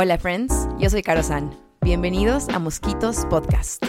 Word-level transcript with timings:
Hola 0.00 0.16
friends, 0.16 0.68
yo 0.78 0.88
soy 0.88 1.02
Caro 1.02 1.24
San. 1.24 1.50
Bienvenidos 1.80 2.48
a 2.50 2.60
Mosquitos 2.60 3.26
Podcast. 3.28 3.84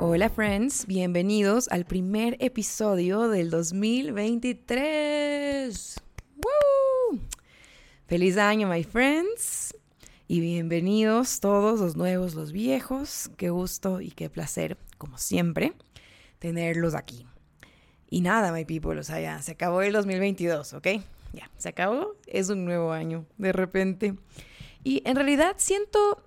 Hola 0.00 0.28
friends, 0.28 0.88
bienvenidos 0.88 1.68
al 1.68 1.84
primer 1.84 2.36
episodio 2.40 3.28
del 3.28 3.50
2023. 3.50 6.00
¡Woo! 6.34 7.20
Feliz 8.08 8.38
año, 8.38 8.66
my 8.66 8.82
friends. 8.82 9.72
Y 10.26 10.40
bienvenidos 10.40 11.38
todos 11.38 11.78
los 11.78 11.94
nuevos, 11.94 12.34
los 12.34 12.50
viejos. 12.50 13.30
Qué 13.36 13.50
gusto 13.50 14.00
y 14.00 14.10
qué 14.10 14.28
placer, 14.28 14.78
como 14.98 15.16
siempre, 15.16 15.74
tenerlos 16.40 16.96
aquí. 16.96 17.24
Y 18.10 18.20
nada, 18.20 18.50
my 18.50 18.64
people, 18.64 18.98
o 18.98 19.04
sea, 19.04 19.20
ya 19.20 19.40
se 19.42 19.52
acabó 19.52 19.82
el 19.82 19.92
2022, 19.92 20.72
¿ok? 20.72 20.88
Ya, 21.32 21.50
se 21.56 21.70
acabó. 21.70 22.16
Es 22.26 22.48
un 22.50 22.64
nuevo 22.64 22.92
año, 22.92 23.26
de 23.38 23.52
repente. 23.52 24.14
Y 24.84 25.02
en 25.06 25.16
realidad 25.16 25.54
siento 25.58 26.22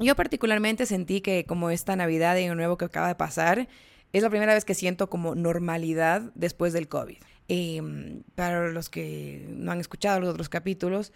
yo 0.00 0.14
particularmente 0.14 0.86
sentí 0.86 1.20
que 1.20 1.44
como 1.44 1.70
esta 1.70 1.96
Navidad 1.96 2.36
y 2.36 2.44
Año 2.44 2.54
Nuevo 2.54 2.78
que 2.78 2.84
acaba 2.84 3.08
de 3.08 3.14
pasar, 3.14 3.68
es 4.12 4.22
la 4.22 4.30
primera 4.30 4.54
vez 4.54 4.64
que 4.64 4.74
siento 4.74 5.10
como 5.10 5.34
normalidad 5.34 6.30
después 6.34 6.72
del 6.72 6.88
COVID. 6.88 7.18
Em, 7.48 8.22
para 8.34 8.68
los 8.68 8.90
que 8.90 9.46
no 9.50 9.72
han 9.72 9.80
escuchado 9.80 10.20
los 10.20 10.30
otros 10.30 10.48
capítulos, 10.48 11.12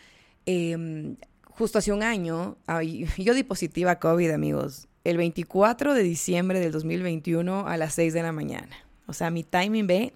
em, 0.47 1.17
justo 1.45 1.79
hace 1.79 1.93
un 1.93 2.03
año, 2.03 2.57
yo 3.19 3.35
di 3.35 3.45
positiva 3.45 3.99
COVID, 3.99 4.31
amigos, 4.31 4.89
el 5.05 5.17
24 5.17 5.95
de 5.95 6.03
diciembre 6.03 6.61
del 6.61 6.73
2021 6.73 7.67
a 7.69 7.77
las 7.77 7.95
6 7.95 8.15
de 8.15 8.23
la 8.23 8.33
mañana. 8.33 8.77
O 9.07 9.13
sea, 9.13 9.31
mi 9.31 9.45
timing 9.45 9.87
ve 9.87 10.13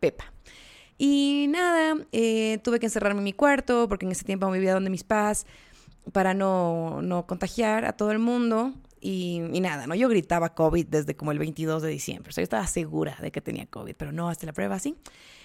pepa. 0.00 0.32
Y 0.98 1.46
nada, 1.50 1.96
eh, 2.12 2.58
tuve 2.64 2.80
que 2.80 2.86
encerrarme 2.86 3.18
en 3.18 3.24
mi 3.24 3.32
cuarto 3.32 3.88
porque 3.88 4.06
en 4.06 4.12
ese 4.12 4.24
tiempo 4.24 4.50
vivía 4.50 4.74
donde 4.74 4.90
mis 4.90 5.04
padres 5.04 5.46
para 6.12 6.34
no, 6.34 7.02
no 7.02 7.26
contagiar 7.26 7.84
a 7.84 7.92
todo 7.92 8.12
el 8.12 8.18
mundo. 8.18 8.72
Y, 9.00 9.38
nada, 9.60 9.86
¿no? 9.86 9.94
Yo 9.94 10.08
gritaba 10.08 10.54
COVID 10.54 10.86
desde 10.86 11.14
como 11.14 11.30
el 11.30 11.38
22 11.38 11.82
de 11.82 11.90
diciembre. 11.90 12.30
O 12.30 12.32
sea, 12.32 12.42
yo 12.42 12.44
estaba 12.46 12.66
segura 12.66 13.16
de 13.20 13.30
que 13.30 13.40
tenía 13.40 13.66
COVID, 13.66 13.94
pero 13.96 14.10
no, 14.10 14.28
hasta 14.28 14.46
la 14.46 14.52
prueba 14.52 14.78
sí. 14.80 14.96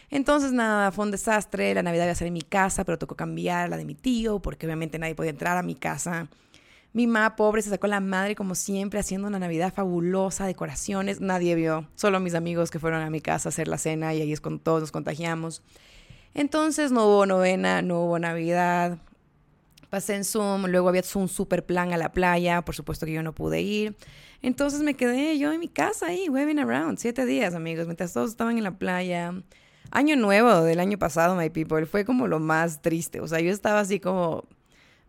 Entonces, 0.10 0.52
nada, 0.52 0.92
fue 0.92 1.06
un 1.06 1.12
desastre. 1.12 1.74
La 1.76 1.84
Navidad 1.84 2.06
iba 2.06 2.12
a 2.12 2.16
ser 2.16 2.28
en 2.28 2.34
mi 2.34 2.42
casa, 2.42 2.84
pero 2.86 2.98
tocó 2.98 3.16
cambiar 3.16 3.70
la 3.70 3.78
de 3.78 3.86
mi 3.86 3.94
tío, 3.94 4.40
porque 4.40 4.66
obviamente 4.66 4.98
nadie 4.98 5.14
podía 5.14 5.30
entrar 5.30 5.58
a 5.58 5.64
mi 5.64 5.76
casa. 5.76 6.28
Mi 6.94 7.08
mamá, 7.08 7.36
pobre, 7.36 7.62
se 7.62 7.70
sacó 7.70 7.88
la 7.88 8.00
madre 8.00 8.36
como 8.36 8.56
siempre, 8.56 9.00
haciendo 9.00 9.28
una 9.28 9.40
Navidad 9.40 9.74
fabulosa, 9.74 10.46
decoraciones. 10.46 11.22
Nadie 11.22 11.56
vio, 11.56 11.88
solo 11.96 12.20
mis 12.20 12.34
amigos 12.34 12.70
que 12.70 12.80
fueron 12.80 13.02
a 13.02 13.10
mi 13.10 13.22
casa 13.22 13.50
a 13.50 13.52
hacer 13.52 13.68
la 13.68 13.78
cena 13.78 14.14
y 14.14 14.22
ahí 14.22 14.34
es 14.34 14.42
cuando 14.42 14.62
todos 14.62 14.82
nos 14.82 14.92
contagiamos. 14.92 15.62
Entonces, 16.34 16.92
no 16.92 17.08
hubo 17.08 17.26
novena, 17.26 17.82
no 17.82 18.02
hubo 18.02 18.20
Navidad 18.20 19.00
pasé 19.92 20.16
en 20.16 20.24
Zoom, 20.24 20.68
luego 20.68 20.88
había 20.88 21.04
un 21.16 21.28
super 21.28 21.66
plan 21.66 21.92
a 21.92 21.98
la 21.98 22.14
playa, 22.14 22.62
por 22.64 22.74
supuesto 22.74 23.06
que 23.06 23.12
yo 23.12 23.22
no 23.22 23.36
pude 23.36 23.62
ir. 23.62 23.96
Entonces 24.42 24.80
me 24.82 24.96
quedé 24.96 25.38
yo 25.38 25.52
en 25.52 25.60
mi 25.60 25.68
casa 25.68 26.08
ahí, 26.08 26.30
webbing 26.30 26.60
around, 26.60 26.98
siete 26.98 27.26
días, 27.26 27.54
amigos, 27.54 27.86
mientras 27.88 28.14
todos 28.14 28.32
estaban 28.32 28.58
en 28.58 28.64
la 28.64 28.80
playa. 28.80 29.34
Año 29.92 30.16
nuevo 30.16 30.62
del 30.62 30.80
año 30.80 30.98
pasado, 30.98 31.36
my 31.36 31.50
people, 31.50 31.86
fue 31.86 32.06
como 32.06 32.28
lo 32.28 32.40
más 32.40 32.82
triste. 32.82 33.20
O 33.20 33.28
sea, 33.28 33.42
yo 33.42 33.52
estaba 33.52 33.82
así 33.82 34.00
como 34.00 34.46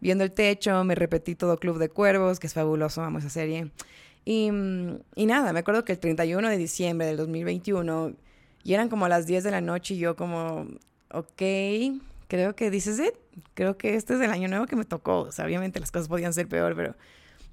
viendo 0.02 0.24
el 0.24 0.32
techo, 0.32 0.82
me 0.84 0.96
repetí 0.96 1.36
todo 1.36 1.56
Club 1.56 1.78
de 1.78 1.88
Cuervos, 1.88 2.40
que 2.40 2.48
es 2.48 2.54
fabuloso, 2.54 3.02
amo 3.02 3.20
esa 3.20 3.30
serie. 3.30 3.70
Y, 4.24 4.50
y 5.14 5.26
nada, 5.26 5.52
me 5.52 5.60
acuerdo 5.60 5.84
que 5.84 5.92
el 5.92 6.00
31 6.00 6.48
de 6.48 6.58
diciembre 6.58 7.06
del 7.06 7.16
2021, 7.16 8.12
y 8.64 8.74
eran 8.74 8.88
como 8.88 9.06
las 9.06 9.26
10 9.26 9.44
de 9.44 9.50
la 9.52 9.60
noche 9.60 9.94
y 9.94 9.98
yo 9.98 10.16
como, 10.16 10.66
ok, 11.12 11.42
creo 12.26 12.56
que 12.56 12.70
dices, 12.70 12.98
it. 12.98 13.14
creo 13.54 13.78
que 13.78 13.94
este 13.94 14.14
es 14.14 14.20
el 14.20 14.30
año 14.30 14.48
nuevo 14.48 14.66
que 14.66 14.74
me 14.74 14.84
tocó. 14.84 15.20
O 15.20 15.32
sea, 15.32 15.44
obviamente 15.44 15.78
las 15.78 15.92
cosas 15.92 16.08
podían 16.08 16.32
ser 16.32 16.48
peor, 16.48 16.74
pero 16.74 16.96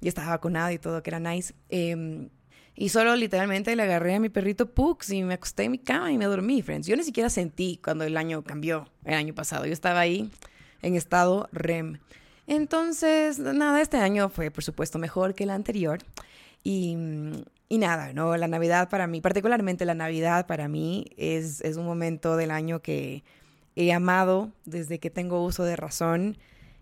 ya 0.00 0.08
estaba 0.08 0.30
vacunado 0.30 0.72
y 0.72 0.78
todo, 0.78 1.02
que 1.04 1.10
era 1.10 1.20
nice. 1.20 1.54
Em, 1.68 2.30
y 2.74 2.88
solo 2.88 3.14
literalmente 3.14 3.76
le 3.76 3.82
agarré 3.84 4.16
a 4.16 4.20
mi 4.20 4.28
perrito 4.28 4.66
Pux 4.66 5.10
y 5.10 5.22
me 5.22 5.34
acosté 5.34 5.64
en 5.64 5.72
mi 5.72 5.78
cama 5.78 6.10
y 6.10 6.18
me 6.18 6.24
dormí, 6.24 6.62
friends. 6.62 6.88
Yo 6.88 6.96
ni 6.96 7.04
siquiera 7.04 7.30
sentí 7.30 7.78
cuando 7.82 8.04
el 8.04 8.16
año 8.16 8.42
cambió, 8.42 8.88
el 9.04 9.14
año 9.14 9.34
pasado. 9.34 9.66
Yo 9.66 9.72
estaba 9.72 10.00
ahí 10.00 10.30
en 10.82 10.96
estado 10.96 11.48
REM. 11.52 11.98
Entonces, 12.50 13.38
nada, 13.38 13.80
este 13.80 13.98
año 13.98 14.28
fue 14.28 14.50
por 14.50 14.64
supuesto 14.64 14.98
mejor 14.98 15.36
que 15.36 15.44
el 15.44 15.50
anterior. 15.50 16.00
Y, 16.64 16.96
y, 17.68 17.78
nada, 17.78 18.12
¿no? 18.12 18.36
La 18.36 18.48
Navidad 18.48 18.88
para 18.88 19.06
mí, 19.06 19.20
particularmente 19.20 19.84
la 19.84 19.94
Navidad 19.94 20.48
para 20.48 20.66
mí 20.66 21.06
es, 21.16 21.60
es 21.60 21.76
un 21.76 21.84
momento 21.86 22.36
del 22.36 22.50
año 22.50 22.82
que 22.82 23.22
he 23.76 23.92
amado 23.92 24.50
desde 24.64 24.98
que 24.98 25.10
tengo 25.10 25.44
uso 25.44 25.62
de 25.62 25.76
razón 25.76 26.38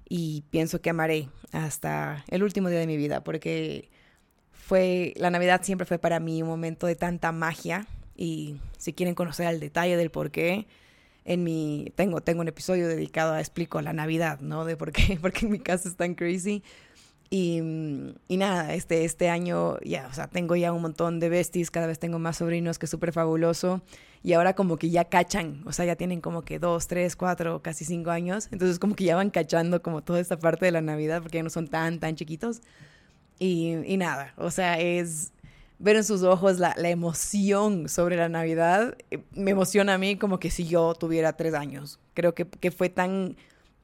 y 0.08 0.42
pienso 0.48 0.80
que 0.80 0.88
amaré 0.88 1.28
hasta 1.52 2.24
el 2.28 2.42
último 2.42 2.70
día 2.70 2.78
de 2.78 2.86
mi 2.86 2.96
vida, 2.96 3.22
porque 3.22 3.90
fue, 4.52 5.12
la 5.18 5.28
Navidad 5.28 5.60
siempre 5.62 5.84
fue 5.84 5.98
para 5.98 6.18
mí 6.18 6.42
un 6.42 6.48
momento 6.48 6.86
de 6.86 6.96
tanta 6.96 7.30
magia 7.30 7.86
y 8.16 8.56
si 8.78 8.94
quieren 8.94 9.14
conocer 9.14 9.46
el 9.48 9.60
detalle 9.60 9.98
del 9.98 10.10
por 10.10 10.30
qué, 10.30 10.66
en 11.28 11.44
mi, 11.44 11.92
tengo, 11.94 12.22
tengo 12.22 12.40
un 12.40 12.48
episodio 12.48 12.88
dedicado 12.88 13.34
a 13.34 13.40
explico 13.40 13.82
la 13.82 13.92
Navidad, 13.92 14.40
¿no? 14.40 14.64
De 14.64 14.78
por 14.78 14.92
qué, 14.92 15.18
porque 15.20 15.44
en 15.44 15.52
mi 15.52 15.58
casa 15.58 15.86
es 15.88 15.94
tan 15.94 16.14
crazy. 16.14 16.62
Y, 17.28 17.60
y, 18.28 18.36
nada, 18.38 18.72
este, 18.72 19.04
este 19.04 19.28
año 19.28 19.78
ya, 19.80 20.08
o 20.10 20.14
sea, 20.14 20.28
tengo 20.28 20.56
ya 20.56 20.72
un 20.72 20.80
montón 20.80 21.20
de 21.20 21.28
besties, 21.28 21.70
cada 21.70 21.86
vez 21.86 21.98
tengo 21.98 22.18
más 22.18 22.38
sobrinos, 22.38 22.78
que 22.78 22.86
es 22.86 22.90
súper 22.90 23.12
fabuloso. 23.12 23.82
Y 24.22 24.32
ahora 24.32 24.54
como 24.54 24.78
que 24.78 24.88
ya 24.88 25.04
cachan, 25.04 25.62
o 25.66 25.72
sea, 25.72 25.84
ya 25.84 25.96
tienen 25.96 26.22
como 26.22 26.42
que 26.46 26.58
dos, 26.58 26.88
tres, 26.88 27.14
cuatro, 27.14 27.60
casi 27.60 27.84
cinco 27.84 28.10
años. 28.10 28.48
Entonces 28.50 28.78
como 28.78 28.96
que 28.96 29.04
ya 29.04 29.14
van 29.14 29.28
cachando 29.28 29.82
como 29.82 30.02
toda 30.02 30.20
esta 30.20 30.38
parte 30.38 30.64
de 30.64 30.72
la 30.72 30.80
Navidad, 30.80 31.20
porque 31.20 31.36
ya 31.38 31.42
no 31.42 31.50
son 31.50 31.68
tan, 31.68 32.00
tan 32.00 32.16
chiquitos. 32.16 32.62
Y, 33.38 33.74
y 33.84 33.98
nada, 33.98 34.32
o 34.38 34.50
sea, 34.50 34.80
es 34.80 35.32
ver 35.78 35.96
en 35.96 36.04
sus 36.04 36.22
ojos 36.22 36.58
la, 36.58 36.74
la, 36.76 36.90
emoción 36.90 37.88
sobre 37.88 38.16
la 38.16 38.28
Navidad. 38.28 38.96
Eh, 39.10 39.22
me 39.32 39.52
emociona 39.52 39.94
a 39.94 39.98
mí 39.98 40.16
como 40.16 40.38
que 40.38 40.50
si 40.50 40.66
yo 40.66 40.94
tuviera 40.94 41.34
tres 41.34 41.54
años. 41.54 42.00
Creo 42.14 42.34
que, 42.34 42.46
que 42.46 42.70
fue 42.70 42.88
tan 42.88 43.36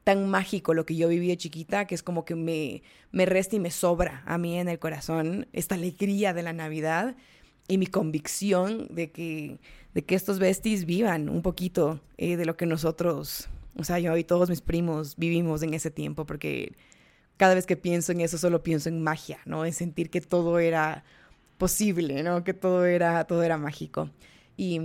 tan 0.05 0.29
mágico 0.29 0.75
lo 0.75 0.85
que 0.85 0.95
yo 0.95 1.09
viví 1.09 1.27
de 1.27 1.35
chiquita, 1.35 1.85
que 1.85 1.95
es 1.95 2.03
como 2.03 2.25
que 2.25 2.35
me, 2.35 2.83
me 3.11 3.25
resta 3.25 3.55
y 3.55 3.59
me 3.59 3.71
sobra 3.71 4.21
a 4.27 4.37
mí 4.37 4.57
en 4.57 4.69
el 4.69 4.77
corazón 4.77 5.47
esta 5.51 5.73
alegría 5.75 6.31
de 6.33 6.43
la 6.43 6.53
Navidad 6.53 7.15
y 7.67 7.79
mi 7.79 7.87
convicción 7.87 8.87
de 8.91 9.09
que, 9.09 9.57
de 9.95 10.05
que 10.05 10.13
estos 10.13 10.37
besties 10.37 10.85
vivan 10.85 11.27
un 11.27 11.41
poquito 11.41 11.99
eh, 12.17 12.37
de 12.37 12.45
lo 12.45 12.55
que 12.55 12.67
nosotros, 12.67 13.49
o 13.75 13.83
sea, 13.83 13.97
yo 13.97 14.15
y 14.15 14.23
todos 14.23 14.47
mis 14.47 14.61
primos 14.61 15.15
vivimos 15.17 15.63
en 15.63 15.73
ese 15.73 15.89
tiempo, 15.89 16.27
porque 16.27 16.73
cada 17.37 17.55
vez 17.55 17.65
que 17.65 17.75
pienso 17.75 18.11
en 18.11 18.21
eso 18.21 18.37
solo 18.37 18.61
pienso 18.61 18.89
en 18.89 19.01
magia, 19.01 19.39
¿no? 19.45 19.65
En 19.65 19.73
sentir 19.73 20.11
que 20.11 20.21
todo 20.21 20.59
era 20.59 21.03
posible, 21.57 22.23
¿no? 22.23 22.43
Que 22.43 22.53
todo 22.53 22.85
era, 22.85 23.23
todo 23.25 23.43
era 23.43 23.57
mágico. 23.57 24.09
Y, 24.57 24.79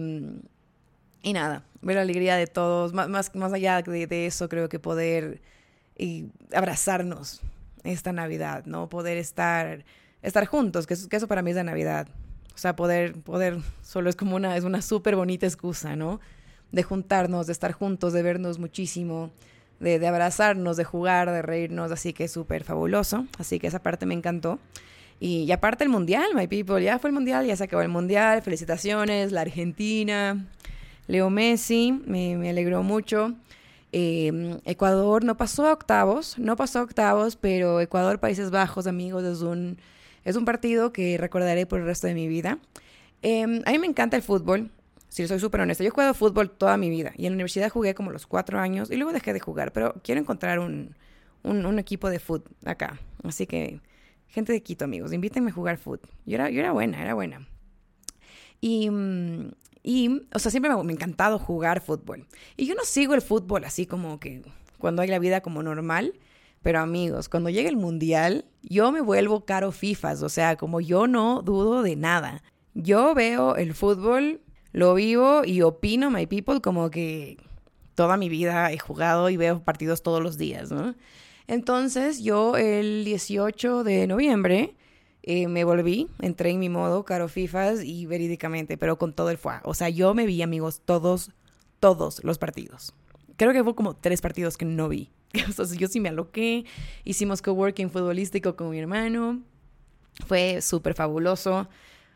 y 1.23 1.33
nada, 1.33 1.65
ver 1.83 1.97
la 1.97 2.03
alegría 2.03 2.37
de 2.37 2.47
todos, 2.47 2.93
más, 2.93 3.09
más, 3.09 3.35
más 3.35 3.53
allá 3.53 3.83
de, 3.83 4.27
eso, 4.27 4.49
creo 4.49 4.69
que 4.69 4.79
poder 4.79 5.41
y 5.97 6.27
abrazarnos 6.55 7.43
esta 7.85 8.13
Navidad, 8.13 8.65
¿no? 8.67 8.89
Poder 8.89 9.19
estar, 9.19 9.85
estar 10.23 10.47
juntos, 10.47 10.87
que 10.87 10.95
eso, 10.95 11.09
que 11.09 11.17
eso 11.17 11.29
para 11.29 11.43
mí 11.43 11.51
es 11.51 11.57
la 11.57 11.65
Navidad. 11.65 12.09
O 12.55 12.59
sea, 12.59 12.77
poder, 12.77 13.15
poder, 13.21 13.59
solo 13.83 14.11
es 14.11 14.17
como 14.17 14.37
una, 14.37 14.57
es 14.57 14.65
una 14.65 14.83
súper 14.83 15.17
bonita 15.17 15.47
excusa, 15.47 15.97
¿no? 15.97 16.21
De 16.73 16.83
juntarnos, 16.83 17.47
de 17.47 17.53
estar 17.53 17.73
juntos, 17.73 18.13
de 18.13 18.23
vernos 18.23 18.59
muchísimo, 18.59 19.31
de, 19.79 19.99
de 19.99 20.07
abrazarnos, 20.07 20.77
de 20.77 20.85
jugar, 20.85 21.31
de 21.31 21.43
reírnos, 21.43 21.91
así 21.91 22.13
que 22.13 22.25
es 22.25 22.33
súper 22.33 22.65
fabuloso. 22.65 23.27
Así 23.39 23.59
que 23.59 23.67
esa 23.67 23.83
parte 23.83 24.07
me 24.07 24.15
encantó. 24.15 24.59
Y, 25.21 25.53
aparte 25.53 25.85
el 25.85 25.91
Mundial, 25.91 26.31
my 26.35 26.47
people, 26.47 26.83
ya 26.83 26.99
fue 26.99 27.11
el 27.11 27.15
Mundial, 27.15 27.47
ya 27.47 27.55
se 27.55 27.65
acabó 27.65 27.83
el 27.83 27.89
Mundial, 27.89 28.41
felicitaciones, 28.41 29.33
la 29.33 29.43
Argentina, 29.43 30.47
Leo 31.07 31.29
Messi, 31.29 31.93
me, 32.07 32.49
alegró 32.49 32.83
mucho. 32.83 33.35
Em, 33.93 34.59
Ecuador 34.65 35.25
no 35.25 35.37
pasó 35.37 35.67
a 35.67 35.73
octavos, 35.73 36.39
no 36.39 36.57
pasó 36.57 36.79
a 36.79 36.83
octavos, 36.83 37.37
pero 37.37 37.81
Ecuador, 37.81 38.19
Países 38.19 38.51
Bajos, 38.51 38.87
amigos, 38.87 39.25
es 39.25 39.43
un, 39.43 39.79
es 40.25 40.37
un 40.37 40.47
partido 40.47 40.93
que 40.93 41.19
recordaré 41.19 41.67
por 41.67 41.81
el 41.81 41.87
resto 41.87 42.07
de 42.07 42.15
mi 42.15 42.27
vida. 42.27 42.59
Em, 43.23 43.63
a 43.67 43.73
mí 43.73 43.79
me 43.79 43.87
encanta 43.87 44.17
el 44.17 44.23
fútbol, 44.23 44.71
si 45.11 45.27
soy 45.27 45.39
súper 45.39 45.61
honesta. 45.61 45.85
Yo 45.85 45.89
he 45.89 45.91
jugado 45.91 46.15
fútbol 46.15 46.51
toda 46.51 46.77
mi 46.79 46.89
vida 46.89 47.13
y 47.17 47.27
en 47.27 47.33
la 47.33 47.35
universidad 47.35 47.69
jugué 47.69 47.95
como 47.95 48.11
los 48.11 48.27
cuatro 48.27 48.59
años 48.59 48.91
y 48.91 48.97
luego 48.97 49.13
dejé 49.13 49.33
de 49.35 49.41
jugar, 49.41 49.73
pero 49.73 49.95
quiero 50.03 50.21
encontrar 50.21 50.61
un, 50.61 50.95
un, 51.43 51.79
equipo 51.79 52.09
de 52.09 52.21
fútbol 52.21 52.51
acá. 52.65 52.99
Así 53.25 53.47
que, 53.47 53.81
gente 54.31 54.53
de 54.53 54.63
Quito, 54.63 54.85
amigos, 54.85 55.13
invítenme 55.13 55.51
a 55.51 55.55
jugar 55.55 55.77
fútbol. 55.79 56.11
Yo 56.25 56.37
era, 56.37 56.51
yo 56.51 56.61
era 56.61 56.73
buena, 56.73 57.03
era 57.03 57.15
buena. 57.15 57.47
Y, 58.61 58.91
mm, 58.91 59.51
y, 59.83 60.23
o 60.35 60.39
sea, 60.39 60.51
siempre 60.51 60.75
me, 60.75 60.93
ha 60.93 60.95
encantado 60.95 61.39
jugar 61.39 61.81
fútbol. 61.81 62.27
Y 62.57 62.67
yo 62.67 62.75
no 62.75 62.85
sigo 62.85 63.15
el 63.15 63.23
fútbol 63.23 63.65
así 63.65 63.87
como 63.87 64.21
que 64.21 64.43
cuando 64.79 65.03
hay 65.03 65.09
la 65.09 65.19
vida 65.19 65.41
como 65.41 65.63
normal. 65.63 66.15
Pero 66.63 66.81
amigos, 66.81 67.31
cuando 67.31 67.49
llega 67.49 67.71
el 67.71 67.77
mundial, 67.77 68.45
yo 68.63 68.93
me 68.93 69.01
vuelvo 69.01 69.47
caro 69.47 69.73
FIFAs. 69.73 70.23
O 70.23 70.29
sea, 70.29 70.57
como 70.57 70.81
yo 70.81 71.07
no 71.07 71.41
dudo 71.43 71.83
de 71.83 71.97
nada. 71.97 72.43
Yo 72.75 73.15
veo 73.15 73.57
el 73.57 73.75
fútbol, 73.75 74.43
lo 74.73 74.95
vivo 74.95 75.43
y 75.45 75.63
opino, 75.63 76.11
my 76.11 76.27
people, 76.27 76.61
como 76.61 76.91
que 76.91 77.39
toda 77.95 78.17
mi 78.17 78.29
vida 78.29 78.71
he 78.73 78.79
jugado 78.79 79.31
y 79.31 79.37
veo 79.37 79.63
partidos 79.63 80.03
todos 80.03 80.23
los 80.23 80.39
días, 80.39 80.71
¿no? 80.71 80.95
Entonces 81.51 82.23
yo 82.23 82.57
el 82.57 83.05
18 83.05 83.83
de 83.83 84.07
noviembre 84.07 84.77
eh, 85.25 85.49
me 85.49 85.65
volví, 85.65 86.09
entré 86.21 86.51
en 86.51 86.61
mi 86.61 86.69
modo 86.69 87.05
caro 87.05 87.27
FIFAs 87.27 87.83
y 87.83 88.07
verídicamente, 88.07 88.79
pero 88.79 88.99
con 88.99 89.13
todo 89.13 89.31
el 89.31 89.37
fuá. 89.37 89.61
O 89.65 89.75
sea, 89.75 89.89
yo 89.89 90.15
me 90.15 90.27
vi, 90.27 90.43
amigos, 90.43 90.81
todos, 90.85 91.33
todos 91.81 92.23
los 92.23 92.39
partidos. 92.39 92.95
Creo 93.37 93.53
que 93.53 93.63
hubo 93.63 93.75
como 93.75 93.97
tres 93.97 94.21
partidos 94.21 94.57
que 94.57 94.65
no 94.65 94.89
vi. 94.89 95.11
O 95.49 95.53
sea, 95.53 95.77
yo 95.77 95.89
sí 95.89 95.99
me 95.99 96.11
aloqué, 96.11 96.67
hicimos 97.03 97.43
coworking 97.43 97.91
futbolístico 97.91 98.55
con 98.55 98.71
mi 98.71 98.79
hermano, 98.79 99.43
fue 100.29 100.63
súper 100.63 100.95
fabuloso. 100.95 101.69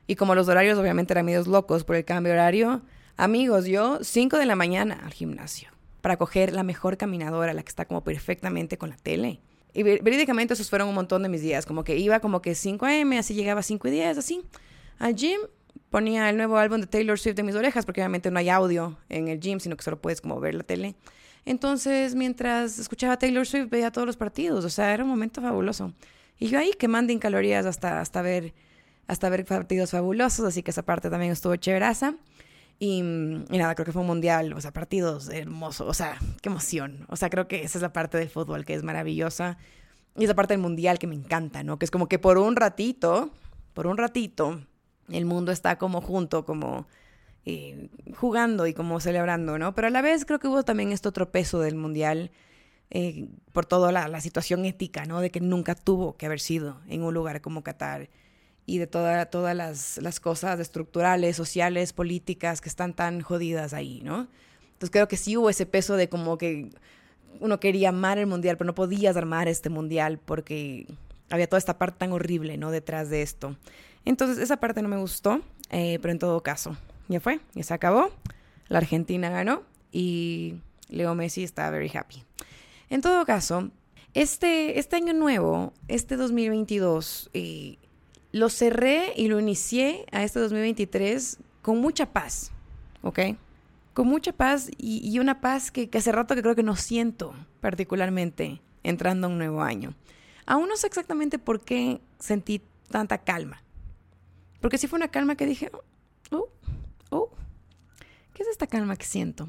Y 0.06 0.14
como 0.14 0.36
los 0.36 0.46
horarios 0.46 0.78
obviamente 0.78 1.12
eran 1.12 1.26
medios 1.26 1.48
locos 1.48 1.82
por 1.82 1.96
el 1.96 2.04
cambio 2.04 2.34
de 2.34 2.38
horario, 2.38 2.82
amigos, 3.16 3.64
yo 3.64 3.98
5 4.00 4.38
de 4.38 4.46
la 4.46 4.54
mañana 4.54 5.00
al 5.04 5.12
gimnasio 5.12 5.73
para 6.04 6.18
coger 6.18 6.52
la 6.52 6.64
mejor 6.64 6.98
caminadora, 6.98 7.54
la 7.54 7.62
que 7.62 7.70
está 7.70 7.86
como 7.86 8.04
perfectamente 8.04 8.76
con 8.76 8.90
la 8.90 8.96
tele. 8.96 9.40
Y 9.72 9.82
verídicamente 9.84 10.52
esos 10.52 10.68
fueron 10.68 10.88
un 10.88 10.94
montón 10.94 11.22
de 11.22 11.30
mis 11.30 11.40
días, 11.40 11.64
como 11.64 11.82
que 11.82 11.96
iba 11.96 12.20
como 12.20 12.42
que 12.42 12.54
5 12.54 12.84
a.m., 12.84 13.18
así 13.18 13.32
llegaba 13.32 13.60
a 13.60 13.62
5 13.62 13.88
y 13.88 13.90
10, 13.90 14.18
así, 14.18 14.42
al 14.98 15.14
gym, 15.14 15.40
ponía 15.88 16.28
el 16.28 16.36
nuevo 16.36 16.58
álbum 16.58 16.82
de 16.82 16.88
Taylor 16.88 17.18
Swift 17.18 17.38
en 17.38 17.46
mis 17.46 17.54
orejas, 17.54 17.86
porque 17.86 18.02
obviamente 18.02 18.30
no 18.30 18.38
hay 18.38 18.50
audio 18.50 18.98
en 19.08 19.28
el 19.28 19.40
gym, 19.40 19.60
sino 19.60 19.78
que 19.78 19.82
solo 19.82 19.98
puedes 19.98 20.20
como 20.20 20.38
ver 20.40 20.54
la 20.54 20.62
tele. 20.62 20.94
Entonces, 21.46 22.14
mientras 22.14 22.78
escuchaba 22.78 23.16
Taylor 23.16 23.46
Swift, 23.46 23.70
veía 23.70 23.90
todos 23.90 24.06
los 24.06 24.18
partidos, 24.18 24.62
o 24.66 24.68
sea, 24.68 24.92
era 24.92 25.04
un 25.04 25.08
momento 25.08 25.40
fabuloso. 25.40 25.94
Y 26.38 26.48
yo 26.48 26.58
ahí 26.58 26.72
quemando 26.78 27.14
en 27.14 27.18
calorías 27.18 27.64
hasta, 27.64 28.02
hasta, 28.02 28.20
ver, 28.20 28.52
hasta 29.06 29.30
ver 29.30 29.46
partidos 29.46 29.92
fabulosos, 29.92 30.44
así 30.44 30.62
que 30.62 30.70
esa 30.70 30.82
parte 30.82 31.08
también 31.08 31.32
estuvo 31.32 31.56
chéveraza. 31.56 32.14
Y, 32.78 32.98
y, 32.98 33.58
nada, 33.58 33.74
creo 33.74 33.86
que 33.86 33.92
fue 33.92 34.02
un 34.02 34.08
mundial, 34.08 34.52
o 34.52 34.60
sea, 34.60 34.72
partidos 34.72 35.28
hermosos, 35.28 35.88
o 35.88 35.94
sea, 35.94 36.18
qué 36.42 36.48
emoción. 36.48 37.06
O 37.08 37.16
sea, 37.16 37.30
creo 37.30 37.48
que 37.48 37.62
esa 37.62 37.78
es 37.78 37.82
la 37.82 37.92
parte 37.92 38.18
del 38.18 38.28
fútbol 38.28 38.64
que 38.64 38.74
es 38.74 38.82
maravillosa. 38.82 39.58
Y 40.16 40.24
esa 40.24 40.34
parte 40.34 40.54
del 40.54 40.60
mundial 40.60 40.98
que 40.98 41.06
me 41.06 41.14
encanta, 41.14 41.62
¿no? 41.62 41.78
Que 41.78 41.84
es 41.84 41.90
como 41.90 42.08
que 42.08 42.18
por 42.18 42.38
un 42.38 42.56
ratito, 42.56 43.30
por 43.72 43.86
un 43.86 43.96
ratito, 43.96 44.60
el 45.08 45.24
mundo 45.24 45.52
está 45.52 45.76
como 45.78 46.00
junto, 46.00 46.44
como 46.44 46.86
eh, 47.46 47.90
jugando 48.16 48.66
y 48.66 48.74
como 48.74 49.00
celebrando, 49.00 49.58
¿no? 49.58 49.74
Pero 49.74 49.88
a 49.88 49.90
la 49.90 50.02
vez 50.02 50.24
creo 50.24 50.38
que 50.38 50.48
hubo 50.48 50.62
también 50.62 50.92
este 50.92 51.08
otro 51.08 51.30
peso 51.30 51.60
del 51.60 51.74
mundial 51.74 52.30
eh, 52.90 53.28
por 53.52 53.66
toda 53.66 53.92
la, 53.92 54.20
situación 54.20 54.64
ética, 54.64 55.04
¿no? 55.04 55.20
De 55.20 55.30
que 55.30 55.40
nunca 55.40 55.74
tuvo 55.74 56.16
que 56.16 56.26
haber 56.26 56.40
sido 56.40 56.80
en 56.88 57.02
un 57.02 57.12
lugar 57.12 57.40
como 57.40 57.62
Qatar 57.62 58.08
y 58.66 58.78
de 58.78 58.86
toda, 58.86 59.26
todas 59.26 59.54
las, 59.54 59.98
las 59.98 60.20
cosas 60.20 60.58
estructurales, 60.60 61.36
sociales, 61.36 61.92
políticas 61.92 62.60
que 62.60 62.68
están 62.68 62.94
tan 62.94 63.20
jodidas 63.20 63.74
ahí, 63.74 64.00
¿no? 64.02 64.28
Entonces 64.72 64.90
creo 64.90 65.08
que 65.08 65.16
sí 65.16 65.36
hubo 65.36 65.50
ese 65.50 65.66
peso 65.66 65.96
de 65.96 66.08
como 66.08 66.38
que 66.38 66.70
uno 67.40 67.60
quería 67.60 67.90
amar 67.90 68.18
el 68.18 68.26
mundial, 68.26 68.56
pero 68.56 68.66
no 68.66 68.74
podías 68.74 69.16
armar 69.16 69.48
este 69.48 69.68
mundial 69.68 70.18
porque 70.24 70.86
había 71.30 71.46
toda 71.46 71.58
esta 71.58 71.78
parte 71.78 71.98
tan 71.98 72.12
horrible, 72.12 72.56
¿no? 72.56 72.70
Detrás 72.70 73.10
de 73.10 73.22
esto. 73.22 73.56
Entonces 74.04 74.38
esa 74.38 74.58
parte 74.58 74.82
no 74.82 74.88
me 74.88 74.96
gustó, 74.96 75.40
eh, 75.70 75.98
pero 76.00 76.12
en 76.12 76.18
todo 76.18 76.42
caso, 76.42 76.76
ya 77.08 77.20
fue, 77.20 77.40
ya 77.54 77.62
se 77.62 77.74
acabó. 77.74 78.10
La 78.68 78.78
Argentina 78.78 79.30
ganó 79.30 79.62
y 79.92 80.56
Leo 80.88 81.14
Messi 81.14 81.44
está 81.44 81.70
very 81.70 81.90
happy. 81.94 82.22
En 82.90 83.00
todo 83.00 83.24
caso, 83.24 83.70
este, 84.12 84.78
este 84.78 84.96
año 84.96 85.12
nuevo, 85.12 85.72
este 85.88 86.16
2022, 86.16 87.30
eh, 87.34 87.78
lo 88.34 88.48
cerré 88.48 89.12
y 89.14 89.28
lo 89.28 89.38
inicié 89.38 90.06
a 90.10 90.24
este 90.24 90.40
2023 90.40 91.38
con 91.62 91.78
mucha 91.78 92.12
paz, 92.12 92.50
¿ok? 93.02 93.20
Con 93.92 94.08
mucha 94.08 94.32
paz 94.32 94.72
y, 94.76 95.16
una 95.20 95.40
paz 95.40 95.70
que, 95.70 95.88
que, 95.88 95.98
hace 95.98 96.10
rato 96.10 96.34
que 96.34 96.42
creo 96.42 96.56
que 96.56 96.64
no 96.64 96.74
siento 96.74 97.32
particularmente 97.60 98.60
entrando 98.82 99.28
a 99.28 99.30
un 99.30 99.38
nuevo 99.38 99.62
año. 99.62 99.94
Aún 100.46 100.68
no 100.68 100.76
sé 100.76 100.88
exactamente 100.88 101.38
por 101.38 101.60
qué 101.60 102.00
sentí 102.18 102.60
tanta 102.90 103.18
calma. 103.18 103.62
Porque 104.60 104.78
sí 104.78 104.88
fue 104.88 104.96
una 104.96 105.12
calma 105.12 105.36
que 105.36 105.46
dije, 105.46 105.70
oh, 106.32 106.48
oh, 107.10 107.30
¿qué 108.32 108.42
es 108.42 108.48
esta 108.48 108.66
calma 108.66 108.96
que 108.96 109.06
siento? 109.06 109.48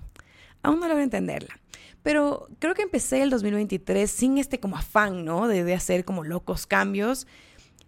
Aún 0.62 0.80
no 0.80 0.88
logro 0.88 1.02
entenderla. 1.02 1.60
Pero 2.04 2.50
creo 2.60 2.76
que 2.76 2.84
empecé 2.84 3.24
el 3.24 3.32
2023 3.32 4.12
sin 4.12 4.38
este 4.38 4.60
como 4.60 4.78
afán, 4.78 5.26
¿no? 5.26 5.48
De 5.48 5.74
hacer 5.74 6.06
como 6.06 6.24
locos 6.24 6.68
cambios 6.68 7.26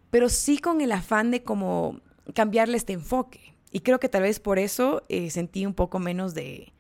pero 0.10 0.30
sí 0.30 0.58
con 0.58 0.82
el 0.82 0.92
afán 0.92 1.32
de 1.32 1.44
como 1.44 2.00
cambiarle 2.34 2.78
este 2.78 2.94
enfoque. 2.94 3.56
Y 3.72 3.82
creo 3.82 4.00
que 4.00 4.10
tal 4.10 4.24
vez 4.24 4.40
por 4.40 4.60
eso 4.60 5.04
eh, 5.10 5.30
sentí 5.30 5.66
un 5.66 5.74
poco 5.74 6.00
menos 6.00 6.34
de, 6.34 6.74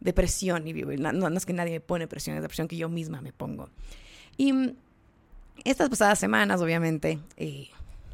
de 0.00 0.12
presión. 0.12 0.66
Y 0.66 0.72
no, 0.72 1.12
no, 1.12 1.28
es 1.36 1.46
que 1.46 1.52
nadie 1.52 1.72
me 1.72 1.80
pone 1.80 2.06
presión, 2.06 2.36
es 2.36 2.42
la 2.42 2.48
presión 2.48 2.68
que 2.68 2.76
yo 2.76 2.88
misma 2.88 3.20
me 3.20 3.32
pongo. 3.32 3.70
Y 4.36 4.52
mm, 4.52 4.74
estas 5.64 5.88
pasadas 5.88 6.18
semanas, 6.18 6.60
obviamente, 6.60 7.18
eh, 7.36 7.68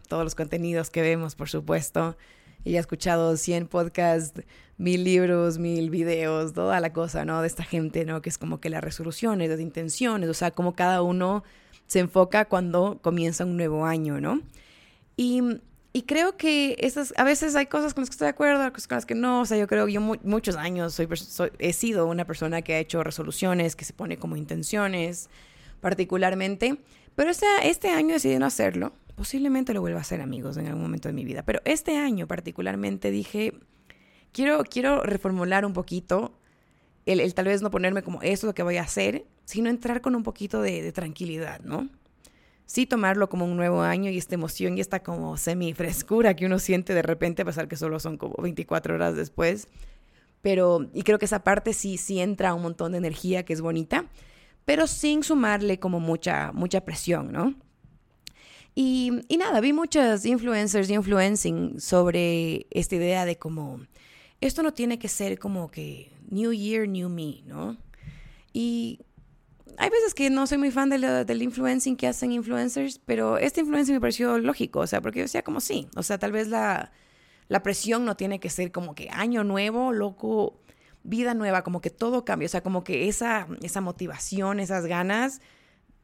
todos 0.09 0.25
los 0.25 0.35
contenidos 0.35 0.91
que 0.91 1.00
vemos, 1.03 1.35
por 1.35 1.49
supuesto, 1.49 2.17
y 2.64 2.76
he 2.76 2.79
escuchado 2.79 3.37
100 3.37 3.69
podcasts, 3.69 4.43
mil 4.76 5.05
libros, 5.05 5.59
mil 5.59 5.91
videos, 5.91 6.53
toda 6.53 6.81
la 6.81 6.93
cosa, 6.93 7.25
¿no? 7.25 7.41
De 7.41 7.47
esta 7.47 7.64
gente, 7.64 8.05
¿no? 8.05 8.21
Que 8.21 8.29
es 8.29 8.38
como 8.38 8.61
que 8.61 8.69
las 8.69 8.82
resoluciones, 8.82 9.49
las 9.49 9.61
intenciones, 9.61 10.29
o 10.29 10.35
sea, 10.35 10.50
como 10.50 10.75
cada 10.75 11.03
uno 11.03 11.44
se 11.88 11.99
enfoca 11.99 12.44
cuando 12.44 13.00
comienza 13.02 13.44
un 13.44 13.56
nuevo 13.56 13.85
año, 13.85 14.20
¿no? 14.20 14.43
Y, 15.17 15.43
y 15.93 16.02
creo 16.02 16.37
que 16.37 16.76
esas, 16.79 17.12
a 17.17 17.25
veces 17.25 17.56
hay 17.56 17.67
cosas 17.67 17.94
con 17.94 18.02
las 18.02 18.11
que 18.11 18.14
estoy 18.14 18.26
de 18.26 18.31
acuerdo, 18.31 18.73
cosas 18.73 18.87
con 18.87 18.96
las 18.96 19.06
que 19.06 19.14
no. 19.17 19.40
O 19.40 19.46
sea, 19.46 19.58
yo 19.58 19.67
creo 19.67 19.87
que 19.87 19.94
yo 19.94 20.00
muchos 20.00 20.55
años 20.55 21.00
he 21.58 21.73
sido 21.73 22.06
una 22.06 22.25
persona 22.25 22.62
que 22.62 22.75
ha 22.75 22.79
hecho 22.79 23.02
resoluciones, 23.02 23.75
que 23.75 23.85
se 23.85 23.94
pone 23.94 24.19
como 24.19 24.37
intenciones 24.37 25.29
particularmente. 25.81 26.79
Pero 27.17 27.31
este, 27.31 27.46
este 27.64 27.88
año 27.88 28.12
decidí 28.14 28.38
no 28.38 28.46
hacerlo. 28.46 28.93
Posiblemente 29.17 29.75
lo 29.75 29.81
vuelva 29.81 29.99
a 29.99 30.02
hacer, 30.02 30.20
amigos, 30.20 30.56
en 30.58 30.67
algún 30.67 30.82
momento 30.82 31.08
de 31.08 31.14
mi 31.14 31.25
vida. 31.25 31.43
Pero 31.43 31.61
este 31.64 31.96
año 31.96 32.29
particularmente 32.29 33.11
dije, 33.11 33.55
quiero, 34.31 34.62
quiero 34.62 35.02
reformular 35.02 35.64
un 35.64 35.73
poquito 35.73 36.38
el, 37.06 37.19
el, 37.20 37.35
tal 37.35 37.46
vez 37.46 37.62
no 37.62 37.70
ponerme 37.70 38.02
como 38.02 38.23
esto 38.23 38.46
es 38.46 38.50
lo 38.50 38.55
que 38.55 38.62
voy 38.62 38.76
a 38.76 38.82
hacer, 38.82 39.25
sino 39.49 39.71
entrar 39.71 40.03
con 40.03 40.15
un 40.15 40.25
poquito 40.25 40.61
de, 40.61 40.93
tranquilidad, 40.93 41.61
¿no? 41.61 41.89
Sí 42.67 42.85
tomarlo 42.85 43.31
como 43.31 43.47
un 43.47 43.56
nuevo 43.56 43.81
año 43.81 44.11
y 44.11 44.19
esta 44.19 44.35
emoción 44.35 44.77
y 44.77 44.83
esta 44.83 45.03
como 45.03 45.39
semi 45.39 45.73
frescura 45.73 46.37
que 46.37 46.45
uno 46.45 46.59
siente 46.59 46.93
de 46.93 47.00
repente, 47.00 47.41
a 47.41 47.45
pesar 47.47 47.67
que 47.67 47.77
solo 47.77 47.99
son 47.99 48.19
como 48.19 48.35
24 48.43 48.95
horas 48.95 49.17
después. 49.17 49.67
Pero, 50.43 50.91
y 50.93 51.00
creo 51.00 51.19
que 51.19 51.25
esa 51.25 51.45
parte 51.45 51.73
sí, 51.73 51.97
sí 51.97 52.21
entra 52.21 52.52
un 52.52 52.61
montón 52.61 52.93
de 52.93 52.99
energía 52.99 53.47
que 53.47 53.55
es 53.55 53.62
bonita, 53.62 54.05
pero 54.67 54.87
sin 54.87 55.23
sumarle 55.23 55.81
como 55.81 55.99
mucha, 55.99 56.52
mucha 56.52 56.83
presión, 56.83 57.33
¿no? 57.33 57.55
Y, 58.75 59.23
y, 59.28 59.38
nada, 59.38 59.62
vi 59.62 59.73
muchas 59.73 60.26
influencers 60.26 60.90
y 60.90 60.95
influencing 60.95 61.81
sobre 61.81 62.67
esta 62.71 62.97
idea 62.97 63.25
de 63.25 63.38
como, 63.38 63.81
esto 64.43 64.62
no 64.62 64.75
tiene 64.75 64.99
que 64.99 65.09
ser 65.09 65.38
como 65.38 65.71
que 65.71 66.12
New 66.28 66.52
Year, 66.52 66.87
New 66.87 67.09
Me, 67.09 67.40
¿no? 67.47 67.78
Y 68.52 69.00
hay 69.78 69.90
veces 69.90 70.12
que 70.12 70.28
no 70.28 70.47
soy 70.47 70.58
muy 70.58 70.70
fan 70.73 70.90
del 70.90 71.42
influencing 71.42 71.97
que 71.97 72.08
hacen 72.08 72.32
influencers, 72.32 72.99
pero 72.99 73.38
este 73.38 73.61
influencing 73.61 73.94
me 73.94 74.00
pareció 74.00 74.38
lógico, 74.38 74.80
o 74.80 74.87
sea, 74.87 75.00
porque 75.00 75.20
yo 75.20 75.25
decía 75.25 75.42
como 75.42 75.61
sí, 75.61 75.88
o 75.97 76.02
sea, 76.02 76.18
tal 76.18 76.32
vez 76.32 76.49
la, 76.49 76.90
la 77.47 77.62
presión 77.62 78.04
no 78.04 78.16
tiene 78.16 78.40
que 78.40 78.50
ser 78.50 78.73
como 78.73 78.97
que 78.97 79.08
año 79.11 79.44
nuevo, 79.44 79.92
loco, 79.92 80.61
vida 81.04 81.32
nueva, 81.35 81.62
como 81.62 81.80
que 81.80 81.90
todo 81.90 82.25
cambia, 82.25 82.47
o 82.47 82.49
sea, 82.49 82.62
como 82.62 82.82
que 82.82 83.08
esa, 83.08 83.47
esa 83.62 83.80
motivación, 83.80 84.58
esas 84.58 84.85
ganas 84.87 85.40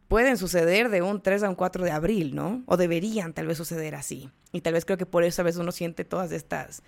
pueden 0.07 0.37
suceder 0.37 0.89
de 0.89 1.03
un 1.03 1.21
3 1.21 1.43
a 1.43 1.49
un 1.49 1.57
4 1.57 1.85
de 1.85 1.91
abril, 1.91 2.37
¿no? 2.37 2.63
O 2.67 2.77
deberían 2.77 3.33
tal 3.33 3.49
vez 3.49 3.59
suceder 3.59 3.97
así. 3.97 4.31
Y 4.53 4.61
tal 4.61 4.75
vez 4.75 4.85
creo 4.85 4.99
que 4.99 5.07
por 5.07 5.25
eso 5.25 5.43
a 5.43 5.45
veces 5.45 5.61
uno 5.61 5.73
siente 5.73 6.05
todas 6.05 6.31
estas 6.31 6.83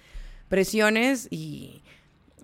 presiones 0.48 1.26
y 1.30 1.82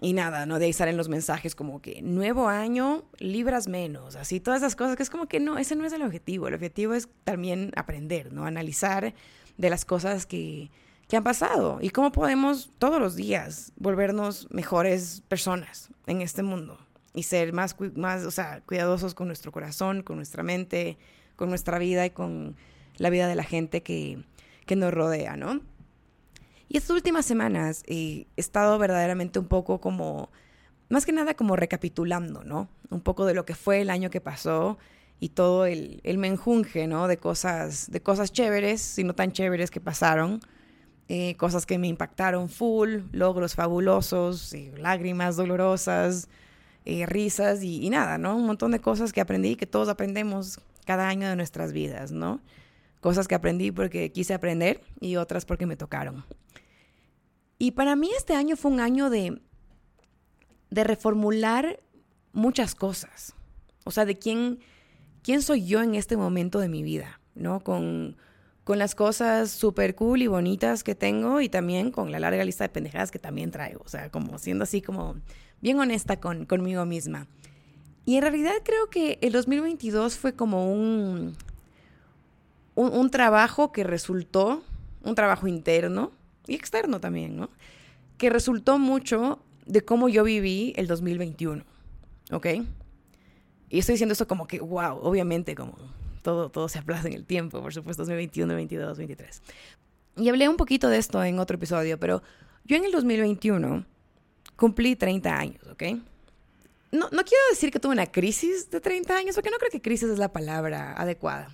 y 0.02 0.14
nada, 0.14 0.46
¿no? 0.46 0.58
De 0.58 0.66
ahí 0.66 0.72
salen 0.72 0.96
los 0.96 1.08
mensajes 1.08 1.54
como 1.54 1.80
que 1.80 2.02
nuevo 2.02 2.48
año, 2.48 3.04
libras 3.18 3.68
menos, 3.68 4.16
así, 4.16 4.40
todas 4.40 4.60
esas 4.60 4.74
cosas, 4.74 4.96
que 4.96 5.04
es 5.04 5.10
como 5.10 5.26
que 5.26 5.38
no, 5.38 5.58
ese 5.58 5.76
no 5.76 5.86
es 5.86 5.92
el 5.92 6.02
objetivo. 6.02 6.48
El 6.48 6.54
objetivo 6.54 6.92
es 6.94 7.08
también 7.22 7.70
aprender, 7.76 8.32
¿no? 8.32 8.44
Analizar 8.44 9.14
de 9.56 9.70
las 9.70 9.84
cosas 9.84 10.26
que, 10.26 10.72
que 11.06 11.16
han 11.16 11.22
pasado 11.22 11.78
y 11.80 11.90
cómo 11.90 12.10
podemos 12.10 12.72
todos 12.78 12.98
los 12.98 13.14
días 13.14 13.72
volvernos 13.76 14.48
mejores 14.50 15.22
personas 15.28 15.90
en 16.08 16.20
este 16.20 16.42
mundo 16.42 16.78
y 17.14 17.22
ser 17.22 17.52
más, 17.52 17.76
más 17.94 18.24
o 18.24 18.32
sea, 18.32 18.60
cuidadosos 18.66 19.14
con 19.14 19.28
nuestro 19.28 19.52
corazón, 19.52 20.02
con 20.02 20.16
nuestra 20.16 20.42
mente, 20.42 20.98
con 21.36 21.48
nuestra 21.48 21.78
vida 21.78 22.04
y 22.06 22.10
con 22.10 22.56
la 22.96 23.08
vida 23.08 23.28
de 23.28 23.36
la 23.36 23.44
gente 23.44 23.84
que, 23.84 24.24
que 24.66 24.74
nos 24.74 24.92
rodea, 24.92 25.36
¿no? 25.36 25.60
Y 26.72 26.78
estas 26.78 26.96
últimas 26.96 27.26
semanas 27.26 27.82
he 27.86 28.26
estado 28.38 28.78
verdaderamente 28.78 29.38
un 29.38 29.44
poco 29.44 29.78
como, 29.78 30.30
más 30.88 31.04
que 31.04 31.12
nada 31.12 31.34
como 31.34 31.54
recapitulando, 31.54 32.44
¿no? 32.44 32.70
Un 32.88 33.02
poco 33.02 33.26
de 33.26 33.34
lo 33.34 33.44
que 33.44 33.54
fue 33.54 33.82
el 33.82 33.90
año 33.90 34.08
que 34.08 34.22
pasó 34.22 34.78
y 35.20 35.28
todo 35.28 35.66
el, 35.66 36.00
el 36.02 36.16
menjunje, 36.16 36.86
¿no? 36.86 37.08
De 37.08 37.18
cosas, 37.18 37.90
de 37.90 38.00
cosas 38.00 38.32
chéveres 38.32 38.98
y 38.98 39.04
no 39.04 39.14
tan 39.14 39.32
chéveres 39.32 39.70
que 39.70 39.82
pasaron. 39.82 40.40
Eh, 41.10 41.36
cosas 41.36 41.66
que 41.66 41.76
me 41.76 41.88
impactaron 41.88 42.48
full, 42.48 43.00
logros 43.12 43.54
fabulosos, 43.54 44.54
lágrimas 44.78 45.36
dolorosas, 45.36 46.30
eh, 46.86 47.04
risas 47.04 47.62
y, 47.62 47.84
y, 47.84 47.90
nada, 47.90 48.16
¿no? 48.16 48.34
Un 48.34 48.46
montón 48.46 48.70
de 48.70 48.80
cosas 48.80 49.12
que 49.12 49.20
aprendí, 49.20 49.56
que 49.56 49.66
todos 49.66 49.90
aprendemos 49.90 50.58
cada 50.86 51.06
año 51.06 51.28
de 51.28 51.36
nuestras 51.36 51.74
vidas, 51.74 52.12
¿no? 52.12 52.40
Cosas 53.02 53.28
que 53.28 53.34
aprendí 53.34 53.72
porque 53.72 54.10
quise 54.10 54.32
aprender 54.32 54.80
y 55.00 55.16
otras 55.16 55.44
porque 55.44 55.66
me 55.66 55.76
tocaron. 55.76 56.24
Y 57.62 57.70
para 57.70 57.94
mí 57.94 58.10
este 58.16 58.34
año 58.34 58.56
fue 58.56 58.72
un 58.72 58.80
año 58.80 59.08
de, 59.08 59.40
de 60.70 60.82
reformular 60.82 61.78
muchas 62.32 62.74
cosas. 62.74 63.36
O 63.84 63.92
sea, 63.92 64.04
de 64.04 64.18
quién, 64.18 64.58
quién 65.22 65.42
soy 65.42 65.64
yo 65.64 65.80
en 65.80 65.94
este 65.94 66.16
momento 66.16 66.58
de 66.58 66.68
mi 66.68 66.82
vida, 66.82 67.20
¿no? 67.36 67.60
Con, 67.60 68.16
con 68.64 68.80
las 68.80 68.96
cosas 68.96 69.52
súper 69.52 69.94
cool 69.94 70.22
y 70.22 70.26
bonitas 70.26 70.82
que 70.82 70.96
tengo 70.96 71.40
y 71.40 71.48
también 71.48 71.92
con 71.92 72.10
la 72.10 72.18
larga 72.18 72.42
lista 72.42 72.64
de 72.64 72.70
pendejadas 72.70 73.12
que 73.12 73.20
también 73.20 73.52
traigo. 73.52 73.82
O 73.84 73.88
sea, 73.88 74.10
como 74.10 74.38
siendo 74.40 74.64
así 74.64 74.82
como 74.82 75.14
bien 75.60 75.78
honesta 75.78 76.18
con, 76.18 76.46
conmigo 76.46 76.84
misma. 76.84 77.28
Y 78.04 78.16
en 78.16 78.22
realidad 78.22 78.54
creo 78.64 78.90
que 78.90 79.20
el 79.22 79.30
2022 79.30 80.18
fue 80.18 80.34
como 80.34 80.72
un, 80.72 81.36
un, 82.74 82.92
un, 82.92 83.10
trabajo 83.10 83.70
que 83.70 83.84
resultó, 83.84 84.64
un 85.04 85.14
trabajo 85.14 85.46
interno 85.46 86.10
y 86.46 86.54
externo 86.54 87.00
también, 87.00 87.36
¿no? 87.36 87.50
Que 88.18 88.30
resultó 88.30 88.78
mucho 88.78 89.40
de 89.66 89.82
cómo 89.82 90.08
yo 90.08 90.24
viví 90.24 90.72
el 90.76 90.86
2021, 90.86 91.64
¿ok? 92.30 92.46
Y 93.70 93.78
estoy 93.78 93.94
diciendo 93.94 94.12
eso 94.12 94.26
como 94.26 94.46
que, 94.46 94.60
wow, 94.60 94.98
obviamente 95.02 95.54
como 95.54 95.74
todo, 96.22 96.50
todo 96.50 96.68
se 96.68 96.78
aplaza 96.78 97.08
en 97.08 97.14
el 97.14 97.24
tiempo, 97.24 97.60
por 97.60 97.72
supuesto, 97.72 98.02
2021, 98.02 98.52
2022, 98.52 98.88
2023. 98.88 99.42
Y 100.16 100.28
hablé 100.28 100.48
un 100.48 100.56
poquito 100.56 100.88
de 100.88 100.98
esto 100.98 101.22
en 101.24 101.38
otro 101.38 101.56
episodio, 101.56 101.98
pero 101.98 102.22
yo 102.64 102.76
en 102.76 102.84
el 102.84 102.92
2021 102.92 103.84
cumplí 104.56 104.94
30 104.94 105.36
años, 105.36 105.66
¿ok? 105.70 105.82
No, 106.92 107.08
no 107.10 107.24
quiero 107.24 107.42
decir 107.50 107.70
que 107.70 107.80
tuve 107.80 107.92
una 107.92 108.06
crisis 108.06 108.70
de 108.70 108.80
30 108.80 109.16
años, 109.16 109.34
porque 109.34 109.50
no 109.50 109.56
creo 109.56 109.70
que 109.70 109.80
crisis 109.80 110.10
es 110.10 110.18
la 110.18 110.30
palabra 110.30 110.92
adecuada. 110.92 111.48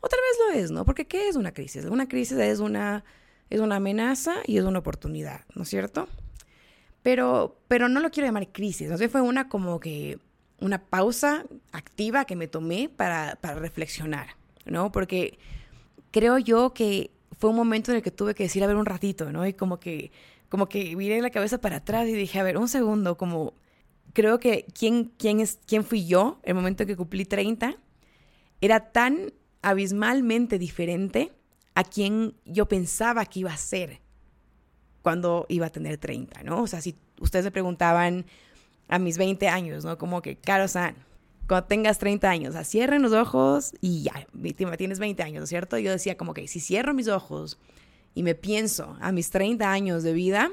Otra 0.00 0.18
vez 0.18 0.38
lo 0.56 0.64
es, 0.64 0.70
¿no? 0.70 0.86
Porque 0.86 1.06
¿qué 1.06 1.28
es 1.28 1.36
una 1.36 1.52
crisis? 1.52 1.84
Una 1.84 2.08
crisis 2.08 2.38
es 2.38 2.60
una, 2.60 3.04
es 3.50 3.60
una 3.60 3.76
amenaza 3.76 4.36
y 4.46 4.58
es 4.58 4.64
una 4.64 4.78
oportunidad, 4.78 5.42
¿no 5.54 5.64
es 5.64 5.68
cierto? 5.68 6.08
Pero, 7.02 7.58
pero 7.68 7.88
no 7.88 8.00
lo 8.00 8.10
quiero 8.10 8.28
llamar 8.28 8.48
crisis, 8.52 8.88
¿no? 8.88 8.96
fue 9.08 9.20
una 9.20 9.48
como 9.48 9.80
que 9.80 10.18
una 10.60 10.84
pausa 10.84 11.44
activa 11.72 12.24
que 12.24 12.36
me 12.36 12.46
tomé 12.46 12.88
para, 12.88 13.36
para 13.40 13.54
reflexionar, 13.58 14.36
¿no? 14.66 14.92
Porque 14.92 15.38
creo 16.10 16.38
yo 16.38 16.74
que 16.74 17.10
fue 17.38 17.50
un 17.50 17.56
momento 17.56 17.90
en 17.90 17.96
el 17.96 18.02
que 18.02 18.10
tuve 18.10 18.34
que 18.34 18.42
decir, 18.42 18.62
a 18.62 18.66
ver, 18.66 18.76
un 18.76 18.84
ratito, 18.84 19.32
¿no? 19.32 19.46
Y 19.46 19.54
como 19.54 19.80
que, 19.80 20.12
como 20.50 20.68
que 20.68 20.94
miré 20.96 21.20
la 21.22 21.30
cabeza 21.30 21.58
para 21.58 21.76
atrás 21.76 22.06
y 22.08 22.12
dije, 22.12 22.38
a 22.38 22.42
ver, 22.42 22.58
un 22.58 22.68
segundo, 22.68 23.16
como 23.16 23.54
creo 24.12 24.38
que 24.38 24.66
quién, 24.78 25.12
quién, 25.16 25.40
es, 25.40 25.58
quién 25.66 25.82
fui 25.82 26.06
yo 26.06 26.40
el 26.42 26.54
momento 26.54 26.82
en 26.82 26.88
que 26.88 26.96
cumplí 26.96 27.24
30 27.24 27.76
era 28.60 28.92
tan 28.92 29.32
abismalmente 29.62 30.58
diferente 30.58 31.32
a 31.80 31.84
quien 31.84 32.34
yo 32.44 32.66
pensaba 32.66 33.24
que 33.24 33.40
iba 33.40 33.52
a 33.52 33.56
ser 33.56 34.00
cuando 35.02 35.46
iba 35.48 35.66
a 35.66 35.70
tener 35.70 35.96
30, 35.96 36.42
¿no? 36.42 36.62
O 36.62 36.66
sea, 36.66 36.80
si 36.82 36.94
ustedes 37.20 37.46
me 37.46 37.50
preguntaban, 37.50 38.26
a 38.90 38.98
mis 38.98 39.16
20 39.16 39.48
años, 39.48 39.84
¿no? 39.84 39.96
Como 39.96 40.20
que, 40.20 40.36
Caro 40.36 40.68
San, 40.68 40.96
cuando 41.48 41.68
tengas 41.68 41.98
30 41.98 42.28
años, 42.28 42.54
o 42.54 42.64
cierren 42.64 43.02
los 43.02 43.12
ojos 43.12 43.72
y 43.80 44.02
ya, 44.02 44.26
víctima, 44.32 44.76
tienes 44.76 44.98
20 44.98 45.22
años, 45.22 45.38
¿no 45.38 45.44
es 45.44 45.48
cierto? 45.48 45.78
Yo 45.78 45.92
decía 45.92 46.16
como 46.16 46.34
que 46.34 46.46
si 46.48 46.60
cierro 46.60 46.92
mis 46.92 47.08
ojos 47.08 47.58
y 48.14 48.24
me 48.24 48.34
pienso 48.34 48.96
a 49.00 49.12
mis 49.12 49.30
30 49.30 49.70
años 49.70 50.02
de 50.02 50.12
vida, 50.12 50.50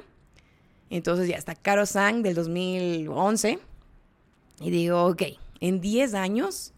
entonces 0.90 1.28
ya 1.28 1.36
está 1.36 1.56
Caro 1.56 1.86
San 1.86 2.24
del 2.24 2.36
2011 2.36 3.60
y 4.62 4.70
digo, 4.70 5.04
ok, 5.06 5.24
en 5.60 5.82
10 5.82 6.14
años, 6.14 6.74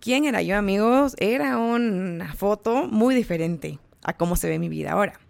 ¿quién 0.00 0.24
era 0.24 0.42
yo, 0.42 0.56
amigos? 0.56 1.14
Era 1.18 1.58
una 1.58 2.34
foto 2.34 2.88
muy 2.88 3.14
diferente 3.14 3.78
a 4.02 4.16
cómo 4.16 4.34
se 4.36 4.48
ve 4.48 4.58
mi 4.58 4.68
vida 4.68 4.92
ahora. 4.92 5.20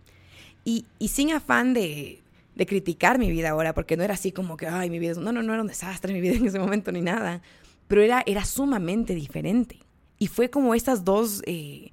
Y, 0.65 0.87
sin 1.09 1.33
afán 1.33 1.75
de, 1.75 2.23
criticar 2.67 3.19
mi 3.19 3.31
vida 3.31 3.51
ahora, 3.51 3.75
porque 3.75 3.97
no 3.97 4.05
era 4.05 4.15
así 4.15 4.33
como 4.33 4.57
que, 4.57 4.67
ay, 4.67 4.91
mi 4.91 4.99
vida, 4.99 5.15
no, 5.15 5.33
no, 5.33 5.43
no 5.43 5.53
era 5.53 5.63
un 5.63 5.69
desastre 5.69 6.13
mi 6.13 6.21
vida 6.21 6.37
en 6.37 6.47
ese 6.47 6.59
momento 6.59 6.93
ni 6.93 7.01
nada, 7.01 7.43
pero 7.89 8.03
era, 8.03 8.23
era 8.27 8.45
sumamente 8.45 9.15
diferente. 9.15 9.79
Y 10.19 10.27
fue 10.27 10.51
como 10.51 10.75
estas 10.75 11.05
dos 11.05 11.43
eh, 11.47 11.93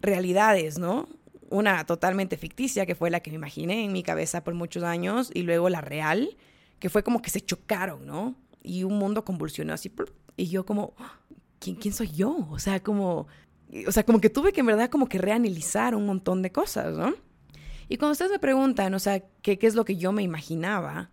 realidades, 0.00 0.78
¿no? 0.78 1.08
Una 1.48 1.84
totalmente 1.86 2.36
ficticia, 2.36 2.84
que 2.86 2.94
fue 2.94 3.10
la 3.10 3.20
que 3.20 3.30
me 3.30 3.36
imaginé 3.36 3.84
en 3.84 3.92
mi 3.92 4.02
cabeza 4.02 4.44
por 4.44 4.54
muchos 4.54 4.82
años, 4.82 5.30
y 5.32 5.42
luego 5.42 5.70
la 5.70 5.80
real, 5.80 6.36
que 6.78 6.90
fue 6.90 7.02
como 7.02 7.22
que 7.22 7.30
se 7.30 7.40
chocaron, 7.40 8.06
¿no? 8.06 8.36
Y 8.62 8.84
un 8.84 8.98
mundo 8.98 9.24
convulsionó 9.24 9.72
así, 9.72 9.90
y 10.36 10.48
yo 10.48 10.66
como, 10.66 10.94
¿quién, 11.74 11.92
soy 11.92 12.12
yo? 12.12 12.48
O 12.50 12.58
sea, 12.58 12.82
como, 12.82 13.26
o 13.86 13.92
sea, 13.92 14.04
como 14.04 14.20
que 14.20 14.30
tuve 14.30 14.52
que 14.52 14.60
en 14.60 14.66
verdad 14.66 14.90
como 14.90 15.08
que 15.08 15.18
reanalizar 15.18 15.94
un 15.94 16.06
montón 16.06 16.42
de 16.42 16.52
cosas, 16.52 16.96
¿no? 16.96 17.14
Y 17.88 17.98
cuando 17.98 18.12
ustedes 18.12 18.30
me 18.32 18.38
preguntan, 18.38 18.94
o 18.94 18.98
sea, 18.98 19.22
¿qué, 19.42 19.58
qué 19.58 19.66
es 19.66 19.74
lo 19.74 19.84
que 19.84 19.96
yo 19.96 20.12
me 20.12 20.22
imaginaba? 20.22 21.10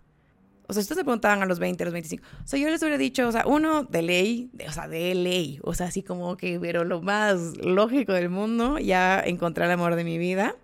O 0.68 0.74
sea, 0.74 0.82
ustedes 0.82 0.98
me 0.98 1.04
preguntaban 1.04 1.42
a 1.44 1.46
los 1.46 1.60
20, 1.60 1.84
a 1.84 1.86
los 1.86 1.94
25. 1.94 2.24
O 2.44 2.48
sea, 2.48 2.60
yo 2.60 2.70
les 2.70 2.82
hubiera 2.82 2.98
dicho, 2.98 3.28
o 3.28 3.32
sea, 3.32 3.46
uno 3.46 3.84
de 3.84 4.02
ley, 4.02 4.50
o 4.68 4.72
sea, 4.72 4.88
de 4.88 5.14
ley. 5.14 5.60
O 5.64 5.74
sea, 5.74 5.88
así 5.88 6.04
como 6.04 6.38
que, 6.38 6.60
pero 6.60 6.84
lo 6.84 7.02
más 7.02 7.58
lógico 7.58 8.14
del 8.14 8.30
mundo, 8.30 8.80
ya 8.80 9.20
encontré 9.20 9.66
el 9.66 9.72
amor 9.72 9.96
de 9.96 10.04
mi 10.04 10.18
vida. 10.18 10.56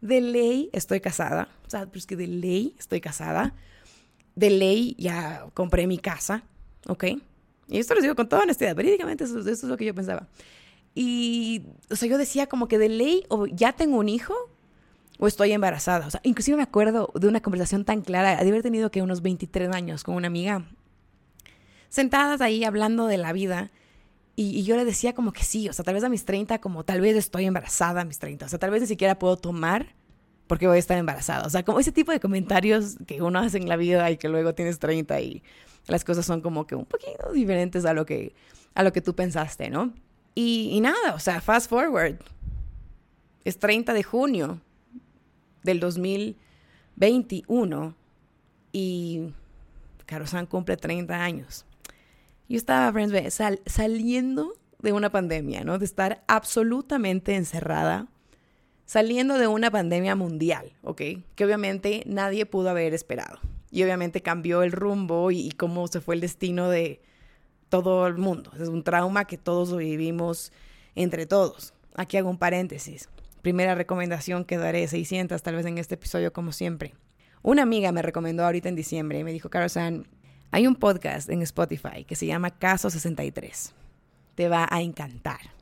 De 0.00 0.20
ley 0.20 0.70
estoy 0.72 1.00
casada. 1.00 1.48
O 1.66 1.70
sea, 1.70 1.86
pues 1.86 2.06
que 2.06 2.16
de 2.16 2.26
ley 2.28 2.74
estoy 2.78 3.00
casada. 3.00 3.54
De 4.36 4.50
ley 4.50 4.94
ya 4.98 5.46
compré 5.52 5.86
mi 5.86 5.98
casa. 5.98 6.44
¿Ok? 6.86 7.04
Y 7.70 7.78
esto 7.78 7.94
lo 7.94 8.02
digo 8.02 8.14
con 8.14 8.28
toda 8.28 8.42
honestidad. 8.42 8.74
Verídicamente, 8.74 9.24
eso, 9.24 9.38
eso 9.38 9.50
es 9.50 9.62
lo 9.62 9.76
que 9.76 9.86
yo 9.86 9.94
pensaba. 9.94 10.28
Y, 10.94 11.62
o 11.88 11.96
sea, 11.96 12.08
yo 12.08 12.18
decía 12.18 12.48
como 12.48 12.68
que 12.68 12.78
de 12.78 12.88
ley, 12.88 13.24
o 13.28 13.46
ya 13.46 13.72
tengo 13.72 13.96
un 13.96 14.08
hijo, 14.08 14.34
o 15.18 15.26
estoy 15.26 15.52
embarazada. 15.52 16.06
O 16.06 16.10
sea, 16.10 16.20
inclusive 16.24 16.56
me 16.56 16.62
acuerdo 16.62 17.12
de 17.14 17.28
una 17.28 17.40
conversación 17.40 17.84
tan 17.84 18.00
clara, 18.00 18.42
de 18.42 18.48
haber 18.48 18.62
tenido 18.62 18.90
que 18.90 19.02
unos 19.02 19.22
23 19.22 19.70
años 19.72 20.02
con 20.02 20.16
una 20.16 20.26
amiga, 20.26 20.64
sentadas 21.88 22.40
ahí 22.40 22.64
hablando 22.64 23.06
de 23.06 23.18
la 23.18 23.32
vida. 23.32 23.70
Y, 24.34 24.62
yo 24.64 24.76
le 24.76 24.84
decía 24.84 25.14
como 25.14 25.32
que 25.32 25.44
sí, 25.44 25.68
o 25.68 25.72
sea, 25.72 25.84
tal 25.84 25.94
vez 25.94 26.02
a 26.02 26.08
mis 26.08 26.24
30, 26.24 26.60
como 26.60 26.84
tal 26.84 27.00
vez 27.00 27.16
estoy 27.16 27.44
embarazada 27.44 28.00
a 28.00 28.04
mis 28.04 28.18
30, 28.18 28.46
o 28.46 28.48
sea, 28.48 28.58
tal 28.58 28.70
vez 28.70 28.80
ni 28.80 28.88
siquiera 28.88 29.18
puedo 29.18 29.36
tomar 29.36 29.94
porque 30.46 30.66
voy 30.66 30.76
a 30.76 30.80
estar 30.80 30.98
embarazada. 30.98 31.46
O 31.46 31.50
sea, 31.50 31.62
como 31.62 31.78
ese 31.78 31.92
tipo 31.92 32.10
de 32.10 32.18
comentarios 32.18 32.96
que 33.06 33.22
uno 33.22 33.38
hace 33.38 33.58
en 33.58 33.68
la 33.68 33.76
vida 33.76 34.10
y 34.10 34.16
que 34.16 34.28
luego 34.28 34.54
tienes 34.54 34.78
30 34.78 35.20
y 35.20 35.42
las 35.90 36.04
cosas 36.04 36.24
son 36.24 36.40
como 36.40 36.66
que 36.66 36.74
un 36.74 36.86
poquito 36.86 37.32
diferentes 37.32 37.84
a 37.84 37.92
lo 37.92 38.06
que, 38.06 38.34
a 38.74 38.82
lo 38.82 38.92
que 38.92 39.00
tú 39.00 39.14
pensaste, 39.14 39.70
¿no? 39.70 39.92
Y, 40.34 40.70
y 40.72 40.80
nada, 40.80 41.14
o 41.14 41.18
sea, 41.18 41.40
fast 41.40 41.68
forward. 41.68 42.16
Es 43.44 43.58
30 43.58 43.92
de 43.92 44.02
junio 44.02 44.60
del 45.62 45.80
2021 45.80 47.94
y 48.72 49.32
San 50.26 50.46
cumple 50.46 50.76
30 50.76 51.14
años. 51.14 51.64
Yo 52.48 52.56
estaba, 52.56 52.92
friends, 52.92 53.40
saliendo 53.66 54.54
de 54.80 54.92
una 54.92 55.10
pandemia, 55.10 55.62
¿no? 55.62 55.78
De 55.78 55.84
estar 55.84 56.24
absolutamente 56.26 57.36
encerrada, 57.36 58.08
saliendo 58.86 59.38
de 59.38 59.46
una 59.46 59.70
pandemia 59.70 60.16
mundial, 60.16 60.72
¿ok? 60.82 61.02
Que 61.34 61.44
obviamente 61.44 62.02
nadie 62.06 62.46
pudo 62.46 62.70
haber 62.70 62.92
esperado. 62.92 63.38
Y 63.70 63.82
obviamente 63.82 64.22
cambió 64.22 64.62
el 64.62 64.72
rumbo 64.72 65.30
y, 65.30 65.50
cómo 65.52 65.86
se 65.88 66.00
fue 66.00 66.14
el 66.14 66.20
destino 66.20 66.68
de 66.68 67.00
todo 67.68 68.06
el 68.06 68.18
mundo. 68.18 68.50
Es 68.60 68.68
un 68.68 68.82
trauma 68.82 69.26
que 69.26 69.38
todos 69.38 69.76
vivimos 69.76 70.52
entre 70.94 71.26
todos. 71.26 71.72
Aquí 71.94 72.16
hago 72.16 72.30
un 72.30 72.38
paréntesis. 72.38 73.08
Primera 73.42 73.74
recomendación 73.74 74.44
que 74.44 74.58
daré 74.58 74.86
600 74.86 75.42
tal 75.42 75.54
vez 75.54 75.66
en 75.66 75.78
este 75.78 75.94
episodio 75.94 76.32
como 76.32 76.52
siempre. 76.52 76.94
Una 77.42 77.62
amiga 77.62 77.90
me 77.92 78.02
recomendó 78.02 78.44
ahorita 78.44 78.68
en 78.68 78.76
diciembre 78.76 79.20
y 79.20 79.24
me 79.24 79.32
dijo, 79.32 79.48
San, 79.68 80.06
hay 80.50 80.66
un 80.66 80.74
podcast 80.74 81.30
en 81.30 81.42
Spotify 81.42 82.04
que 82.04 82.16
se 82.16 82.26
llama 82.26 82.50
Caso 82.50 82.90
63. 82.90 83.72
Te 84.34 84.48
va 84.48 84.66
a 84.70 84.82
encantar. 84.82 85.59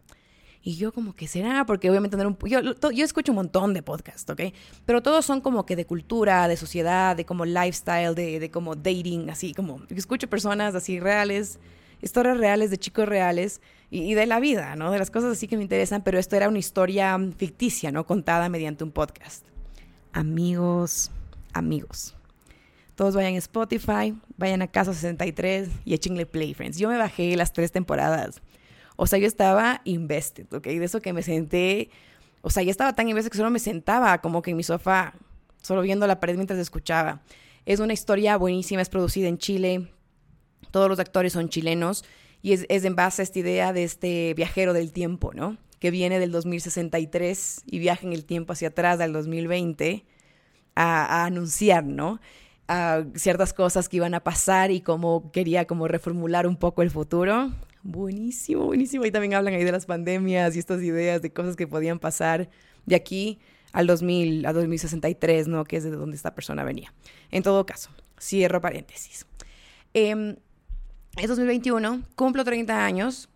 Y 0.69 0.77
yo 0.77 0.93
como 0.93 1.17
que 1.17 1.27
será, 1.29 1.65
porque 1.65 1.89
obviamente 1.89 2.19
tener 2.19 2.27
un... 2.27 2.37
Yo, 2.47 3.03
escucho 3.03 3.33
un 3.33 3.37
montón 3.37 3.73
de 3.73 3.83
podcasts, 3.83 4.31
¿ok? 4.31 4.53
Pero 4.85 5.01
todos 5.03 5.25
son 5.25 5.41
como 5.41 5.65
que 5.65 5.77
de 5.77 5.87
cultura, 5.87 6.47
de 6.47 6.59
sociedad, 6.59 7.17
de 7.17 7.25
como 7.25 7.47
lifestyle, 7.47 8.15
de, 8.15 8.39
de 8.39 8.51
como 8.51 8.77
dating, 8.77 9.31
así 9.31 9.55
como... 9.55 9.81
Escucho 9.89 10.29
personas 10.29 10.75
así 10.75 11.01
reales 11.01 11.59
historias 12.03 12.37
reales 12.37 12.71
de 12.71 12.77
chicos 12.77 13.09
reales 13.09 13.63
y, 13.91 14.13
de 14.13 14.27
la 14.27 14.41
vida, 14.41 14.77
¿no? 14.77 14.91
De 14.91 14.99
las 14.99 15.11
cosas 15.11 15.33
así 15.33 15.49
que 15.49 15.57
me 15.57 15.63
interesan, 15.63 16.03
pero 16.03 16.19
esto 16.19 16.37
era 16.37 16.51
una 16.51 16.59
historia 16.59 17.19
ficticia, 17.39 17.91
¿no? 17.91 18.05
Contada 18.05 18.51
mediante 18.51 18.85
un 18.85 18.93
podcast. 18.93 19.47
Amigos, 20.13 21.11
amigos. 21.55 22.15
Todos 22.95 23.15
vayan 23.15 23.37
a 23.37 23.39
Spotify, 23.39 24.15
vayan 24.37 24.61
a 24.61 24.67
Casa 24.67 24.93
63 24.93 25.71
y 25.87 25.95
échenle 25.95 26.27
play, 26.27 26.53
friends. 26.53 26.77
Yo 26.77 26.91
me 26.91 26.99
bajé 26.99 27.35
las 27.37 27.55
tres 27.55 27.73
temporadas. 27.73 28.43
O 29.01 29.07
sea, 29.07 29.21
yo 29.21 29.29
estaba 29.29 29.81
invested, 29.85 30.53
¿ok? 30.53 30.65
De 30.65 30.85
eso 30.85 31.01
que 31.01 31.13
me 31.13 31.23
senté, 31.23 31.89
o 32.41 32.51
sea, 32.51 32.65
yo 32.65 32.71
estaba 32.73 32.95
tan 32.95 33.09
invested 33.09 33.31
que 33.31 33.39
solo 33.39 33.49
me 33.49 33.61
sentaba 33.61 34.21
como 34.21 34.43
que 34.43 34.51
en 34.51 34.57
mi 34.57 34.65
sofá, 34.65 35.15
solo 35.63 35.83
viendo 35.83 36.05
la 36.09 36.19
pared 36.19 36.35
mientras 36.35 36.59
escuchaba. 36.59 37.23
Es 37.65 37.79
una 37.79 37.93
historia 37.93 38.37
buenísima, 38.37 38.83
es 38.83 38.89
producida 38.89 39.29
en 39.29 39.39
Chile, 39.39 39.93
Todos 40.73 40.89
los 40.89 40.99
actores 40.99 41.33
son 41.33 41.49
chilenos 41.49 42.05
y 42.43 42.55
es, 42.55 42.67
en 42.69 42.97
base 42.97 43.23
a 43.23 43.25
esta 43.25 43.39
idea 43.39 43.73
de 43.73 43.85
este 43.85 44.35
viajero 44.35 44.73
del 44.73 44.93
tiempo, 44.93 45.31
¿no? 45.33 45.59
Que 45.79 45.93
viene 45.93 46.19
del 46.19 46.33
2063 46.33 47.63
y 47.67 47.79
viaja 47.79 48.05
en 48.05 48.13
el 48.13 48.25
tiempo 48.25 48.53
hacia 48.53 48.69
atrás 48.69 48.99
del 48.99 49.13
2020 49.13 50.05
a, 50.75 51.05
a 51.05 51.25
anunciar, 51.25 51.85
¿no? 51.85 52.21
A 52.67 53.05
ciertas 53.15 53.53
cosas 53.53 53.89
que 53.89 53.99
iban 53.99 54.15
a 54.15 54.25
pasar 54.25 54.73
y 54.73 54.81
cómo 54.81 55.31
quería 55.31 55.67
como 55.67 55.87
reformular 55.87 56.49
un 56.49 56.57
poco 56.57 56.83
el 56.83 56.91
futuro. 56.91 57.53
Buenísimo, 57.83 58.65
buenísimo. 58.65 59.05
Y 59.07 59.11
también 59.11 59.35
hablan 59.35 59.55
ahí 59.55 59.65
de 59.65 59.73
las 59.73 59.87
pandemias 59.87 60.57
y 60.57 60.59
estas 60.59 60.83
ideas 60.83 61.23
de 61.23 61.33
cosas 61.33 61.57
que 61.57 61.67
podían 61.67 61.99
pasar 61.99 62.49
de 62.87 62.97
aquí 62.97 63.39
al 63.73 63.87
2000, 63.87 64.47
a 64.47 64.53
2063, 64.53 65.49
¿no? 65.49 65.65
Que 65.65 65.77
es 65.77 65.85
de 65.85 65.91
donde 65.91 66.17
esta 66.17 66.35
persona 66.35 66.65
venía. 66.65 66.93
En 67.31 67.43
todo 67.43 67.67
caso, 67.67 67.91
cierro 68.19 68.61
paréntesis. 68.61 69.27
Eh, 69.95 70.37
es 71.17 71.29
2021, 71.29 72.03
cumplo 72.15 72.45
30 72.45 72.85
años 72.85 73.29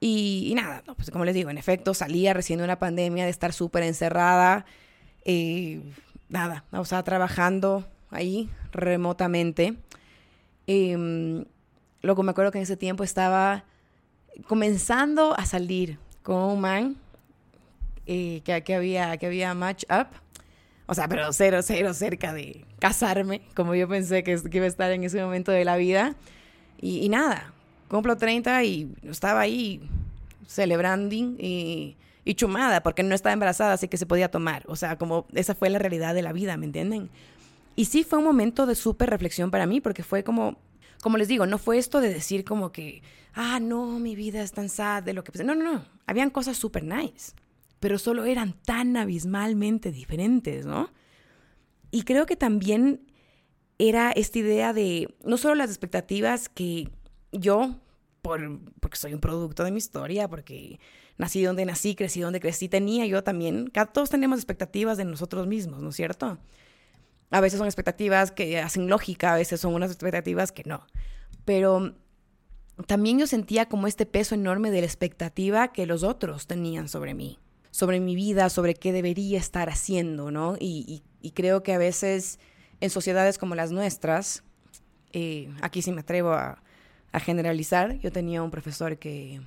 y, 0.00 0.52
nada, 0.54 0.82
pues 0.96 1.10
como 1.10 1.24
les 1.24 1.34
digo, 1.34 1.50
en 1.50 1.58
efecto 1.58 1.94
salía 1.94 2.34
recién 2.34 2.58
de 2.58 2.64
una 2.64 2.78
pandemia, 2.78 3.24
de 3.24 3.30
estar 3.30 3.52
súper 3.52 3.82
encerrada, 3.82 4.64
eh, 5.24 5.82
nada, 6.28 6.64
o 6.72 6.84
sea, 6.84 7.02
trabajando 7.02 7.86
ahí 8.10 8.48
remotamente. 8.72 9.76
Eh, 10.66 11.44
luego 12.02 12.22
me 12.22 12.30
acuerdo 12.30 12.52
que 12.52 12.58
en 12.58 12.64
ese 12.64 12.76
tiempo 12.76 13.04
estaba 13.04 13.64
comenzando 14.46 15.38
a 15.38 15.46
salir 15.46 15.98
con 16.22 16.36
un 16.36 16.60
man 16.60 16.96
eh, 18.06 18.42
que, 18.44 18.74
había, 18.74 19.16
que 19.16 19.26
había 19.26 19.54
match 19.54 19.84
up. 19.90 20.08
O 20.86 20.94
sea, 20.94 21.08
pero 21.08 21.32
cero, 21.32 21.60
cero 21.62 21.92
cerca 21.92 22.32
de 22.32 22.64
casarme, 22.78 23.42
como 23.54 23.74
yo 23.74 23.88
pensé 23.88 24.22
que, 24.22 24.40
iba 24.50 24.64
a 24.64 24.68
estar 24.68 24.90
en 24.92 25.04
ese 25.04 25.22
momento 25.22 25.52
de 25.52 25.64
la 25.64 25.76
vida. 25.76 26.14
Y, 26.80 27.08
nada, 27.08 27.52
cumplo 27.88 28.16
30 28.16 28.64
y 28.64 28.94
estaba 29.02 29.40
ahí 29.40 29.82
celebrando 30.46 31.14
y, 31.14 31.96
y 32.24 32.34
chumada, 32.34 32.82
porque 32.82 33.02
no 33.02 33.14
estaba 33.14 33.32
embarazada, 33.32 33.72
así 33.72 33.88
que 33.88 33.96
se 33.96 34.06
podía 34.06 34.30
tomar. 34.30 34.62
O 34.66 34.76
sea, 34.76 34.96
como 34.96 35.26
esa 35.34 35.54
fue 35.54 35.68
la 35.68 35.78
realidad 35.78 36.14
de 36.14 36.22
la 36.22 36.32
vida, 36.32 36.56
¿me 36.56 36.66
entienden? 36.66 37.10
Y 37.74 37.84
sí 37.86 38.04
fue 38.04 38.18
un 38.18 38.24
momento 38.24 38.66
de 38.66 38.74
súper 38.74 39.10
reflexión 39.10 39.50
para 39.50 39.66
mí, 39.66 39.80
porque 39.80 40.02
fue 40.02 40.24
como, 40.24 40.56
como 41.02 41.16
les 41.16 41.28
digo, 41.28 41.46
no 41.46 41.58
fue 41.58 41.78
esto 41.78 42.00
de 42.00 42.12
decir 42.12 42.44
como 42.44 42.72
que, 42.72 43.02
ah, 43.34 43.60
no, 43.60 43.98
mi 43.98 44.16
vida 44.16 44.42
es 44.42 44.52
tan 44.52 44.68
sad 44.68 45.02
de 45.02 45.12
lo 45.12 45.24
que. 45.24 45.44
No, 45.44 45.54
no, 45.54 45.64
no, 45.64 45.84
habían 46.06 46.30
cosas 46.30 46.56
súper 46.56 46.84
nice, 46.84 47.32
pero 47.80 47.98
solo 47.98 48.24
eran 48.24 48.54
tan 48.64 48.96
abismalmente 48.96 49.92
diferentes, 49.92 50.66
¿no? 50.66 50.90
Y 51.90 52.02
creo 52.02 52.26
que 52.26 52.36
también 52.36 53.06
era 53.78 54.10
esta 54.10 54.40
idea 54.40 54.72
de 54.72 55.14
no 55.24 55.36
solo 55.36 55.54
las 55.54 55.70
expectativas 55.70 56.48
que 56.48 56.90
yo, 57.32 57.76
por, 58.22 58.60
porque 58.80 58.96
soy 58.96 59.14
un 59.14 59.20
producto 59.20 59.64
de 59.64 59.70
mi 59.70 59.78
historia, 59.78 60.28
porque 60.28 60.80
nací 61.16 61.42
donde 61.42 61.64
nací, 61.64 61.94
crecí 61.94 62.20
donde 62.20 62.40
crecí, 62.40 62.68
tenía 62.68 63.06
yo 63.06 63.22
también, 63.22 63.70
todos 63.92 64.10
tenemos 64.10 64.38
expectativas 64.38 64.98
de 64.98 65.04
nosotros 65.04 65.46
mismos, 65.46 65.80
¿no 65.80 65.90
es 65.90 65.96
cierto? 65.96 66.38
A 67.30 67.40
veces 67.40 67.58
son 67.58 67.66
expectativas 67.66 68.30
que 68.30 68.58
hacen 68.60 68.88
lógica, 68.88 69.34
a 69.34 69.36
veces 69.36 69.60
son 69.60 69.74
unas 69.74 69.90
expectativas 69.90 70.52
que 70.52 70.64
no. 70.64 70.86
Pero 71.44 71.94
también 72.86 73.18
yo 73.18 73.26
sentía 73.26 73.66
como 73.66 73.86
este 73.86 74.06
peso 74.06 74.34
enorme 74.34 74.70
de 74.70 74.80
la 74.80 74.86
expectativa 74.86 75.72
que 75.72 75.86
los 75.86 76.02
otros 76.04 76.46
tenían 76.46 76.88
sobre 76.88 77.14
mí, 77.14 77.38
sobre 77.70 78.00
mi 78.00 78.14
vida, 78.14 78.48
sobre 78.48 78.74
qué 78.74 78.92
debería 78.92 79.38
estar 79.38 79.68
haciendo, 79.68 80.30
¿no? 80.30 80.56
Y, 80.58 81.02
creo 81.34 81.62
que 81.62 81.74
a 81.74 81.78
veces 81.78 82.38
en 82.80 82.88
sociedades 82.88 83.36
como 83.36 83.54
las 83.54 83.70
nuestras, 83.70 84.44
eh, 85.12 85.52
aquí 85.60 85.82
sí 85.82 85.92
me 85.92 86.00
atrevo 86.00 86.32
a, 86.32 86.62
generalizar, 87.20 87.98
yo 87.98 88.12
tenía 88.12 88.44
un 88.44 88.52
profesor 88.52 88.96
que, 88.96 89.40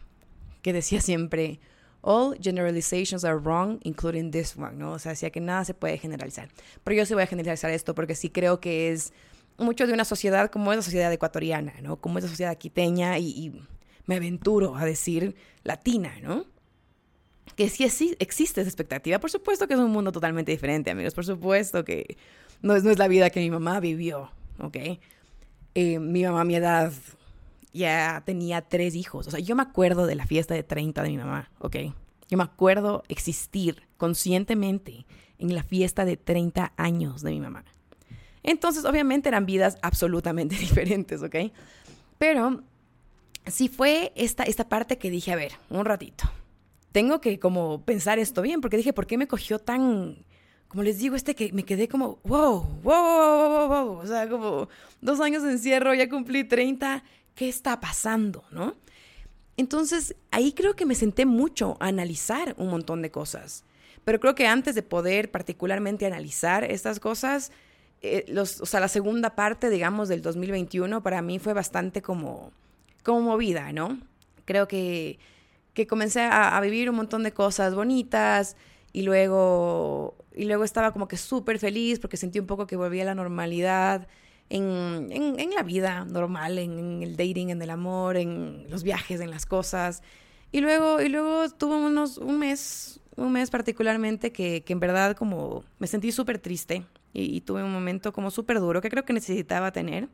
que 0.62 0.74
decía 0.74 1.00
siempre, 1.00 1.62
all 2.02 2.36
generalizations 2.40 3.24
are 3.24 3.38
wrong, 3.38 3.80
including 3.84 4.32
this 4.32 4.56
one, 4.58 4.78
¿no? 4.78 4.94
O 4.94 5.00
sea, 5.00 5.12
decía 5.12 5.30
que 5.30 5.40
nada 5.40 5.66
se 5.66 5.74
puede 5.74 5.98
generalizar. 5.98 6.50
Pero 6.84 6.98
yo 6.98 7.06
sí 7.06 7.14
voy 7.14 7.24
a 7.24 7.28
generalizar 7.28 7.72
esto 7.72 7.94
porque 7.96 8.16
sí 8.16 8.30
creo 8.30 8.60
que 8.60 8.92
es 8.92 9.14
mucho 9.58 9.86
de 9.86 9.94
una 9.94 10.06
sociedad 10.06 10.50
como 10.50 10.72
es 10.72 10.78
la 10.78 10.84
sociedad 10.84 11.12
ecuatoriana, 11.14 11.74
¿no? 11.82 11.98
Como 11.98 12.18
es 12.18 12.24
la 12.24 12.30
sociedad 12.30 12.58
quiteña 12.58 13.20
y, 13.20 13.28
y 13.28 13.62
me 14.06 14.16
aventuro 14.16 14.76
a 14.76 14.86
decir 14.86 15.36
latina, 15.64 16.14
¿no? 16.22 16.46
Que 17.56 17.70
sí, 17.70 17.88
sí 17.90 18.16
existe 18.20 18.62
esa 18.62 18.70
expectativa. 18.70 19.20
Por 19.20 19.30
supuesto 19.30 19.68
que 19.68 19.74
es 19.74 19.80
un 19.80 19.92
mundo 19.92 20.12
totalmente 20.12 20.52
diferente, 20.52 20.90
amigos. 20.90 21.14
Por 21.14 21.26
supuesto 21.26 21.84
que 21.84 22.18
no 22.62 22.76
es, 22.76 22.84
no 22.84 22.92
es 22.92 22.98
la 22.98 23.08
vida 23.08 23.30
que 23.30 23.40
mi 23.40 23.52
mamá 23.52 23.80
vivió, 23.80 24.32
¿ok? 24.60 24.78
Eh, 25.76 26.00
mi 26.00 26.24
mamá 26.24 26.42
a 26.42 26.46
mi 26.46 26.56
edad 26.56 26.92
ya 27.74 28.24
tenía 28.26 28.62
tres 28.62 28.96
hijos. 28.96 29.28
O 29.28 29.32
sea, 29.32 29.40
yo 29.40 29.56
me 29.56 29.64
acuerdo 29.64 30.06
de 30.06 30.16
la 30.16 30.26
fiesta 30.26 30.54
de 30.54 30.64
30 30.64 31.04
de 31.04 31.10
mi 31.10 31.18
mamá, 31.18 31.52
¿ok? 31.60 31.78
Yo 32.30 32.38
me 32.38 32.44
acuerdo 32.44 33.04
existir 33.08 33.84
conscientemente 33.98 35.06
en 35.38 35.54
la 35.56 35.64
fiesta 35.64 36.06
de 36.06 36.18
30 36.18 36.74
años 36.78 37.22
de 37.22 37.32
mi 37.32 37.40
mamá. 37.40 37.66
Entonces, 38.44 38.86
obviamente 38.86 39.30
eran 39.30 39.46
vidas 39.46 39.78
absolutamente 39.82 40.56
diferentes, 40.60 41.22
¿ok? 41.24 41.36
Pero 42.18 42.64
sí 43.48 43.68
fue 43.68 44.12
esta, 44.16 44.44
esta 44.44 44.70
parte 44.70 44.98
que 44.98 45.10
dije, 45.10 45.32
a 45.32 45.36
ver, 45.36 45.54
un 45.70 45.86
ratito. 45.86 46.26
Tengo 46.92 47.22
que 47.22 47.40
como 47.40 47.84
pensar 47.84 48.20
esto 48.20 48.42
bien, 48.42 48.62
porque 48.62 48.78
dije, 48.78 48.94
¿por 48.94 49.08
qué 49.08 49.18
me 49.18 49.28
cogió 49.28 49.60
tan 49.60 50.26
como 50.72 50.84
les 50.84 51.00
digo, 51.00 51.18
este 51.18 51.36
que 51.36 51.52
me 51.52 51.64
quedé 51.64 51.90
como, 51.90 52.20
wow, 52.24 52.62
wow, 52.82 52.84
wow, 52.84 53.50
wow, 53.50 53.68
wow, 53.68 53.98
o 53.98 54.08
sea, 54.08 54.30
como 54.30 54.70
dos 55.02 55.20
años 55.20 55.44
de 55.44 55.52
encierro, 55.52 55.94
ya 55.94 56.08
cumplí 56.08 56.46
30, 56.46 57.04
¿qué 57.36 57.50
está 57.50 57.80
pasando, 57.80 58.44
no? 58.52 58.76
Entonces, 59.58 60.16
ahí 60.32 60.54
creo 60.54 60.76
que 60.76 60.86
me 60.86 60.96
senté 60.96 61.26
mucho 61.26 61.78
a 61.80 61.88
analizar 61.88 62.56
un 62.58 62.70
montón 62.70 63.02
de 63.02 63.12
cosas. 63.12 63.64
Pero 64.04 64.20
creo 64.20 64.36
que 64.36 64.48
antes 64.48 64.76
de 64.76 64.82
poder 64.82 65.30
particularmente 65.30 66.06
analizar 66.06 66.64
estas 66.64 67.00
cosas, 67.00 67.52
eh, 68.02 68.26
los, 68.28 68.62
o 68.62 68.66
sea, 68.66 68.80
la 68.80 68.88
segunda 68.88 69.36
parte, 69.36 69.70
digamos, 69.70 70.10
del 70.10 70.22
2021 70.22 71.04
para 71.04 71.22
mí 71.22 71.38
fue 71.38 71.54
bastante 71.54 72.02
como, 72.02 72.52
como 73.04 73.22
movida, 73.22 73.72
¿no? 73.72 74.00
Creo 74.46 74.68
que, 74.68 75.20
que 75.74 75.86
comencé 75.86 76.22
a, 76.22 76.60
vivir 76.62 76.90
un 76.90 76.96
montón 76.96 77.22
de 77.24 77.32
cosas 77.32 77.76
bonitas, 77.76 78.56
y 78.94 79.04
luego, 79.04 80.16
y 80.36 80.46
luego 80.46 80.64
estaba 80.64 80.92
como 80.92 81.08
que 81.08 81.18
súper 81.18 81.60
feliz 81.60 82.00
porque 82.00 82.18
sentí 82.18 82.40
un 82.40 82.48
poco 82.48 82.68
que 82.68 82.76
volvía 82.76 83.04
a 83.04 83.06
la 83.06 83.16
normalidad 83.16 84.08
en, 84.52 85.08
en, 85.12 85.52
la 85.52 85.64
vida 85.64 86.06
normal, 86.06 86.58
en, 86.58 87.02
el 87.02 87.16
dating, 87.16 87.50
en 87.50 87.62
el 87.62 87.70
amor, 87.70 88.18
en 88.18 88.66
los 88.70 88.84
viajes, 88.84 89.22
en 89.22 89.30
las 89.30 89.46
cosas. 89.46 90.04
Y 90.52 90.60
luego, 90.60 91.02
y 91.02 91.10
luego 91.10 91.50
tuve 91.50 91.76
unos, 91.76 92.18
un 92.18 92.38
mes, 92.40 93.00
un 93.16 93.32
mes 93.32 93.50
particularmente 93.50 94.32
que, 94.32 94.64
que 94.64 94.74
en 94.74 94.80
verdad 94.80 95.16
como 95.16 95.64
me 95.80 95.88
sentí 95.88 96.12
súper 96.12 96.40
triste 96.40 96.86
y, 97.14 97.38
y, 97.38 97.42
tuve 97.42 97.64
un 97.64 97.72
momento 97.72 98.12
como 98.12 98.30
súper 98.30 98.60
duro 98.60 98.82
que 98.82 98.90
creo 98.90 99.06
que 99.06 99.14
necesitaba 99.14 99.72
tener. 99.72 100.10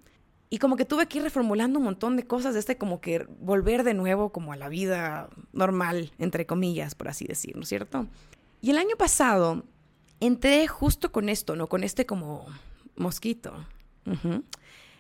Y 0.50 0.60
como 0.60 0.78
que 0.78 0.86
tuve 0.86 1.08
que 1.08 1.18
ir 1.18 1.24
reformulando 1.24 1.80
un 1.80 1.86
montón 1.86 2.16
de 2.16 2.26
cosas 2.26 2.54
de 2.54 2.62
este 2.62 2.78
como 2.78 3.02
que 3.02 3.26
volver 3.40 3.84
de 3.84 3.94
nuevo 3.94 4.32
como 4.32 4.54
a 4.54 4.56
la 4.56 4.70
vida 4.70 5.30
normal, 5.52 6.12
entre 6.20 6.46
comillas, 6.46 6.96
por 6.96 7.10
así 7.10 7.26
decir, 7.26 7.56
¿no 7.56 7.64
es 7.64 7.70
cierto? 7.70 8.08
Y 8.62 8.70
el 8.70 8.78
año 8.78 8.96
pasado 8.98 9.64
entré 10.20 10.68
justo 10.68 11.12
con 11.12 11.28
esto, 11.28 11.56
¿no? 11.56 11.68
Con 11.68 11.84
este 11.84 12.06
como 12.06 12.46
mosquito. 12.96 13.54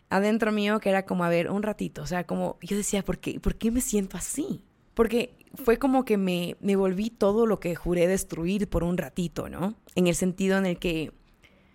Adentro 0.10 0.52
mío 0.52 0.80
que 0.80 0.90
era 0.90 1.06
como, 1.06 1.24
a 1.24 1.30
ver, 1.30 1.50
un 1.52 1.64
ratito. 1.64 2.02
O 2.02 2.08
sea, 2.08 2.26
como 2.26 2.58
yo 2.62 2.78
decía, 2.78 3.04
¿por 3.04 3.20
qué, 3.20 3.40
¿por 3.40 3.56
qué 3.56 3.72
me 3.72 3.82
siento 3.82 4.18
así? 4.18 4.64
Porque 4.94 5.36
fue 5.54 5.78
como 5.78 6.06
que 6.06 6.18
me, 6.18 6.56
me 6.60 6.76
volví 6.76 7.10
todo 7.10 7.46
lo 7.46 7.60
que 7.60 7.76
juré 7.76 8.08
destruir 8.08 8.70
por 8.70 8.84
un 8.84 8.98
ratito, 8.98 9.50
¿no? 9.50 9.76
En 9.96 10.08
el 10.08 10.16
sentido 10.16 10.58
en 10.58 10.66
el 10.66 10.80
que, 10.80 11.12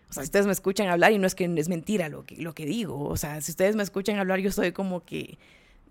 o 0.08 0.12
sea, 0.12 0.22
si 0.22 0.28
ustedes 0.28 0.46
me 0.46 0.52
escuchan 0.52 0.88
hablar 0.88 1.12
y 1.12 1.18
no 1.18 1.26
es 1.26 1.34
que 1.34 1.44
es 1.56 1.68
mentira 1.68 2.08
lo 2.08 2.24
que, 2.24 2.36
lo 2.36 2.54
que 2.54 2.66
digo, 2.66 3.04
o 3.04 3.16
sea, 3.16 3.40
si 3.40 3.50
ustedes 3.52 3.76
me 3.76 3.82
escuchan 3.82 4.18
hablar, 4.18 4.40
yo 4.40 4.50
soy 4.50 4.72
como 4.72 5.04
que, 5.04 5.38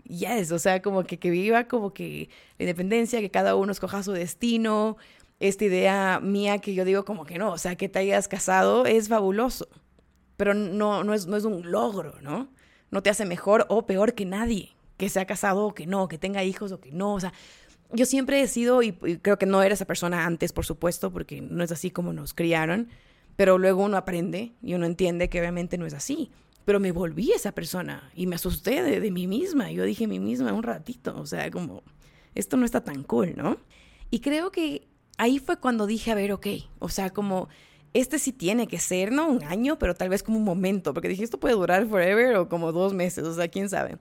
yes, 0.03 0.51
o 0.51 0.59
sea, 0.59 0.81
como 0.81 1.03
que, 1.03 1.19
que 1.19 1.29
viva 1.29 1.67
como 1.67 1.93
que 1.93 2.29
la 2.57 2.63
independencia, 2.63 3.19
que 3.19 3.31
cada 3.31 3.55
uno 3.55 3.71
escoja 3.71 4.03
su 4.03 4.11
destino, 4.11 4.97
esta 5.39 5.65
idea 5.65 6.19
mía 6.21 6.59
que 6.59 6.73
yo 6.73 6.85
digo 6.85 7.03
como 7.03 7.25
que 7.25 7.37
no, 7.37 7.51
o 7.51 7.57
sea, 7.57 7.75
que 7.75 7.89
te 7.89 7.99
hayas 7.99 8.27
casado 8.27 8.85
es 8.85 9.09
fabuloso, 9.09 9.67
pero 10.41 10.55
no, 10.55 11.03
no, 11.03 11.13
es, 11.13 11.27
no 11.27 11.37
es 11.37 11.43
un 11.43 11.69
logro, 11.69 12.15
¿no? 12.23 12.47
No 12.89 13.03
te 13.03 13.11
hace 13.11 13.25
mejor 13.25 13.67
o 13.69 13.85
peor 13.85 14.15
que 14.15 14.25
nadie, 14.25 14.71
que 14.97 15.07
sea 15.07 15.25
casado 15.25 15.67
o 15.67 15.75
que 15.75 15.85
no, 15.85 16.07
que 16.07 16.17
tenga 16.17 16.43
hijos 16.43 16.71
o 16.71 16.81
que 16.81 16.91
no, 16.91 17.13
o 17.13 17.19
sea, 17.19 17.31
yo 17.93 18.07
siempre 18.07 18.41
he 18.41 18.47
sido, 18.47 18.81
y, 18.81 18.91
creo 18.91 19.37
que 19.37 19.45
no 19.45 19.61
era 19.61 19.75
esa 19.75 19.85
persona 19.85 20.25
antes, 20.25 20.51
por 20.51 20.65
supuesto, 20.65 21.11
porque 21.11 21.41
no 21.41 21.63
es 21.63 21.71
así 21.71 21.91
como 21.91 22.11
nos 22.11 22.33
criaron, 22.33 22.89
pero 23.35 23.59
luego 23.59 23.83
uno 23.83 23.97
aprende 23.97 24.53
y 24.63 24.73
uno 24.73 24.87
entiende 24.87 25.29
que 25.29 25.39
obviamente 25.39 25.77
no 25.77 25.85
es 25.85 25.93
así. 25.93 26.31
Pero 26.65 26.79
me 26.79 26.91
volví 26.91 27.31
esa 27.33 27.51
persona 27.51 28.11
y 28.15 28.25
me 28.25 28.33
asusté 28.33 28.81
de, 28.81 28.99
de 28.99 29.11
mí 29.11 29.27
misma. 29.27 29.69
Yo 29.69 29.83
dije 29.83 30.07
mí 30.07 30.17
misma 30.17 30.53
un 30.53 30.63
ratito, 30.63 31.15
o 31.19 31.27
sea, 31.27 31.51
como, 31.51 31.83
esto 32.33 32.57
no 32.57 32.65
está 32.65 32.83
tan 32.83 33.03
cool, 33.03 33.35
¿no? 33.37 33.57
Y 34.09 34.21
creo 34.21 34.51
que 34.51 34.87
ahí 35.19 35.37
fue 35.37 35.59
cuando 35.59 35.85
dije, 35.85 36.09
a 36.09 36.15
ver, 36.15 36.31
ok, 36.31 36.47
o 36.79 36.89
sea, 36.89 37.11
como 37.11 37.47
este 37.93 38.19
sí 38.19 38.31
tiene 38.31 38.67
que 38.67 38.79
ser, 38.79 39.11
no 39.11 39.27
un 39.27 39.43
año, 39.43 39.77
pero 39.77 39.95
tal 39.95 40.09
vez 40.09 40.23
como 40.23 40.37
un 40.37 40.43
momento, 40.43 40.93
porque 40.93 41.09
dije, 41.09 41.23
esto 41.23 41.39
puede 41.39 41.55
durar 41.55 41.85
forever 41.87 42.35
o 42.37 42.49
como 42.49 42.71
dos 42.71 42.93
meses, 42.93 43.23
o 43.25 43.33
sea, 43.33 43.47
quién 43.47 43.69
sabe. 43.69 43.97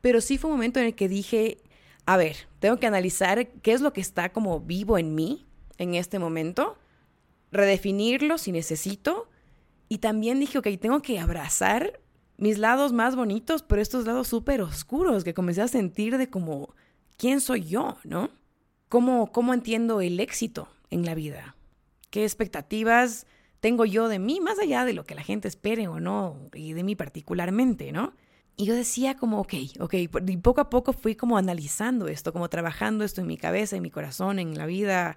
pero 0.00 0.20
sí 0.20 0.38
fue 0.38 0.50
un 0.50 0.56
momento 0.56 0.80
en 0.80 0.86
el 0.86 0.94
que 0.94 1.08
dije, 1.08 1.58
a 2.06 2.16
ver, 2.16 2.48
tengo 2.58 2.78
que 2.78 2.86
analizar 2.86 3.48
qué 3.48 3.72
es 3.72 3.80
lo 3.80 3.92
que 3.92 4.00
está 4.00 4.32
como 4.32 4.60
vivo 4.60 4.98
en 4.98 5.14
mí 5.14 5.46
en 5.78 5.94
este 5.94 6.18
momento, 6.18 6.76
redefinirlo 7.52 8.38
si 8.38 8.52
necesito, 8.52 9.28
y 9.88 9.98
también 9.98 10.38
dije, 10.40 10.58
ok, 10.58 10.68
tengo 10.80 11.02
que 11.02 11.18
abrazar 11.18 12.00
mis 12.36 12.58
lados 12.58 12.92
más 12.92 13.16
bonitos, 13.16 13.62
pero 13.62 13.82
estos 13.82 14.06
lados 14.06 14.28
súper 14.28 14.62
oscuros 14.62 15.24
que 15.24 15.34
comencé 15.34 15.62
a 15.62 15.68
sentir 15.68 16.16
de 16.16 16.30
como, 16.30 16.74
¿quién 17.16 17.40
soy 17.40 17.64
yo? 17.64 17.98
¿No? 18.04 18.30
¿Cómo, 18.88 19.30
¿Cómo 19.32 19.52
entiendo 19.52 20.00
el 20.00 20.20
éxito 20.20 20.68
en 20.90 21.04
la 21.04 21.14
vida? 21.14 21.56
¿Qué 22.10 22.24
expectativas 22.24 23.26
tengo 23.60 23.84
yo 23.84 24.08
de 24.08 24.18
mí, 24.18 24.40
más 24.40 24.58
allá 24.58 24.84
de 24.84 24.94
lo 24.94 25.04
que 25.04 25.14
la 25.14 25.22
gente 25.22 25.48
espere 25.48 25.86
o 25.88 26.00
no, 26.00 26.48
y 26.54 26.72
de 26.72 26.82
mí 26.82 26.96
particularmente, 26.96 27.92
¿no? 27.92 28.14
Y 28.56 28.66
yo 28.66 28.74
decía 28.74 29.16
como, 29.16 29.40
ok, 29.40 29.54
ok, 29.78 29.94
y 29.94 30.08
poco 30.08 30.60
a 30.60 30.68
poco 30.68 30.92
fui 30.92 31.14
como 31.14 31.38
analizando 31.38 32.08
esto, 32.08 32.32
como 32.32 32.48
trabajando 32.48 33.04
esto 33.04 33.20
en 33.20 33.26
mi 33.26 33.36
cabeza, 33.38 33.76
en 33.76 33.82
mi 33.82 33.90
corazón, 33.90 34.38
en 34.38 34.58
la 34.58 34.66
vida, 34.66 35.16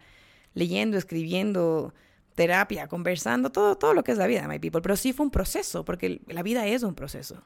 leyendo, 0.53 0.97
escribiendo, 0.97 1.93
terapia, 2.35 2.87
conversando, 2.87 3.51
todo, 3.51 3.77
todo 3.77 3.93
lo 3.93 4.03
que 4.03 4.11
es 4.11 4.17
la 4.17 4.27
vida, 4.27 4.47
my 4.47 4.59
people. 4.59 4.81
Pero 4.81 4.95
sí 4.95 5.13
fue 5.13 5.25
un 5.25 5.31
proceso, 5.31 5.83
porque 5.83 6.21
la 6.27 6.43
vida 6.43 6.65
es 6.67 6.83
un 6.83 6.95
proceso. 6.95 7.43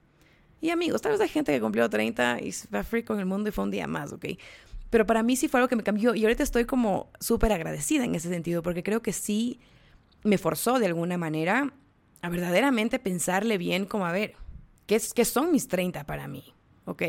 Y 0.59 0.71
amigos, 0.71 1.01
tal 1.01 1.11
vez 1.11 1.21
hay 1.21 1.29
gente 1.29 1.51
que 1.51 1.61
cumplió 1.61 1.89
30 1.89 2.41
y 2.41 2.51
se 2.51 2.67
va 2.69 2.83
free 2.83 3.03
con 3.03 3.19
el 3.19 3.25
mundo 3.25 3.49
y 3.49 3.51
fue 3.51 3.63
un 3.63 3.71
día 3.71 3.87
más, 3.87 4.11
¿ok? 4.11 4.25
Pero 4.89 5.05
para 5.05 5.23
mí 5.23 5.35
sí 5.35 5.47
fue 5.47 5.59
algo 5.59 5.67
que 5.67 5.75
me 5.75 5.83
cambió 5.83 6.15
y 6.15 6.23
ahorita 6.23 6.43
estoy 6.43 6.65
como 6.65 7.09
súper 7.19 7.51
agradecida 7.51 8.05
en 8.05 8.15
ese 8.15 8.29
sentido, 8.29 8.63
porque 8.63 8.83
creo 8.83 9.01
que 9.01 9.13
sí 9.13 9.59
me 10.23 10.37
forzó 10.37 10.79
de 10.79 10.85
alguna 10.85 11.17
manera 11.17 11.73
a 12.21 12.29
verdaderamente 12.29 12.99
pensarle 12.99 13.57
bien 13.57 13.85
como, 13.85 14.05
a 14.05 14.11
ver, 14.11 14.35
¿qué, 14.85 14.95
es, 14.95 15.13
qué 15.13 15.25
son 15.25 15.51
mis 15.51 15.67
30 15.67 16.05
para 16.05 16.27
mí? 16.27 16.53
¿Ok? 16.85 17.03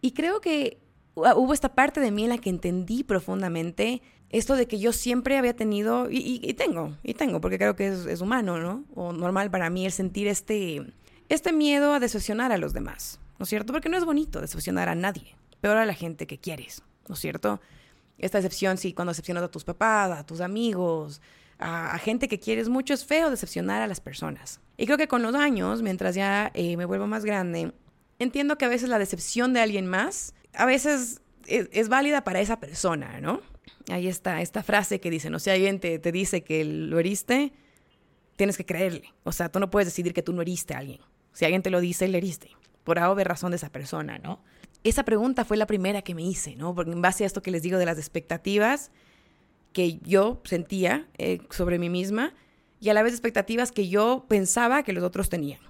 Y 0.00 0.12
creo 0.12 0.40
que 0.40 0.78
hubo 1.14 1.54
esta 1.54 1.74
parte 1.74 2.00
de 2.00 2.10
mí 2.10 2.24
en 2.24 2.30
la 2.30 2.38
que 2.38 2.50
entendí 2.50 3.04
profundamente 3.04 4.02
esto 4.30 4.56
de 4.56 4.66
que 4.66 4.80
yo 4.80 4.92
siempre 4.92 5.38
había 5.38 5.54
tenido, 5.54 6.08
y, 6.10 6.40
tengo, 6.54 6.96
y 7.04 7.14
tengo, 7.14 7.40
porque 7.40 7.56
creo 7.56 7.76
que 7.76 7.86
es, 7.86 8.20
humano, 8.20 8.58
¿no? 8.58 8.84
O 8.94 9.12
normal 9.12 9.50
para 9.50 9.70
mí 9.70 9.86
el 9.86 9.92
sentir 9.92 10.26
este, 10.26 10.82
este 11.28 11.52
miedo 11.52 11.92
a 11.92 12.00
decepcionar 12.00 12.50
a 12.50 12.58
los 12.58 12.72
demás, 12.72 13.20
¿no 13.38 13.44
es 13.44 13.48
cierto? 13.48 13.72
Porque 13.72 13.88
no 13.88 13.96
es 13.96 14.04
bonito 14.04 14.40
decepcionar 14.40 14.88
a 14.88 14.96
nadie, 14.96 15.36
peor 15.60 15.76
a 15.76 15.86
la 15.86 15.94
gente 15.94 16.26
que 16.26 16.38
quieres, 16.38 16.82
¿no 17.08 17.14
es 17.14 17.20
cierto? 17.20 17.60
Esta 18.18 18.38
decepción, 18.38 18.78
sí, 18.78 18.92
cuando 18.92 19.10
decepcionas 19.10 19.42
a 19.42 19.50
tus 19.50 19.64
papás, 19.64 20.10
a 20.10 20.24
tus 20.24 20.40
amigos, 20.40 21.20
a, 21.58 21.98
gente 21.98 22.28
que 22.28 22.38
quieres 22.38 22.68
mucho, 22.68 22.94
es 22.94 23.04
feo 23.04 23.30
decepcionar 23.30 23.82
a 23.82 23.86
las 23.86 24.00
personas. 24.00 24.60
Y 24.76 24.86
creo 24.86 24.98
que 24.98 25.08
con 25.08 25.22
los 25.22 25.34
años, 25.34 25.82
mientras 25.82 26.14
ya 26.14 26.50
eh, 26.54 26.76
me 26.76 26.84
vuelvo 26.84 27.06
más 27.06 27.24
grande, 27.24 27.72
entiendo 28.18 28.56
que 28.58 28.64
a 28.64 28.68
veces 28.68 28.88
la 28.88 28.98
decepción 28.98 29.52
de 29.52 29.60
alguien 29.60 29.86
más, 29.86 30.34
a 30.52 30.66
veces 30.66 31.20
es 31.46 31.88
válida 31.88 32.24
para 32.24 32.40
esa 32.40 32.58
persona, 32.58 33.20
¿no? 33.20 33.40
Ahí 33.90 34.08
está 34.08 34.40
esta 34.40 34.62
frase 34.62 35.00
que 35.00 35.10
dice, 35.10 35.28
no 35.28 35.38
si 35.38 35.50
alguien 35.50 35.78
te, 35.78 35.98
te 35.98 36.10
dice 36.10 36.42
que 36.42 36.64
lo 36.64 36.98
heriste, 36.98 37.52
tienes 38.36 38.56
que 38.56 38.64
creerle. 38.64 39.12
O 39.24 39.32
sea, 39.32 39.50
tú 39.50 39.60
no 39.60 39.70
puedes 39.70 39.88
decidir 39.88 40.14
que 40.14 40.22
tú 40.22 40.32
no 40.32 40.42
heriste 40.42 40.74
a 40.74 40.78
alguien. 40.78 41.00
Si 41.32 41.44
alguien 41.44 41.62
te 41.62 41.70
lo 41.70 41.80
dice, 41.80 42.08
le 42.08 42.18
heriste. 42.18 42.50
Por 42.84 42.98
de 43.16 43.24
razón 43.24 43.50
de 43.50 43.56
esa 43.56 43.70
persona, 43.70 44.18
¿no? 44.18 44.42
Esa 44.84 45.02
pregunta 45.04 45.44
fue 45.44 45.56
la 45.56 45.66
primera 45.66 46.02
que 46.02 46.14
me 46.14 46.22
hice, 46.22 46.56
¿no? 46.56 46.74
Porque 46.74 46.92
en 46.92 47.02
base 47.02 47.24
a 47.24 47.26
esto 47.26 47.42
que 47.42 47.50
les 47.50 47.62
digo 47.62 47.78
de 47.78 47.86
las 47.86 47.98
expectativas 47.98 48.90
que 49.72 49.98
yo 49.98 50.40
sentía 50.44 51.08
eh, 51.18 51.40
sobre 51.50 51.78
mí 51.78 51.88
misma 51.88 52.34
y 52.80 52.90
a 52.90 52.94
la 52.94 53.02
vez 53.02 53.14
expectativas 53.14 53.72
que 53.72 53.88
yo 53.88 54.26
pensaba 54.28 54.82
que 54.82 54.92
los 54.92 55.02
otros 55.02 55.30
tenían. 55.30 55.60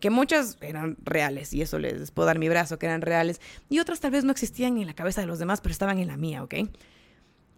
Que 0.00 0.08
muchas 0.08 0.56
eran 0.62 0.96
reales, 1.04 1.52
y 1.52 1.62
eso 1.62 1.78
les 1.78 2.10
puedo 2.10 2.26
dar 2.26 2.38
mi 2.38 2.48
brazo, 2.48 2.78
que 2.78 2.86
eran 2.86 3.02
reales, 3.02 3.40
y 3.68 3.78
otras 3.78 4.00
tal 4.00 4.10
vez 4.10 4.24
no 4.24 4.32
existían 4.32 4.78
en 4.78 4.86
la 4.86 4.94
cabeza 4.94 5.20
de 5.20 5.26
los 5.26 5.38
demás, 5.38 5.60
pero 5.60 5.72
estaban 5.72 5.98
en 5.98 6.08
la 6.08 6.16
mía, 6.16 6.42
¿ok? 6.42 6.54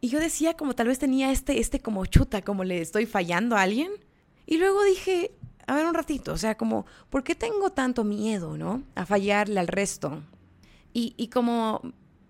Y 0.01 0.09
yo 0.09 0.21
decía 0.21 0.55
como 0.55 0.75
tal 0.75 0.89
vez 0.89 0.99
tenía 0.99 1.33
este, 1.33 1.61
este 1.61 1.81
como 1.81 2.07
chuta, 2.07 2.43
como 2.43 2.65
le 2.65 2.81
estoy 2.81 3.07
fallando 3.07 3.57
a 3.57 3.63
alguien. 3.63 3.93
Y 4.47 4.59
luego 4.59 4.83
dije, 4.85 5.33
a 5.67 5.75
ver 5.75 5.87
un 5.87 5.95
ratito, 5.95 6.33
o 6.33 6.39
sea, 6.39 6.57
como, 6.57 6.87
¿por 7.11 7.25
qué 7.25 7.35
tengo 7.35 7.71
tanto 7.71 8.05
miedo, 8.05 8.57
no? 8.57 8.83
A 8.95 9.07
fallarle 9.07 9.59
al 9.61 9.69
resto. 9.69 10.23
Y, 10.93 11.15
y 11.17 11.29
como 11.29 11.83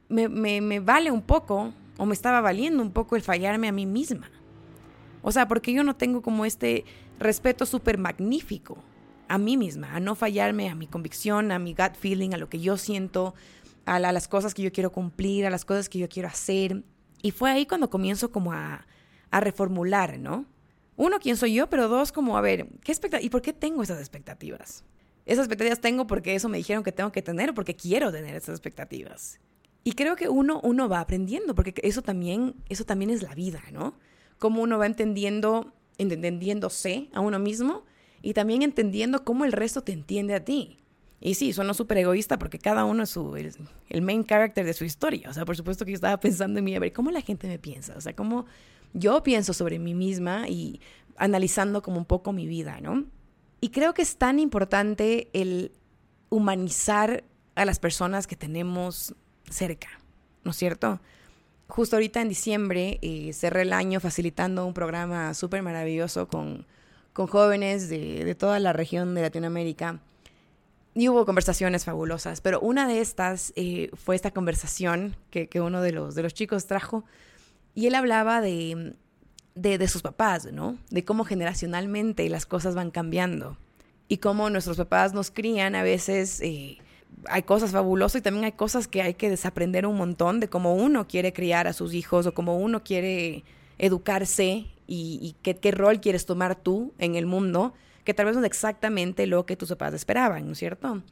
me, 0.09 0.29
me, 0.29 0.81
vale 0.81 1.11
un 1.11 1.23
poco, 1.23 1.73
o 1.97 2.07
me 2.07 2.15
estaba 2.15 2.41
valiendo 2.41 2.83
un 2.83 2.93
poco 2.93 3.17
el 3.17 3.23
fallarme 3.23 3.69
a 3.69 3.73
mí 3.73 3.87
misma. 3.87 4.31
O 5.23 5.33
sea, 5.33 5.49
porque 5.49 5.73
yo 5.73 5.85
no 5.85 5.97
tengo 5.97 6.23
como 6.23 6.45
este 6.45 6.85
respeto 7.19 7.67
súper 7.67 7.99
magnífico 7.99 8.79
a 9.29 9.37
mí 9.37 9.57
misma, 9.57 9.95
a 9.95 10.01
no 10.01 10.15
fallarme 10.15 10.71
a 10.71 10.75
mi 10.75 10.87
convicción, 10.87 11.53
a 11.53 11.59
mi 11.59 11.75
gut 11.75 11.95
feeling, 11.99 12.31
a 12.33 12.39
lo 12.39 12.49
que 12.49 12.61
yo 12.61 12.79
siento, 12.79 13.35
a, 13.85 13.97
a 13.97 14.13
las 14.13 14.27
cosas 14.27 14.55
que 14.55 14.63
yo 14.63 14.73
quiero 14.73 14.91
cumplir, 14.91 15.45
a 15.45 15.51
las 15.51 15.65
cosas 15.65 15.89
que 15.89 15.99
yo 15.99 16.09
quiero 16.09 16.29
hacer. 16.29 16.83
Y 17.21 17.33
fue 17.33 17.51
ahí 17.51 17.67
cuando 17.67 17.91
comienzo 17.91 18.33
como 18.33 18.53
a, 18.53 18.87
reformular, 19.31 20.19
¿no? 20.19 20.47
Uno, 20.97 21.19
¿quién 21.21 21.37
soy 21.37 21.53
yo? 21.53 21.69
Pero 21.69 21.89
dos, 21.89 22.13
como, 22.13 22.39
a 22.39 22.41
ver, 22.41 22.67
¿qué? 22.83 22.97
¿Y 23.21 23.29
por 23.29 23.43
qué 23.43 23.53
tengo 23.53 23.83
esas 23.83 23.99
expectativas? 23.99 24.85
Esas 25.29 25.45
expectativas 25.45 25.79
tengo 25.83 26.07
porque 26.07 26.35
eso 26.35 26.49
me 26.49 26.57
dijeron 26.57 26.83
que 26.83 26.91
tengo 26.91 27.13
que 27.13 27.21
tener 27.21 27.51
o 27.51 27.55
porque 27.55 27.77
quiero 27.77 28.11
tener 28.11 28.35
esas 28.35 28.55
expectativas. 28.55 29.39
Y 29.85 29.93
creo 29.93 30.17
que 30.17 30.31
uno, 30.31 30.59
uno 30.65 30.89
va 30.89 31.01
aprendiendo, 31.01 31.55
porque 31.55 31.75
eso 31.85 32.01
también, 32.01 32.55
eso 32.71 32.85
también 32.85 33.11
es 33.11 33.23
la 33.23 33.35
vida, 33.35 33.63
¿no? 33.71 33.93
Cómo 34.39 34.63
uno 34.63 34.79
va 34.79 34.87
entendiendo, 34.87 35.75
entendiéndose 35.99 37.11
a 37.13 37.21
uno 37.21 37.39
mismo 37.39 37.85
y 38.23 38.33
también 38.33 38.63
entendiendo 38.63 39.23
cómo 39.23 39.45
el 39.45 39.53
resto 39.53 39.83
te 39.83 39.93
entiende 39.93 40.35
a 40.35 40.47
ti. 40.47 40.79
Y 41.21 41.35
sí, 41.35 41.53
suena 41.53 41.75
súper 41.75 41.99
egoísta 41.99 42.39
porque 42.39 42.59
cada 42.59 42.87
uno 42.87 43.03
es 43.03 43.11
su, 43.11 43.37
el, 43.37 44.03
main 44.03 44.25
character 44.25 44.65
de 44.65 44.73
su 44.73 44.87
historia. 44.87 45.29
O 45.29 45.35
sea, 45.35 45.45
por 45.45 45.57
supuesto 45.57 45.85
que 45.85 45.91
yo 45.91 45.97
estaba 45.97 46.19
pensando 46.19 46.59
en 46.59 46.65
mí, 46.65 46.75
a 46.75 46.81
ver, 46.81 46.95
¿cómo 46.95 47.11
la 47.11 47.21
gente 47.21 47.49
me 47.49 47.59
piensa? 47.59 47.95
O 47.99 48.01
sea, 48.01 48.17
cómo 48.17 48.47
yo 48.95 49.23
pienso 49.23 49.53
sobre 49.53 49.79
mí 49.79 49.93
misma 49.93 50.49
y 50.49 50.81
analizando 51.17 51.83
como 51.83 51.99
un 51.99 52.07
poco 52.07 52.33
mi 52.33 52.47
vida, 52.47 52.81
¿no? 52.81 53.05
Y 53.61 53.71
creo 53.71 53.95
que 53.95 54.03
es 54.03 54.17
tan 54.17 54.39
importante 54.39 55.29
el 55.33 55.73
humanizar 56.31 57.25
a 57.55 57.65
las 57.65 57.79
personas 57.79 58.27
que 58.27 58.37
tenemos 58.37 59.15
cerca, 59.51 59.89
¿no 60.45 60.53
es 60.53 60.57
cierto? 60.57 61.01
Justo 61.67 61.97
ahorita 61.97 62.21
en 62.21 62.29
diciembre 62.29 62.99
eh, 63.03 63.33
cerré 63.33 63.63
el 63.63 63.73
año 63.73 64.01
facilitando 64.01 64.65
un 64.65 64.75
programa 64.75 65.35
súper 65.35 65.63
maravilloso 65.63 66.29
con, 66.29 66.67
con 67.13 67.27
jóvenes 67.27 67.89
de, 67.89 68.25
de 68.25 68.35
toda 68.35 68.59
la 68.59 68.73
región 68.73 69.15
de 69.15 69.23
Latinoamérica 69.23 70.01
y 70.99 71.09
hubo 71.09 71.25
conversaciones 71.25 71.85
fabulosas, 71.85 72.41
pero 72.41 72.61
una 72.61 72.89
de 72.89 73.01
estas 73.01 73.53
eh, 73.55 73.91
fue 73.95 74.17
esta 74.17 74.33
conversación 74.33 75.15
que, 75.31 75.49
uno 75.61 75.81
de 75.81 75.93
los, 75.93 76.17
de 76.17 76.25
los 76.25 76.35
chicos 76.35 76.67
trajo 76.67 77.05
y 77.73 77.87
él 77.87 77.95
hablaba 77.95 78.41
de, 78.41 78.95
de, 79.61 79.89
sus 79.89 80.03
papás, 80.03 80.51
¿no? 80.53 80.79
De 80.91 81.05
cómo 81.05 81.25
generacionalmente 81.25 82.29
las 82.29 82.47
cosas 82.47 82.75
van 82.75 82.91
cambiando 82.91 83.57
y 84.09 84.19
cómo 84.19 84.51
nuestros 84.51 84.77
papás 84.77 85.15
nos 85.15 85.31
crían 85.31 85.75
a 85.75 85.83
veces... 85.83 86.41
Eh, 86.41 86.79
hay 87.29 87.43
cosas 87.43 87.73
fabulosas 87.73 88.21
y 88.21 88.23
también 88.23 88.45
hay 88.45 88.53
cosas 88.53 88.87
que 88.87 89.03
hay 89.03 89.15
que 89.15 89.31
desaprender 89.31 89.87
un 89.87 89.97
montón 89.97 90.41
de 90.41 90.49
cómo 90.49 90.75
uno 90.75 91.09
quiere 91.09 91.33
criar 91.33 91.67
a 91.67 91.73
sus 91.73 91.95
hijos 91.95 92.27
o 92.27 92.35
cómo 92.35 92.59
uno 92.59 92.85
quiere 92.85 93.45
educarse 93.79 94.67
y, 94.87 95.35
qué, 95.43 95.57
qué, 95.57 95.71
rol 95.71 96.01
quieres 96.01 96.27
tomar 96.27 96.55
tú 96.55 96.93
en 96.99 97.15
el 97.17 97.27
mundo 97.27 97.73
que 98.05 98.15
tal 98.15 98.27
vez 98.27 98.37
no 98.37 98.43
es 98.43 98.47
exactamente 98.47 99.27
lo 99.27 99.47
que 99.47 99.57
tus 99.57 99.71
papás 99.71 99.95
esperaban, 99.95 100.47
¿no 100.47 100.53
es 100.53 100.59
cierto? 100.59 101.03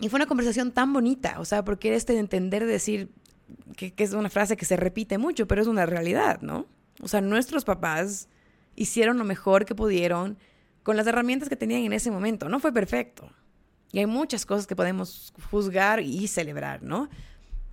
Y 0.00 0.08
fue 0.08 0.18
una 0.18 0.26
conversación 0.26 0.72
tan 0.72 0.92
bonita, 0.92 1.40
o 1.40 1.44
sea, 1.44 1.64
porque 1.64 1.94
este 1.94 2.12
de 2.12 2.20
entender, 2.20 2.64
decir, 2.66 3.10
que, 3.76 3.92
es 3.96 4.12
una 4.12 4.30
frase 4.30 4.56
que 4.56 4.64
se 4.64 4.76
repite 4.76 5.18
mucho, 5.18 5.46
pero 5.46 5.62
es 5.62 5.68
una 5.68 5.86
realidad, 5.86 6.40
¿no? 6.42 6.66
O 7.02 7.08
sea, 7.08 7.20
nuestros 7.20 7.64
papás 7.64 8.28
hicieron 8.74 9.18
lo 9.18 9.24
mejor 9.24 9.64
que 9.64 9.74
pudieron 9.74 10.38
con 10.82 10.96
las 10.96 11.06
herramientas 11.06 11.48
que 11.48 11.56
tenían 11.56 11.82
en 11.82 11.92
ese 11.92 12.10
momento. 12.10 12.48
No 12.48 12.60
fue 12.60 12.72
perfecto. 12.72 13.30
Y 13.92 13.98
hay 13.98 14.06
muchas 14.06 14.46
cosas 14.46 14.66
que 14.66 14.76
podemos 14.76 15.32
juzgar 15.50 16.00
y 16.00 16.28
celebrar, 16.28 16.82
¿no? 16.82 17.08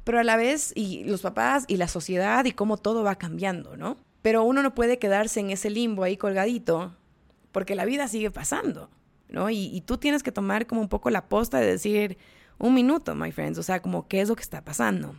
Pero 0.04 0.20
a 0.20 0.24
la 0.24 0.36
vez, 0.36 0.74
y 0.76 1.04
los 1.06 1.22
papás 1.22 1.66
y 1.68 1.78
la 1.78 1.88
sociedad 1.88 2.46
y 2.46 2.52
cómo 2.52 2.78
todo 2.78 3.04
va 3.04 3.16
cambiando, 3.16 3.78
¿no? 3.78 3.98
Pero 4.22 4.44
uno 4.44 4.64
no 4.64 4.74
puede 4.74 5.00
quedarse 5.00 5.40
en 5.40 5.50
ese 5.50 5.70
limbo 5.70 6.04
ahí 6.04 6.18
colgadito 6.18 6.96
porque 7.52 7.76
la 7.76 7.86
vida 7.86 8.08
sigue 8.08 8.32
pasando, 8.32 8.90
¿no? 9.30 9.50
Y, 9.50 9.82
tú 9.86 9.98
tienes 9.98 10.24
que 10.24 10.32
tomar 10.32 10.66
como 10.66 10.82
un 10.82 10.90
poco 10.90 11.10
la 11.10 11.28
posta 11.28 11.60
de 11.60 11.68
decir, 11.68 12.18
un 12.58 12.74
minuto, 12.74 13.16
my 13.16 13.32
friends, 13.32 13.60
o 13.60 13.64
sea, 13.64 13.82
como 13.82 14.08
qué 14.08 14.22
es 14.22 14.30
lo 14.30 14.36
que 14.36 14.44
está 14.44 14.64
pasando. 14.64 15.16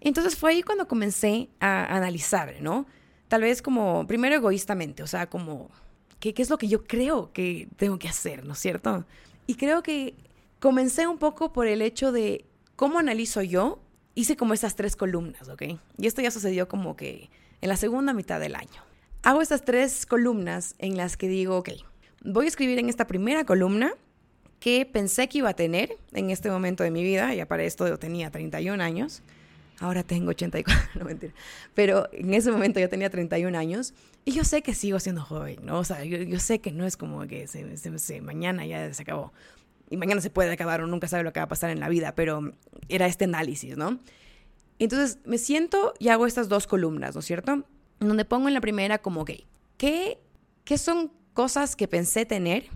Entonces 0.00 0.36
fue 0.36 0.50
ahí 0.52 0.62
cuando 0.62 0.86
comencé 0.86 1.48
a 1.60 1.96
analizar, 1.96 2.54
¿no? 2.60 2.86
Tal 3.28 3.42
vez 3.42 3.62
como, 3.62 4.06
primero 4.06 4.34
egoístamente, 4.34 5.02
o 5.02 5.06
sea, 5.06 5.28
como, 5.28 5.70
¿qué, 6.20 6.34
es 6.36 6.50
lo 6.50 6.58
que 6.58 6.68
yo 6.68 6.84
creo 6.84 7.32
que 7.32 7.68
tengo 7.76 7.98
que 7.98 8.08
hacer, 8.08 8.44
¿no 8.44 8.54
es 8.54 8.58
cierto? 8.58 9.04
Y 9.46 9.54
creo 9.54 9.82
que 9.82 10.14
comencé 10.60 11.06
un 11.06 11.18
poco 11.18 11.52
por 11.52 11.66
el 11.66 11.82
hecho 11.82 12.12
de 12.12 12.44
cómo 12.76 12.98
analizo 12.98 13.42
yo, 13.42 13.80
hice 14.14 14.36
como 14.36 14.54
estas 14.54 14.76
tres 14.76 14.96
columnas, 14.96 15.48
¿ok? 15.48 15.62
Y 15.98 16.06
esto 16.06 16.22
ya 16.22 16.30
sucedió 16.30 16.68
como 16.68 16.96
que 16.96 17.30
en 17.60 17.68
la 17.68 17.76
segunda 17.76 18.12
mitad 18.12 18.40
del 18.40 18.54
año 18.54 18.88
hago 19.22 19.42
estas 19.42 19.64
tres 19.64 20.06
columnas 20.06 20.74
en 20.78 20.96
las 20.96 21.16
que 21.16 21.28
digo, 21.28 21.58
ok, 21.58 21.70
voy 22.24 22.46
a 22.46 22.48
escribir 22.48 22.78
en 22.78 22.88
esta 22.88 23.06
primera 23.06 23.44
columna 23.44 23.92
que 24.60 24.86
pensé 24.86 25.28
que 25.28 25.38
iba 25.38 25.50
a 25.50 25.54
tener 25.54 25.96
en 26.12 26.30
este 26.30 26.50
momento 26.50 26.82
de 26.82 26.90
mi 26.90 27.02
vida, 27.02 27.32
ya 27.34 27.46
para 27.46 27.62
esto 27.64 27.86
yo 27.86 27.98
tenía 27.98 28.30
31 28.30 28.82
años, 28.82 29.22
ahora 29.80 30.02
tengo 30.02 30.30
84, 30.30 30.90
no 30.98 31.04
mentira, 31.04 31.32
pero 31.74 32.08
en 32.12 32.34
ese 32.34 32.50
momento 32.50 32.80
yo 32.80 32.88
tenía 32.88 33.10
31 33.10 33.56
años 33.56 33.94
y 34.24 34.32
yo 34.32 34.44
sé 34.44 34.62
que 34.62 34.74
sigo 34.74 35.00
siendo 35.00 35.22
joven, 35.22 35.58
¿no? 35.62 35.78
O 35.78 35.84
sea, 35.84 36.04
yo, 36.04 36.38
sé 36.40 36.60
que 36.60 36.72
no 36.72 36.86
es 36.86 36.96
como 36.96 37.26
que 37.26 37.46
se, 37.46 38.20
mañana 38.20 38.66
ya 38.66 38.92
se 38.92 39.02
acabó 39.02 39.32
y 39.90 39.96
mañana 39.96 40.20
se 40.20 40.30
puede 40.30 40.52
acabar 40.52 40.82
o 40.82 40.86
nunca 40.86 41.08
sabe 41.08 41.22
lo 41.22 41.32
que 41.32 41.40
va 41.40 41.44
a 41.44 41.48
pasar 41.48 41.70
en 41.70 41.80
la 41.80 41.88
vida, 41.88 42.14
pero 42.14 42.52
era 42.88 43.06
este 43.06 43.24
análisis, 43.24 43.76
¿no? 43.76 43.98
Entonces 44.78 45.18
me 45.24 45.38
siento 45.38 45.94
y 45.98 46.08
hago 46.08 46.26
estas 46.26 46.48
dos 46.48 46.66
columnas, 46.66 47.14
¿no 47.14 47.20
es 47.20 47.26
cierto? 47.26 47.64
Donde 48.00 48.24
pongo 48.24 48.48
en 48.48 48.54
la 48.54 48.60
primera 48.60 48.98
como, 48.98 49.22
ok, 49.22 49.30
¿qué, 49.76 50.18
qué 50.64 50.78
son 50.78 51.10
cosas 51.34 51.74
que 51.74 51.88
pensé 51.88 52.26
tener 52.26 52.66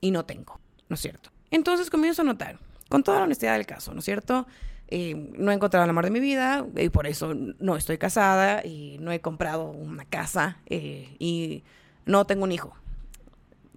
y 0.00 0.10
no 0.10 0.24
tengo? 0.24 0.60
¿no 0.88 0.94
es 0.94 1.00
cierto? 1.00 1.30
Entonces 1.50 1.90
comienzo 1.90 2.22
a 2.22 2.24
notar, 2.24 2.58
con 2.88 3.02
toda 3.02 3.18
la 3.18 3.24
honestidad 3.24 3.54
del 3.54 3.66
caso, 3.66 3.92
¿no 3.92 4.00
es 4.00 4.04
cierto? 4.04 4.46
No 4.90 5.50
he 5.50 5.54
encontrado 5.54 5.84
el 5.84 5.90
amor 5.90 6.04
de 6.04 6.10
mi 6.10 6.20
vida 6.20 6.64
y 6.76 6.90
por 6.90 7.06
eso 7.06 7.34
no 7.34 7.76
estoy 7.76 7.98
casada 7.98 8.64
y 8.64 8.98
no 9.00 9.10
he 9.10 9.20
comprado 9.20 9.70
una 9.70 10.04
casa 10.04 10.58
eh, 10.66 11.16
y 11.18 11.64
no 12.04 12.24
tengo 12.24 12.44
un 12.44 12.52
hijo. 12.52 12.72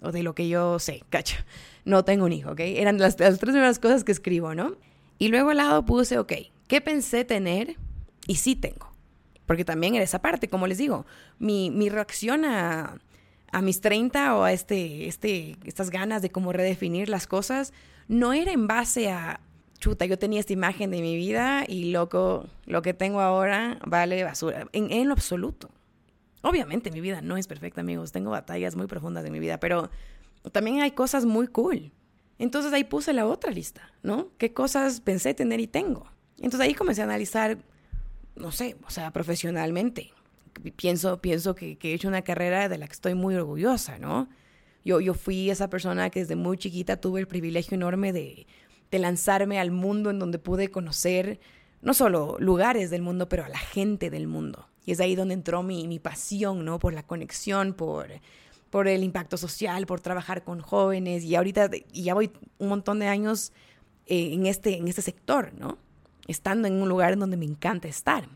O 0.02 0.12
de 0.12 0.22
lo 0.22 0.34
que 0.34 0.48
yo 0.48 0.78
sé, 0.78 1.02
cacha. 1.10 1.44
No 1.84 2.04
tengo 2.04 2.24
un 2.26 2.32
hijo, 2.32 2.52
¿ok? 2.52 2.60
Eran 2.60 2.98
las, 2.98 3.16
tres 3.16 3.38
primeras 3.38 3.78
cosas 3.78 4.04
que 4.04 4.12
escribo, 4.12 4.54
¿no? 4.54 4.76
Y 5.18 5.28
luego 5.28 5.50
al 5.50 5.56
lado 5.56 5.84
puse, 5.84 6.18
ok, 6.18 6.32
¿qué 6.68 6.80
pensé 6.80 7.24
tener? 7.24 7.76
Y 8.26 8.36
sí 8.36 8.54
tengo. 8.54 8.92
Porque 9.46 9.64
también 9.64 9.96
era 9.96 10.04
esa 10.04 10.22
parte, 10.22 10.48
como 10.48 10.68
les 10.68 10.78
digo, 10.78 11.06
mi, 11.38 11.88
reacción 11.88 12.44
a, 12.44 12.98
a 13.50 13.62
mis 13.62 13.80
30 13.80 14.36
o 14.36 14.44
a 14.44 14.52
este, 14.52 15.08
este, 15.08 15.56
estas 15.64 15.90
ganas 15.90 16.22
de 16.22 16.30
cómo 16.30 16.52
redefinir 16.52 17.08
las 17.08 17.26
cosas, 17.26 17.72
no 18.06 18.32
era 18.32 18.52
en 18.52 18.68
base 18.68 19.10
a, 19.10 19.40
chuta, 19.80 20.04
yo 20.04 20.18
tenía 20.18 20.38
esta 20.38 20.52
imagen 20.52 20.90
de 20.90 21.00
mi 21.00 21.16
vida 21.16 21.64
y 21.66 21.90
loco, 21.90 22.46
lo 22.66 22.82
que 22.82 22.94
tengo 22.94 23.20
ahora 23.20 23.78
vale 23.84 24.22
basura, 24.22 24.68
en, 24.72 24.92
en 24.92 25.08
lo 25.08 25.14
absoluto. 25.14 25.70
Obviamente 26.42 26.90
mi 26.90 27.00
vida 27.00 27.20
no 27.20 27.36
es 27.36 27.46
perfecta, 27.46 27.80
amigos, 27.80 28.12
tengo 28.12 28.30
batallas 28.30 28.76
muy 28.76 28.86
profundas 28.86 29.24
de 29.24 29.30
mi 29.30 29.40
vida, 29.40 29.58
pero 29.58 29.90
también 30.52 30.80
hay 30.80 30.92
cosas 30.92 31.24
muy 31.24 31.48
cool. 31.48 31.92
Entonces 32.38 32.72
ahí 32.72 32.84
puse 32.84 33.12
la 33.12 33.26
otra 33.26 33.50
lista, 33.50 33.92
¿no? 34.02 34.28
¿Qué 34.38 34.52
cosas 34.52 35.00
pensé 35.00 35.34
tener 35.34 35.60
y 35.60 35.66
tengo? 35.66 36.06
Entonces 36.36 36.60
ahí 36.60 36.74
comencé 36.74 37.02
a 37.02 37.04
analizar, 37.04 37.58
no 38.36 38.52
sé, 38.52 38.76
o 38.86 38.90
sea, 38.90 39.10
profesionalmente, 39.10 40.12
pienso, 40.76 41.20
pienso 41.20 41.54
que, 41.54 41.76
he 41.82 41.92
hecho 41.92 42.08
una 42.08 42.22
carrera 42.22 42.68
de 42.68 42.78
la 42.78 42.86
que 42.86 42.94
estoy 42.94 43.14
muy 43.14 43.34
orgullosa, 43.34 43.98
¿no? 43.98 44.28
Yo, 44.82 45.00
yo 45.00 45.12
fui 45.12 45.50
esa 45.50 45.68
persona 45.68 46.08
que 46.08 46.20
desde 46.20 46.36
muy 46.36 46.56
chiquita 46.56 46.98
tuve 46.98 47.20
el 47.20 47.26
privilegio 47.26 47.74
enorme 47.74 48.14
de, 48.14 48.46
de 48.90 48.98
lanzarme 48.98 49.58
al 49.58 49.70
mundo 49.70 50.10
en 50.10 50.18
donde 50.18 50.38
pude 50.38 50.70
conocer 50.70 51.40
no 51.82 51.94
solo 51.94 52.36
lugares 52.38 52.90
del 52.90 53.02
mundo, 53.02 53.28
pero 53.28 53.44
a 53.44 53.48
la 53.48 53.58
gente 53.58 54.10
del 54.10 54.26
mundo. 54.26 54.68
Y 54.84 54.92
es 54.92 55.00
ahí 55.00 55.14
donde 55.14 55.34
entró 55.34 55.62
mi, 55.62 55.86
mi 55.88 55.98
pasión, 55.98 56.64
¿no? 56.64 56.78
Por 56.78 56.92
la 56.92 57.02
conexión, 57.02 57.74
por, 57.74 58.08
por 58.70 58.88
el 58.88 59.02
impacto 59.02 59.36
social, 59.36 59.86
por 59.86 60.00
trabajar 60.00 60.44
con 60.44 60.60
jóvenes. 60.60 61.24
Y 61.24 61.36
ahorita 61.36 61.70
y 61.92 62.02
ya 62.04 62.14
voy 62.14 62.30
un 62.58 62.68
montón 62.68 62.98
de 62.98 63.06
años 63.06 63.52
eh, 64.06 64.32
en, 64.32 64.46
este, 64.46 64.76
en 64.76 64.88
este 64.88 65.02
sector, 65.02 65.52
¿no? 65.58 65.78
Estando 66.26 66.68
en 66.68 66.82
un 66.82 66.88
lugar 66.88 67.12
en 67.12 67.20
donde 67.20 67.36
me 67.36 67.46
encanta 67.46 67.88
estar. 67.88 68.28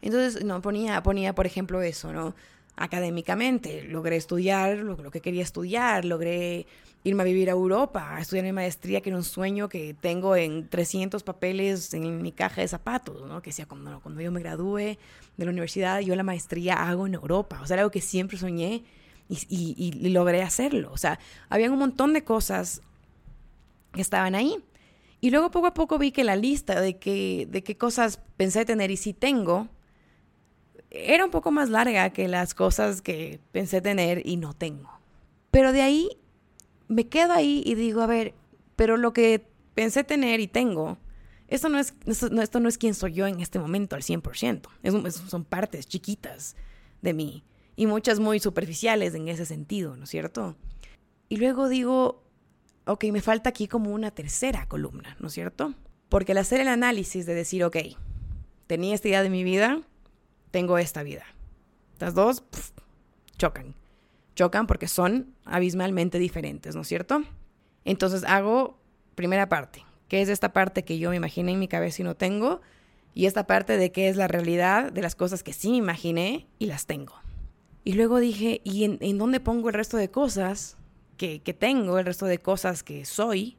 Entonces, 0.00 0.44
no, 0.44 0.60
ponía, 0.60 1.02
ponía, 1.02 1.34
por 1.34 1.46
ejemplo, 1.46 1.80
eso, 1.80 2.12
¿no? 2.12 2.34
Académicamente, 2.76 3.84
logré 3.84 4.16
estudiar 4.16 4.78
lo, 4.78 5.10
que 5.10 5.20
quería 5.20 5.42
estudiar, 5.42 6.04
logré 6.04 6.66
irme 7.04 7.22
a 7.22 7.26
vivir 7.26 7.50
a 7.50 7.52
Europa, 7.52 8.16
a 8.16 8.20
estudiar 8.20 8.44
mi 8.44 8.52
maestría, 8.52 9.00
que 9.00 9.10
era 9.10 9.16
un 9.16 9.24
sueño 9.24 9.68
que 9.68 9.94
tengo 10.00 10.36
en 10.36 10.68
300 10.68 11.22
papeles 11.22 11.92
en 11.92 12.22
mi 12.22 12.32
caja 12.32 12.60
de 12.60 12.68
zapatos, 12.68 13.26
¿no? 13.28 13.42
Que 13.42 13.50
decía, 13.50 13.66
cuando, 13.66 14.00
cuando 14.00 14.20
yo 14.20 14.32
me 14.32 14.40
gradúe 14.40 14.96
de 15.36 15.44
la 15.44 15.50
universidad, 15.50 16.00
yo 16.00 16.16
la 16.16 16.22
maestría 16.22 16.88
hago 16.88 17.06
en 17.06 17.14
Europa. 17.14 17.60
O 17.62 17.66
sea, 17.66 17.76
algo 17.78 17.90
que 17.90 18.00
siempre 18.00 18.38
soñé 18.38 18.84
y, 19.28 20.10
logré 20.10 20.42
hacerlo. 20.42 20.90
O 20.92 20.96
sea, 20.96 21.18
había 21.48 21.70
un 21.70 21.78
montón 21.78 22.12
de 22.12 22.24
cosas 22.24 22.82
que 23.92 24.00
estaban 24.00 24.34
ahí. 24.34 24.56
Y 25.20 25.30
luego 25.30 25.50
poco 25.50 25.68
a 25.68 25.74
poco 25.74 25.98
vi 25.98 26.10
que 26.10 26.24
la 26.24 26.36
lista 26.36 26.80
de, 26.80 26.98
que, 26.98 27.46
de 27.48 27.62
qué 27.62 27.76
cosas 27.76 28.20
pensé 28.36 28.64
tener 28.64 28.90
y 28.90 28.96
sí 28.96 29.12
tengo, 29.12 29.68
era 30.94 31.24
un 31.24 31.30
poco 31.30 31.50
más 31.50 31.70
larga 31.70 32.10
que 32.10 32.28
las 32.28 32.54
cosas 32.54 33.00
que 33.00 33.40
pensé 33.50 33.80
tener 33.80 34.26
y 34.26 34.36
no 34.36 34.52
tengo. 34.52 34.90
Pero 35.50 35.72
de 35.72 35.80
ahí 35.80 36.18
me 36.88 37.08
quedo 37.08 37.32
ahí 37.32 37.62
y 37.64 37.74
digo, 37.74 38.02
a 38.02 38.06
ver, 38.06 38.34
pero 38.76 38.98
lo 38.98 39.14
que 39.14 39.48
pensé 39.74 40.04
tener 40.04 40.40
y 40.40 40.48
tengo, 40.48 40.98
esto 41.48 41.70
no 41.70 41.78
es, 41.78 41.94
esto, 42.06 42.60
no, 42.60 42.68
es 42.68 42.78
quién 42.78 42.94
soy 42.94 43.14
yo 43.14 43.26
en 43.26 43.40
este 43.40 43.58
momento 43.58 43.96
al 43.96 44.02
100%. 44.02 44.68
Es, 44.82 45.14
son 45.14 45.44
partes 45.44 45.86
chiquitas 45.86 46.56
de 47.00 47.14
mí 47.14 47.42
y 47.74 47.86
muchas 47.86 48.20
muy 48.20 48.38
superficiales 48.38 49.14
en 49.14 49.28
ese 49.28 49.46
sentido, 49.46 49.96
¿no 49.96 50.04
es 50.04 50.10
cierto? 50.10 50.56
Y 51.30 51.36
luego 51.36 51.70
digo, 51.70 52.22
ok, 52.84 53.04
me 53.04 53.22
falta 53.22 53.48
aquí 53.48 53.66
como 53.66 53.92
una 53.92 54.10
tercera 54.10 54.66
columna, 54.66 55.16
¿no 55.20 55.28
es 55.28 55.32
cierto? 55.32 55.72
Porque 56.10 56.32
al 56.32 56.38
hacer 56.38 56.60
el 56.60 56.68
análisis 56.68 57.24
de 57.24 57.34
decir, 57.34 57.64
ok, 57.64 57.78
tenía 58.66 58.94
esta 58.94 59.08
idea 59.08 59.22
de 59.22 59.30
mi 59.30 59.42
vida, 59.42 59.80
tengo 60.52 60.78
esta 60.78 61.02
vida. 61.02 61.24
Las 61.98 62.14
dos 62.14 62.44
chocan. 63.36 63.74
Chocan 64.36 64.68
porque 64.68 64.86
son 64.86 65.34
abismalmente 65.44 66.20
diferentes, 66.20 66.76
¿no 66.76 66.82
es 66.82 66.88
cierto? 66.88 67.24
Entonces 67.84 68.22
hago 68.24 68.78
primera 69.16 69.48
parte, 69.48 69.84
que 70.08 70.22
es 70.22 70.28
esta 70.28 70.52
parte 70.52 70.84
que 70.84 70.98
yo 70.98 71.10
me 71.10 71.16
imaginé 71.16 71.52
en 71.52 71.58
mi 71.58 71.68
cabeza 71.68 72.02
y 72.02 72.04
no 72.04 72.14
tengo, 72.14 72.60
y 73.14 73.26
esta 73.26 73.46
parte 73.46 73.76
de 73.76 73.92
qué 73.92 74.08
es 74.08 74.16
la 74.16 74.28
realidad 74.28 74.92
de 74.92 75.02
las 75.02 75.14
cosas 75.16 75.42
que 75.42 75.52
sí 75.52 75.70
me 75.70 75.76
imaginé 75.78 76.46
y 76.58 76.66
las 76.66 76.86
tengo. 76.86 77.14
Y 77.84 77.94
luego 77.94 78.20
dije, 78.20 78.60
¿y 78.64 78.84
en, 78.84 79.18
dónde 79.18 79.40
pongo 79.40 79.68
el 79.68 79.74
resto 79.74 79.96
de 79.96 80.10
cosas 80.10 80.76
que, 81.16 81.40
que 81.40 81.52
tengo, 81.52 81.98
el 81.98 82.06
resto 82.06 82.26
de 82.26 82.38
cosas 82.38 82.82
que 82.82 83.04
soy 83.04 83.58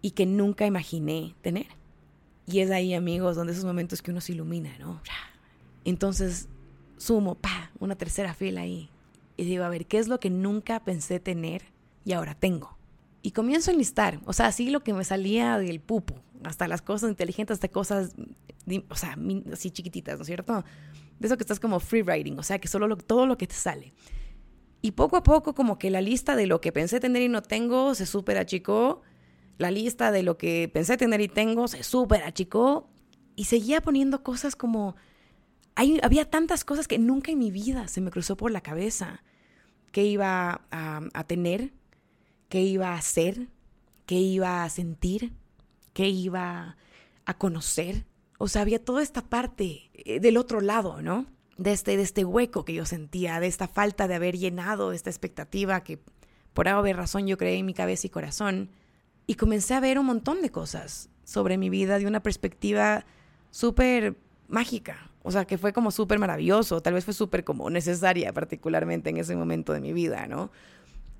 y 0.00 0.12
que 0.12 0.26
nunca 0.26 0.64
imaginé 0.64 1.34
tener? 1.42 1.66
Y 2.46 2.60
es 2.60 2.70
ahí, 2.70 2.94
amigos, 2.94 3.34
donde 3.34 3.52
esos 3.52 3.64
momentos 3.64 4.00
que 4.00 4.12
uno 4.12 4.20
se 4.20 4.32
ilumina, 4.32 4.78
¿no? 4.78 5.02
Entonces 5.86 6.48
sumo, 6.98 7.36
pa, 7.36 7.70
una 7.78 7.94
tercera 7.94 8.34
fila 8.34 8.62
ahí. 8.62 8.90
Y 9.36 9.44
digo, 9.44 9.64
a 9.64 9.68
ver, 9.68 9.86
¿qué 9.86 9.98
es 9.98 10.08
lo 10.08 10.18
que 10.18 10.30
nunca 10.30 10.82
pensé 10.84 11.20
tener 11.20 11.62
y 12.04 12.12
ahora 12.12 12.34
tengo? 12.34 12.76
Y 13.22 13.30
comienzo 13.30 13.70
a 13.70 13.74
enlistar, 13.74 14.20
o 14.24 14.32
sea, 14.32 14.46
así 14.46 14.70
lo 14.70 14.82
que 14.82 14.92
me 14.92 15.04
salía 15.04 15.58
del 15.58 15.80
pupo, 15.80 16.14
hasta 16.42 16.66
las 16.66 16.82
cosas 16.82 17.10
inteligentes, 17.10 17.54
hasta 17.54 17.68
cosas, 17.68 18.14
o 18.88 18.94
sea, 18.96 19.16
así 19.52 19.70
chiquititas, 19.70 20.16
¿no 20.16 20.22
es 20.22 20.26
cierto? 20.26 20.64
De 21.20 21.26
eso 21.26 21.36
que 21.36 21.42
estás 21.44 21.60
como 21.60 21.78
free 21.78 22.02
writing, 22.02 22.38
o 22.38 22.42
sea, 22.42 22.58
que 22.58 22.68
solo 22.68 22.96
todo 22.96 23.26
lo 23.26 23.38
que 23.38 23.46
te 23.46 23.54
sale. 23.54 23.92
Y 24.82 24.92
poco 24.92 25.16
a 25.16 25.22
poco 25.22 25.54
como 25.54 25.78
que 25.78 25.90
la 25.90 26.00
lista 26.00 26.34
de 26.34 26.46
lo 26.46 26.60
que 26.60 26.72
pensé 26.72 26.98
tener 26.98 27.22
y 27.22 27.28
no 27.28 27.42
tengo 27.42 27.94
se 27.94 28.06
súper 28.06 28.38
achicó, 28.38 29.02
la 29.58 29.70
lista 29.70 30.10
de 30.10 30.24
lo 30.24 30.36
que 30.36 30.68
pensé 30.72 30.96
tener 30.96 31.20
y 31.20 31.28
tengo 31.28 31.68
se 31.68 31.82
súper 31.84 32.24
achicó, 32.24 32.88
y 33.36 33.44
seguía 33.44 33.80
poniendo 33.82 34.22
cosas 34.22 34.56
como 34.56 34.96
había 35.76 36.30
tantas 36.30 36.64
cosas 36.64 36.88
que 36.88 36.98
nunca 36.98 37.30
en 37.30 37.38
mi 37.38 37.50
vida 37.50 37.88
se 37.88 38.00
me 38.00 38.10
cruzó 38.10 38.36
por 38.36 38.50
la 38.50 38.62
cabeza 38.62 39.22
que 39.92 40.04
iba 40.04 40.62
a, 40.70 41.24
tener, 41.24 41.72
que 42.48 42.62
iba 42.62 42.90
a 42.90 42.98
hacer, 42.98 43.48
que 44.04 44.16
iba 44.16 44.64
a 44.64 44.68
sentir, 44.68 45.32
que 45.92 46.08
iba 46.08 46.76
a 47.24 47.38
conocer. 47.38 48.04
O 48.38 48.48
sea, 48.48 48.62
había 48.62 48.84
toda 48.84 49.02
esta 49.02 49.22
parte 49.22 49.90
eh, 49.94 50.20
del 50.20 50.36
otro 50.36 50.60
lado, 50.60 51.00
¿no? 51.00 51.26
De 51.56 51.72
este, 51.72 51.96
de 51.96 52.02
este 52.02 52.24
hueco 52.24 52.64
que 52.64 52.74
yo 52.74 52.84
sentía, 52.84 53.40
de 53.40 53.46
esta 53.46 53.68
falta 53.68 54.06
de 54.06 54.14
haber 54.14 54.36
llenado 54.36 54.92
esta 54.92 55.08
expectativa 55.08 55.82
que 55.82 55.98
por 56.52 56.68
haber 56.68 56.96
razón 56.96 57.26
yo 57.26 57.38
creé 57.38 57.56
en 57.56 57.66
mi 57.66 57.74
cabeza 57.74 58.06
y 58.06 58.10
corazón. 58.10 58.70
Y 59.26 59.36
comencé 59.36 59.74
a 59.74 59.80
ver 59.80 59.98
un 59.98 60.06
montón 60.06 60.42
de 60.42 60.50
cosas 60.50 61.08
sobre 61.24 61.58
mi 61.58 61.70
vida 61.70 61.98
de 61.98 62.06
una 62.06 62.22
perspectiva 62.22 63.06
súper 63.50 64.16
mágica, 64.48 65.10
o 65.26 65.32
sea, 65.32 65.44
que 65.44 65.58
fue 65.58 65.72
como 65.72 65.90
súper 65.90 66.20
maravilloso, 66.20 66.80
tal 66.80 66.94
vez 66.94 67.04
fue 67.04 67.12
súper 67.12 67.42
como 67.42 67.68
necesaria 67.68 68.32
particularmente 68.32 69.10
en 69.10 69.16
ese 69.16 69.34
momento 69.34 69.72
de 69.72 69.80
mi 69.80 69.92
vida, 69.92 70.28
¿no? 70.28 70.52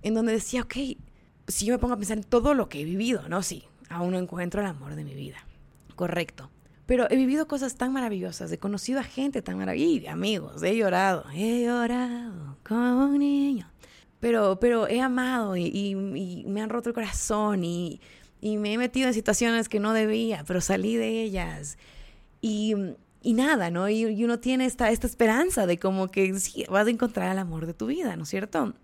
En 0.02 0.14
donde 0.14 0.32
decía, 0.32 0.62
ok, 0.62 0.74
si 1.48 1.66
yo 1.66 1.74
me 1.74 1.78
pongo 1.80 1.94
a 1.94 1.96
pensar 1.96 2.16
en 2.16 2.22
todo 2.22 2.54
lo 2.54 2.68
que 2.68 2.80
he 2.80 2.84
vivido, 2.84 3.28
¿no? 3.28 3.42
Sí, 3.42 3.64
aún 3.88 4.12
no 4.12 4.18
encuentro 4.18 4.60
el 4.60 4.68
amor 4.68 4.94
de 4.94 5.02
mi 5.02 5.12
vida. 5.12 5.38
Correcto. 5.96 6.50
Pero 6.86 7.10
he 7.10 7.16
vivido 7.16 7.48
cosas 7.48 7.74
tan 7.74 7.92
maravillosas, 7.92 8.52
he 8.52 8.58
conocido 8.58 9.00
a 9.00 9.02
gente 9.02 9.42
tan 9.42 9.58
maravillosa, 9.58 10.12
amigos, 10.12 10.62
he 10.62 10.76
llorado, 10.76 11.24
he 11.34 11.64
llorado 11.64 12.58
como 12.62 13.06
un 13.06 13.18
niño. 13.18 13.68
Pero, 14.20 14.60
pero 14.60 14.86
he 14.86 15.00
amado 15.00 15.56
y, 15.56 15.64
y 15.64 16.44
me 16.46 16.62
han 16.62 16.70
roto 16.70 16.90
el 16.90 16.94
corazón 16.94 17.64
y, 17.64 18.00
y 18.40 18.56
me 18.56 18.72
he 18.72 18.78
metido 18.78 19.08
en 19.08 19.14
situaciones 19.14 19.68
que 19.68 19.80
no 19.80 19.92
debía, 19.92 20.44
pero 20.46 20.60
salí 20.60 20.94
de 20.94 21.22
ellas. 21.22 21.76
Y, 22.40 22.76
y 23.26 23.32
nada, 23.32 23.72
¿no? 23.72 23.88
Y, 23.88 24.04
uno 24.22 24.38
tiene 24.38 24.66
esta, 24.66 24.92
esta 24.92 25.08
esperanza 25.08 25.66
de 25.66 25.80
como 25.80 26.06
que 26.06 26.32
sí, 26.38 26.64
vas 26.70 26.86
a 26.86 26.90
encontrar 26.90 27.32
el 27.32 27.40
amor 27.40 27.66
de 27.66 27.74
tu 27.74 27.86
vida, 27.86 28.14
¿no 28.14 28.22
es 28.22 28.28
cierto? 28.28 28.74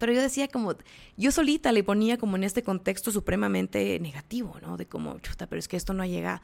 Pero 0.00 0.12
yo 0.12 0.20
decía 0.20 0.48
como, 0.48 0.74
yo 1.16 1.30
solita 1.30 1.70
le 1.70 1.84
ponía 1.84 2.18
como 2.18 2.34
en 2.34 2.42
este 2.42 2.64
contexto 2.64 3.12
supremamente 3.12 4.00
negativo, 4.00 4.56
¿no? 4.62 4.76
De 4.76 4.86
como, 4.86 5.20
chuta, 5.20 5.46
pero 5.46 5.60
es 5.60 5.68
que 5.68 5.76
esto 5.76 5.94
no 5.94 6.02
ha 6.02 6.08
llegado. 6.08 6.40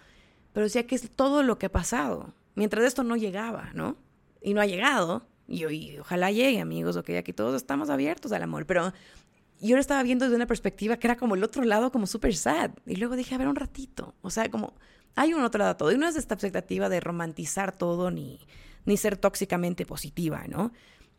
Pero 0.52 0.62
decía 0.62 0.86
que 0.86 0.94
es 0.94 1.10
todo 1.10 1.42
lo 1.42 1.58
que 1.58 1.66
ha 1.66 1.72
pasado. 1.72 2.34
Mientras 2.54 2.84
esto 2.84 3.02
no 3.02 3.16
llegaba, 3.16 3.70
¿no? 3.74 3.96
Y 4.40 4.54
no 4.54 4.60
ha 4.60 4.66
llegado. 4.66 5.26
Y, 5.48 5.66
y 5.66 5.98
ojalá 5.98 6.30
llegue, 6.30 6.60
amigos, 6.60 6.96
ok, 6.96 7.10
aquí 7.18 7.32
todos 7.32 7.56
estamos 7.56 7.90
abiertos 7.90 8.30
al 8.30 8.44
amor. 8.44 8.64
Pero 8.64 8.92
yo 9.60 9.74
lo 9.74 9.80
estaba 9.80 10.04
viendo 10.04 10.24
desde 10.24 10.36
una 10.36 10.46
perspectiva 10.46 10.98
que 10.98 11.08
era 11.08 11.16
como 11.16 11.34
el 11.34 11.42
otro 11.42 11.64
lado, 11.64 11.90
como 11.90 12.06
súper 12.06 12.36
sad. 12.36 12.70
Y 12.86 12.94
luego 12.94 13.16
dije, 13.16 13.34
a 13.34 13.38
ver 13.38 13.48
un 13.48 13.56
ratito. 13.56 14.14
O 14.22 14.30
sea, 14.30 14.48
como 14.52 14.74
hay 15.14 15.34
un 15.34 15.42
otro 15.42 15.76
todo. 15.76 15.92
Y 15.92 15.98
no 15.98 16.06
es 16.08 16.16
esta 16.16 16.34
expectativa 16.34 16.88
de 16.88 17.00
romantizar 17.00 17.76
todo 17.76 18.10
ni, 18.10 18.40
ni 18.84 18.96
ser 18.96 19.16
tóxicamente 19.16 19.86
positiva, 19.86 20.44
¿no? 20.48 20.72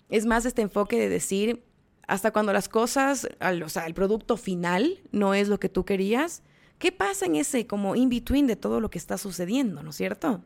Es 0.09 0.25
más 0.25 0.45
este 0.45 0.61
enfoque 0.61 0.97
de 0.97 1.09
decir, 1.09 1.63
hasta 2.07 2.31
cuando 2.31 2.51
las 2.51 2.67
cosas, 2.67 3.29
o 3.63 3.69
sea, 3.69 3.85
el 3.85 3.93
producto 3.93 4.37
final 4.37 4.99
no 5.11 5.33
es 5.33 5.47
lo 5.47 5.59
que 5.59 5.69
tú 5.69 5.85
querías, 5.85 6.41
¿qué 6.79 6.91
pasa 6.91 7.27
en 7.27 7.35
ese 7.35 7.67
como 7.67 7.95
in-between 7.95 8.47
de 8.47 8.55
todo 8.55 8.79
lo 8.79 8.89
que 8.89 8.97
está 8.97 9.17
sucediendo, 9.17 9.83
¿no 9.83 9.91
es 9.91 9.97
cierto? 9.97 10.43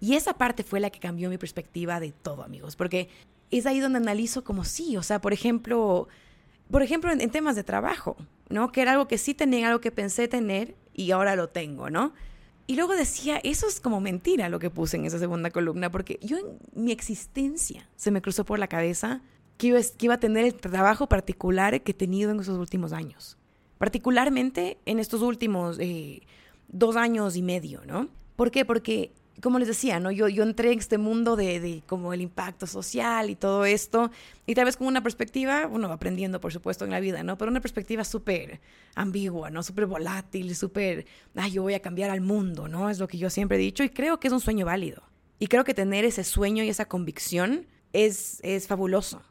Y 0.00 0.14
esa 0.14 0.34
parte 0.34 0.64
fue 0.64 0.80
la 0.80 0.90
que 0.90 0.98
cambió 0.98 1.30
mi 1.30 1.38
perspectiva 1.38 2.00
de 2.00 2.10
todo, 2.10 2.42
amigos, 2.42 2.74
porque 2.74 3.08
es 3.50 3.66
ahí 3.66 3.78
donde 3.78 3.98
analizo 3.98 4.42
como 4.42 4.64
sí, 4.64 4.96
o 4.96 5.02
sea, 5.02 5.20
por 5.20 5.32
ejemplo, 5.32 6.08
por 6.70 6.82
ejemplo, 6.82 7.12
en, 7.12 7.30
temas 7.30 7.54
de 7.54 7.62
trabajo, 7.62 8.16
¿no? 8.48 8.72
Que 8.72 8.82
era 8.82 8.92
algo 8.92 9.06
que 9.06 9.18
sí 9.18 9.34
tenía, 9.34 9.68
algo 9.68 9.80
que 9.80 9.92
pensé 9.92 10.26
tener 10.26 10.74
y 10.92 11.12
ahora 11.12 11.36
lo 11.36 11.48
tengo, 11.48 11.90
¿no? 11.90 12.12
Y 12.66 12.76
luego 12.76 12.94
decía, 12.94 13.40
eso 13.44 13.66
es 13.68 13.80
como 13.80 14.00
mentira 14.00 14.48
lo 14.48 14.58
que 14.58 14.70
puse 14.70 14.96
en 14.96 15.04
esa 15.04 15.18
segunda 15.18 15.50
columna, 15.50 15.90
porque 15.90 16.18
yo 16.22 16.38
en 16.38 16.58
mi 16.74 16.92
existencia 16.92 17.88
se 17.96 18.10
me 18.10 18.22
cruzó 18.22 18.44
por 18.44 18.58
la 18.58 18.68
cabeza 18.68 19.20
que 19.58 19.66
iba, 19.98 20.14
a 20.14 20.18
tener 20.18 20.44
el 20.44 20.54
trabajo 20.54 21.08
particular 21.08 21.80
que 21.82 21.92
he 21.92 21.94
tenido 21.94 22.30
en 22.30 22.40
esos 22.40 22.58
últimos 22.58 22.92
años. 22.92 23.36
Particularmente 23.78 24.78
en 24.86 24.98
estos 24.98 25.22
últimos 25.22 25.78
eh, 25.78 26.22
dos 26.68 26.96
años 26.96 27.36
y 27.36 27.42
medio, 27.42 27.82
¿no? 27.86 28.08
¿Por 28.36 28.50
qué? 28.50 28.64
Porque 28.64 29.12
como 29.42 29.58
les 29.58 29.68
decía, 29.68 30.00
¿no? 30.00 30.10
Yo, 30.10 30.28
yo 30.28 30.42
entré 30.42 30.72
en 30.72 30.78
este 30.78 30.98
mundo 30.98 31.36
de, 31.36 31.60
de, 31.60 31.82
como 31.86 32.12
el 32.12 32.20
impacto 32.20 32.66
social 32.66 33.30
y 33.30 33.34
todo 33.34 33.64
esto, 33.64 34.10
y 34.46 34.54
tal 34.54 34.66
vez 34.66 34.76
con 34.76 34.86
una 34.86 35.02
perspectiva, 35.02 35.66
bueno, 35.66 35.90
aprendiendo 35.90 36.40
por 36.40 36.52
supuesto 36.52 36.84
en 36.84 36.90
la 36.90 37.00
vida, 37.00 37.22
¿no? 37.22 37.36
Pero 37.36 37.50
una 37.50 37.60
perspectiva 37.60 38.04
súper 38.04 38.60
ambigua, 38.94 39.50
¿no? 39.50 39.62
Súper 39.62 39.86
volátil, 39.86 40.54
súper, 40.54 41.06
ay, 41.34 41.52
yo 41.52 41.62
voy 41.62 41.74
a 41.74 41.80
cambiar 41.80 42.10
al 42.10 42.20
mundo, 42.20 42.68
¿no? 42.68 42.90
Es 42.90 42.98
lo 42.98 43.08
que 43.08 43.18
yo 43.18 43.30
siempre 43.30 43.56
he 43.56 43.60
dicho 43.60 43.82
y 43.82 43.90
creo 43.90 44.20
que 44.20 44.28
es 44.28 44.32
un 44.32 44.40
sueño 44.40 44.66
válido. 44.66 45.02
Y 45.38 45.48
creo 45.48 45.64
que 45.64 45.74
tener 45.74 46.04
ese 46.04 46.24
sueño 46.24 46.62
y 46.62 46.68
esa 46.68 46.86
convicción 46.86 47.66
es, 47.92 48.40
es 48.42 48.66
fabuloso. 48.66 49.22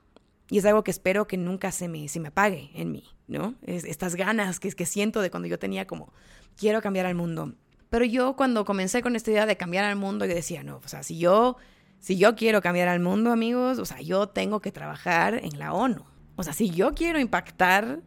Y 0.50 0.58
es 0.58 0.66
algo 0.66 0.84
que 0.84 0.92
espero 0.92 1.28
que 1.28 1.38
nunca 1.38 1.72
se 1.72 1.88
me, 1.88 2.08
se 2.10 2.20
me 2.20 2.28
apague 2.28 2.70
en 2.76 2.92
mí, 2.92 3.06
¿no? 3.28 3.56
Es, 3.64 3.86
estas 3.86 4.16
ganas 4.16 4.60
que, 4.60 4.72
que 4.72 4.86
siento 4.86 5.22
de 5.22 5.32
cuando 5.32 5.48
yo 5.48 5.58
tenía 5.58 5.88
como, 5.88 6.12
quiero 6.58 6.82
cambiar 6.82 7.06
al 7.06 7.16
mundo. 7.16 7.54
Pero 7.94 8.06
yo 8.06 8.36
cuando 8.36 8.66
comencé 8.66 9.04
con 9.04 9.16
esta 9.16 9.30
idea 9.30 9.46
de 9.46 9.56
cambiar 9.56 9.86
al 9.86 9.96
mundo, 9.96 10.26
yo 10.26 10.34
decía, 10.34 10.64
no, 10.64 10.82
o 10.84 10.88
sea, 10.88 11.04
si 11.04 11.20
yo, 11.20 11.58
si 12.00 12.18
yo 12.18 12.36
quiero 12.36 12.60
cambiar 12.60 12.88
al 12.88 13.00
mundo, 13.00 13.32
amigos, 13.32 13.78
o 13.78 13.86
sea, 13.86 14.02
yo 14.02 14.26
tengo 14.30 14.62
que 14.62 14.72
trabajar 14.72 15.36
en 15.36 15.60
la 15.60 15.74
ONU. 15.74 16.04
O 16.36 16.42
sea, 16.42 16.54
si 16.54 16.72
yo 16.72 16.96
quiero 16.96 17.20
impactar 17.20 18.00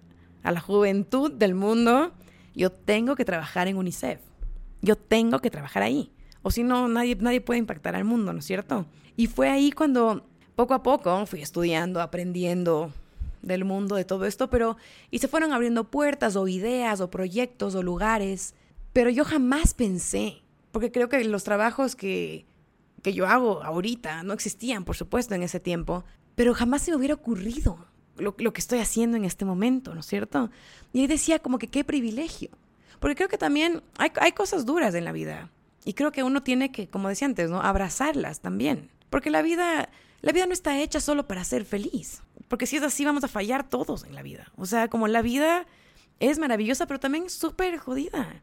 a 0.43 0.51
la 0.51 0.59
juventud 0.59 1.31
del 1.31 1.55
mundo, 1.55 2.11
yo 2.53 2.73
tengo 2.73 3.15
que 3.15 3.25
trabajar 3.25 3.69
en 3.69 3.77
UNICEF. 3.77 4.19
Yo 4.83 4.97
tengo 4.97 5.39
que 5.39 5.53
trabajar 5.53 5.85
ahí. 5.85 6.11
O 6.43 6.51
si 6.51 6.65
no, 6.65 6.89
nadie, 6.89 7.15
nadie 7.21 7.41
puede 7.41 7.61
impactar 7.61 7.95
al 7.95 8.03
mundo, 8.03 8.33
¿no 8.33 8.41
es 8.41 8.45
cierto? 8.45 8.87
Y 9.17 9.29
fue 9.29 9.51
ahí 9.51 9.71
cuando 9.71 10.27
poco 10.57 10.75
a 10.75 10.83
poco 10.83 11.27
fui 11.27 11.43
estudiando, 11.43 12.01
aprendiendo 12.01 12.91
del 13.41 13.65
mundo, 13.65 13.95
de 13.95 14.05
todo 14.05 14.27
esto, 14.27 14.51
pero 14.51 14.79
y 15.13 15.21
se 15.21 15.29
fueron 15.29 15.53
abriendo 15.53 15.85
puertas 15.85 16.35
o 16.35 16.49
ideas 16.49 17.01
o 17.01 17.09
proyectos 17.09 17.77
o 17.77 17.85
lugares 17.85 18.57
pero 18.97 19.11
yo 19.11 19.27
jamás 19.27 19.75
pensé, 19.75 20.41
porque 20.73 20.91
creo 20.91 21.11
que 21.11 21.23
los 21.25 21.45
trabajos 21.45 21.95
que, 21.95 22.47
que 23.03 23.13
yo 23.13 23.27
hago 23.27 23.63
ahorita 23.63 24.23
no 24.23 24.33
existían, 24.33 24.87
por 24.87 24.97
supuesto, 24.97 25.35
en 25.35 25.43
ese 25.43 25.61
tiempo, 25.61 26.03
pero 26.35 26.55
jamás 26.55 26.81
se 26.81 26.93
me 26.93 26.97
hubiera 26.97 27.13
ocurrido 27.13 27.77
lo, 28.17 28.35
lo 28.39 28.55
que 28.55 28.61
estoy 28.63 28.79
haciendo 28.79 29.19
en 29.19 29.27
este 29.27 29.45
momento, 29.45 29.93
¿no 29.93 30.01
es 30.01 30.07
cierto? 30.07 30.51
Y 30.95 31.01
ahí 31.03 31.09
decía 31.09 31.41
como 31.41 31.59
que 31.59 31.67
qué 31.67 31.85
privilegio, 31.85 32.49
porque 32.99 33.17
creo 33.17 33.29
que 33.29 33.37
también 33.37 33.83
hay, 33.99 34.13
hay 34.19 34.33
cosas 34.33 34.65
duras 34.65 34.95
en 34.95 35.05
la 35.05 35.13
vida 35.13 35.51
y 35.85 35.93
creo 35.93 36.11
que 36.11 36.23
uno 36.23 36.43
tiene 36.43 36.73
que, 36.73 36.89
como 36.89 37.11
decía 37.11 37.27
antes, 37.27 37.51
¿no? 37.51 37.61
abrazarlas 37.61 38.41
también, 38.41 38.89
porque 39.11 39.29
la 39.29 39.43
vida, 39.43 39.91
la 40.23 40.33
vida 40.33 40.47
no 40.47 40.55
está 40.55 40.81
hecha 40.81 41.01
solo 41.01 41.27
para 41.27 41.45
ser 41.45 41.67
feliz, 41.67 42.23
porque 42.49 42.65
si 42.65 42.77
es 42.77 42.83
así 42.83 43.05
vamos 43.05 43.25
a 43.25 43.29
fallar 43.29 43.69
todos 43.69 44.05
en 44.05 44.15
la 44.15 44.23
vida, 44.23 44.51
o 44.57 44.65
sea, 44.65 44.89
como 44.89 45.07
la 45.07 45.21
vida 45.21 45.67
es 46.19 46.39
maravillosa, 46.39 46.87
pero 46.87 46.99
también 46.99 47.29
súper 47.29 47.77
jodida 47.77 48.43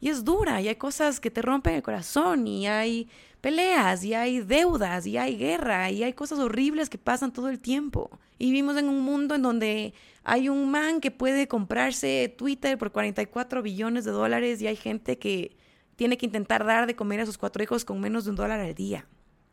y 0.00 0.08
es 0.08 0.24
dura 0.24 0.60
y 0.60 0.68
hay 0.68 0.76
cosas 0.76 1.20
que 1.20 1.30
te 1.30 1.42
rompen 1.42 1.74
el 1.74 1.82
corazón 1.82 2.46
y 2.46 2.66
hay 2.66 3.08
peleas 3.40 4.02
y 4.04 4.14
hay 4.14 4.40
deudas 4.40 5.06
y 5.06 5.18
hay 5.18 5.36
guerra 5.36 5.90
y 5.90 6.02
hay 6.02 6.12
cosas 6.14 6.38
horribles 6.38 6.88
que 6.88 6.98
pasan 6.98 7.32
todo 7.32 7.48
el 7.48 7.60
tiempo. 7.60 8.10
Y 8.38 8.46
vivimos 8.46 8.76
en 8.78 8.88
un 8.88 9.00
mundo 9.00 9.34
en 9.34 9.42
donde 9.42 9.94
hay 10.24 10.48
un 10.48 10.70
man 10.70 11.00
que 11.00 11.10
puede 11.10 11.48
comprarse 11.48 12.34
Twitter 12.36 12.78
por 12.78 12.92
44 12.92 13.62
billones 13.62 14.04
de 14.04 14.10
dólares 14.10 14.60
y 14.62 14.66
hay 14.66 14.76
gente 14.76 15.18
que 15.18 15.56
tiene 15.96 16.16
que 16.16 16.26
intentar 16.26 16.64
dar 16.64 16.86
de 16.86 16.96
comer 16.96 17.20
a 17.20 17.26
sus 17.26 17.36
cuatro 17.36 17.62
hijos 17.62 17.84
con 17.84 18.00
menos 18.00 18.24
de 18.24 18.30
un 18.30 18.36
dólar 18.36 18.60
al 18.60 18.74
día. 18.74 19.06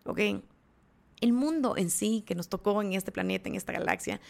¿Ok? 0.05 0.19
El 1.19 1.33
mundo 1.33 1.75
en 1.75 1.89
sí 1.89 2.23
que 2.25 2.35
nos 2.35 2.47
tocó 2.47 2.81
en 2.81 2.93
este 2.93 3.11
planeta, 3.11 3.49
en 3.49 3.55
esta 3.55 3.73
galaxia, 3.73 4.21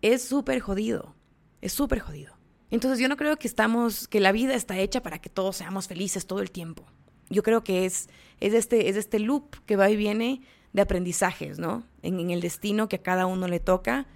es 0.00 0.22
súper 0.22 0.60
jodido. 0.60 1.14
Es 1.60 1.72
súper 1.72 1.98
jodido. 1.98 2.37
Entonces 2.70 2.98
yo 2.98 3.08
no 3.08 3.16
creo 3.16 3.36
que 3.36 3.48
estamos, 3.48 4.08
que 4.08 4.20
la 4.20 4.32
vida 4.32 4.54
está 4.54 4.78
hecha 4.78 5.02
para 5.02 5.18
que 5.18 5.30
todos 5.30 5.56
seamos 5.56 5.88
felices 5.88 6.26
todo 6.26 6.40
el 6.40 6.50
tiempo. 6.50 6.84
Yo 7.30 7.42
creo 7.42 7.64
que 7.64 7.84
es, 7.84 8.08
es, 8.40 8.54
este, 8.54 8.88
es 8.88 8.96
este 8.96 9.18
loop 9.18 9.56
que 9.66 9.76
va 9.76 9.90
y 9.90 9.96
viene 9.96 10.42
de 10.72 10.82
aprendizajes, 10.82 11.58
¿no? 11.58 11.84
En, 12.02 12.30
el 12.30 12.40
destino 12.40 12.88
que 12.88 12.96
a 12.96 13.02
cada 13.02 13.26
uno 13.26 13.48
le 13.48 13.60
toca 13.60 14.06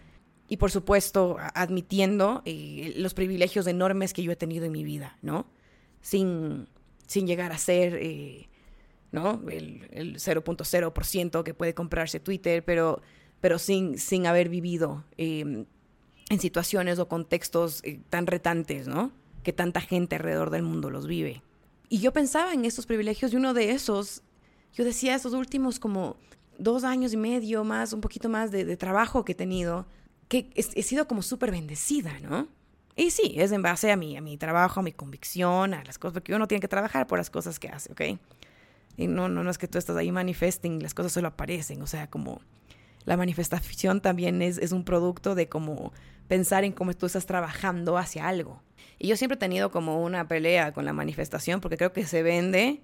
y 0.48 0.58
por 0.58 0.70
supuesto 0.70 1.36
admitiendo 1.54 2.42
eh, 2.44 2.92
los 2.96 3.14
privilegios 3.14 3.66
enormes 3.66 4.12
que 4.12 4.22
yo 4.22 4.32
he 4.32 4.36
tenido 4.36 4.66
en 4.66 4.72
mi 4.72 4.84
vida, 4.84 5.18
¿no? 5.22 5.46
Sin, 6.02 6.68
sin 7.06 7.26
llegar 7.26 7.52
a 7.52 7.58
ser, 7.58 7.98
eh, 8.00 8.48
¿no? 9.12 9.42
El, 9.48 9.88
el 9.92 10.16
0.0% 10.16 11.42
que 11.42 11.54
puede 11.54 11.74
comprarse 11.74 12.20
Twitter, 12.20 12.64
pero, 12.64 13.00
pero 13.40 13.58
sin, 13.58 13.98
sin 13.98 14.26
haber 14.26 14.48
vivido. 14.50 15.04
Eh, 15.16 15.64
en 16.32 16.40
situaciones 16.40 16.98
o 16.98 17.08
contextos 17.08 17.82
eh, 17.84 18.00
tan 18.08 18.26
retantes, 18.26 18.88
¿no? 18.88 19.12
Que 19.42 19.52
tanta 19.52 19.82
gente 19.82 20.16
alrededor 20.16 20.48
del 20.48 20.62
mundo 20.62 20.88
los 20.88 21.06
vive. 21.06 21.42
Y 21.90 21.98
yo 21.98 22.14
pensaba 22.14 22.54
en 22.54 22.64
estos 22.64 22.86
privilegios 22.86 23.34
y 23.34 23.36
uno 23.36 23.52
de 23.52 23.72
esos, 23.72 24.22
yo 24.72 24.82
decía, 24.82 25.14
esos 25.14 25.34
últimos 25.34 25.78
como 25.78 26.16
dos 26.56 26.84
años 26.84 27.12
y 27.12 27.18
medio 27.18 27.64
más, 27.64 27.92
un 27.92 28.00
poquito 28.00 28.30
más 28.30 28.50
de, 28.50 28.78
trabajo 28.78 29.26
que 29.26 29.32
he 29.32 29.34
tenido, 29.34 29.84
que 30.28 30.48
he, 30.54 30.82
sido 30.82 31.06
como 31.06 31.20
súper 31.20 31.50
bendecida, 31.50 32.18
¿no? 32.20 32.48
Y 32.96 33.10
sí, 33.10 33.34
es 33.36 33.52
en 33.52 33.60
base 33.60 33.92
a 33.92 33.96
mi, 33.96 34.16
a 34.16 34.22
mi 34.22 34.38
trabajo, 34.38 34.80
a 34.80 34.82
mi 34.82 34.92
convicción, 34.92 35.74
a 35.74 35.84
las 35.84 35.98
cosas, 35.98 36.14
porque 36.14 36.34
uno 36.34 36.48
tiene 36.48 36.62
que 36.62 36.68
trabajar 36.68 37.06
por 37.06 37.18
las 37.18 37.28
cosas 37.28 37.58
que 37.58 37.68
hace, 37.68 37.92
¿ok? 37.92 38.18
Y 38.96 39.06
no, 39.06 39.28
no, 39.28 39.44
no 39.44 39.50
es 39.50 39.58
que 39.58 39.68
tú 39.68 39.76
estás 39.76 39.96
ahí 39.96 40.10
manifesting, 40.10 40.82
las 40.82 40.94
cosas 40.94 41.12
solo 41.12 41.28
aparecen, 41.28 41.82
o 41.82 41.86
sea, 41.86 42.08
como 42.08 42.40
la 43.04 43.16
manifestación 43.16 44.00
también 44.00 44.42
es, 44.42 44.58
es 44.58 44.72
un 44.72 44.84
producto 44.84 45.34
de 45.34 45.48
como 45.48 45.92
pensar 46.28 46.64
en 46.64 46.72
cómo 46.72 46.94
tú 46.94 47.06
estás 47.06 47.26
trabajando 47.26 47.98
hacia 47.98 48.28
algo. 48.28 48.62
Y 48.98 49.08
yo 49.08 49.16
siempre 49.16 49.36
he 49.36 49.38
tenido 49.38 49.70
como 49.70 50.02
una 50.02 50.28
pelea 50.28 50.72
con 50.72 50.84
la 50.84 50.92
manifestación 50.92 51.60
porque 51.60 51.76
creo 51.76 51.92
que 51.92 52.04
se 52.04 52.22
vende 52.22 52.82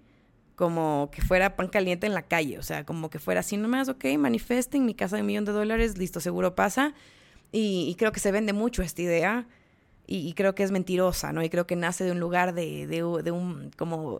como 0.58 1.08
que 1.12 1.22
fuera 1.22 1.54
pan 1.54 1.68
caliente 1.68 2.08
en 2.08 2.14
la 2.14 2.22
calle, 2.22 2.58
o 2.58 2.64
sea, 2.64 2.84
como 2.84 3.10
que 3.10 3.20
fuera 3.20 3.40
así 3.40 3.56
nomás, 3.56 3.88
ok, 3.88 4.04
manifesten 4.18 4.84
mi 4.84 4.92
casa 4.92 5.14
de 5.14 5.22
un 5.22 5.28
millón 5.28 5.44
de 5.44 5.52
dólares, 5.52 5.96
listo, 5.96 6.18
seguro 6.18 6.56
pasa. 6.56 6.94
Y, 7.52 7.94
creo 7.96 8.12
que 8.12 8.20
se 8.20 8.32
vende 8.32 8.52
mucho 8.52 8.82
esta 8.82 9.00
idea 9.00 9.46
y, 10.06 10.32
creo 10.34 10.56
que 10.56 10.64
es 10.64 10.72
mentirosa, 10.72 11.32
¿no? 11.32 11.44
Y 11.44 11.48
creo 11.48 11.66
que 11.66 11.76
nace 11.76 12.04
de 12.04 12.10
un 12.10 12.20
lugar 12.20 12.54
de, 12.54 12.88
de, 12.88 13.02
un 13.30 13.70
como 13.76 14.18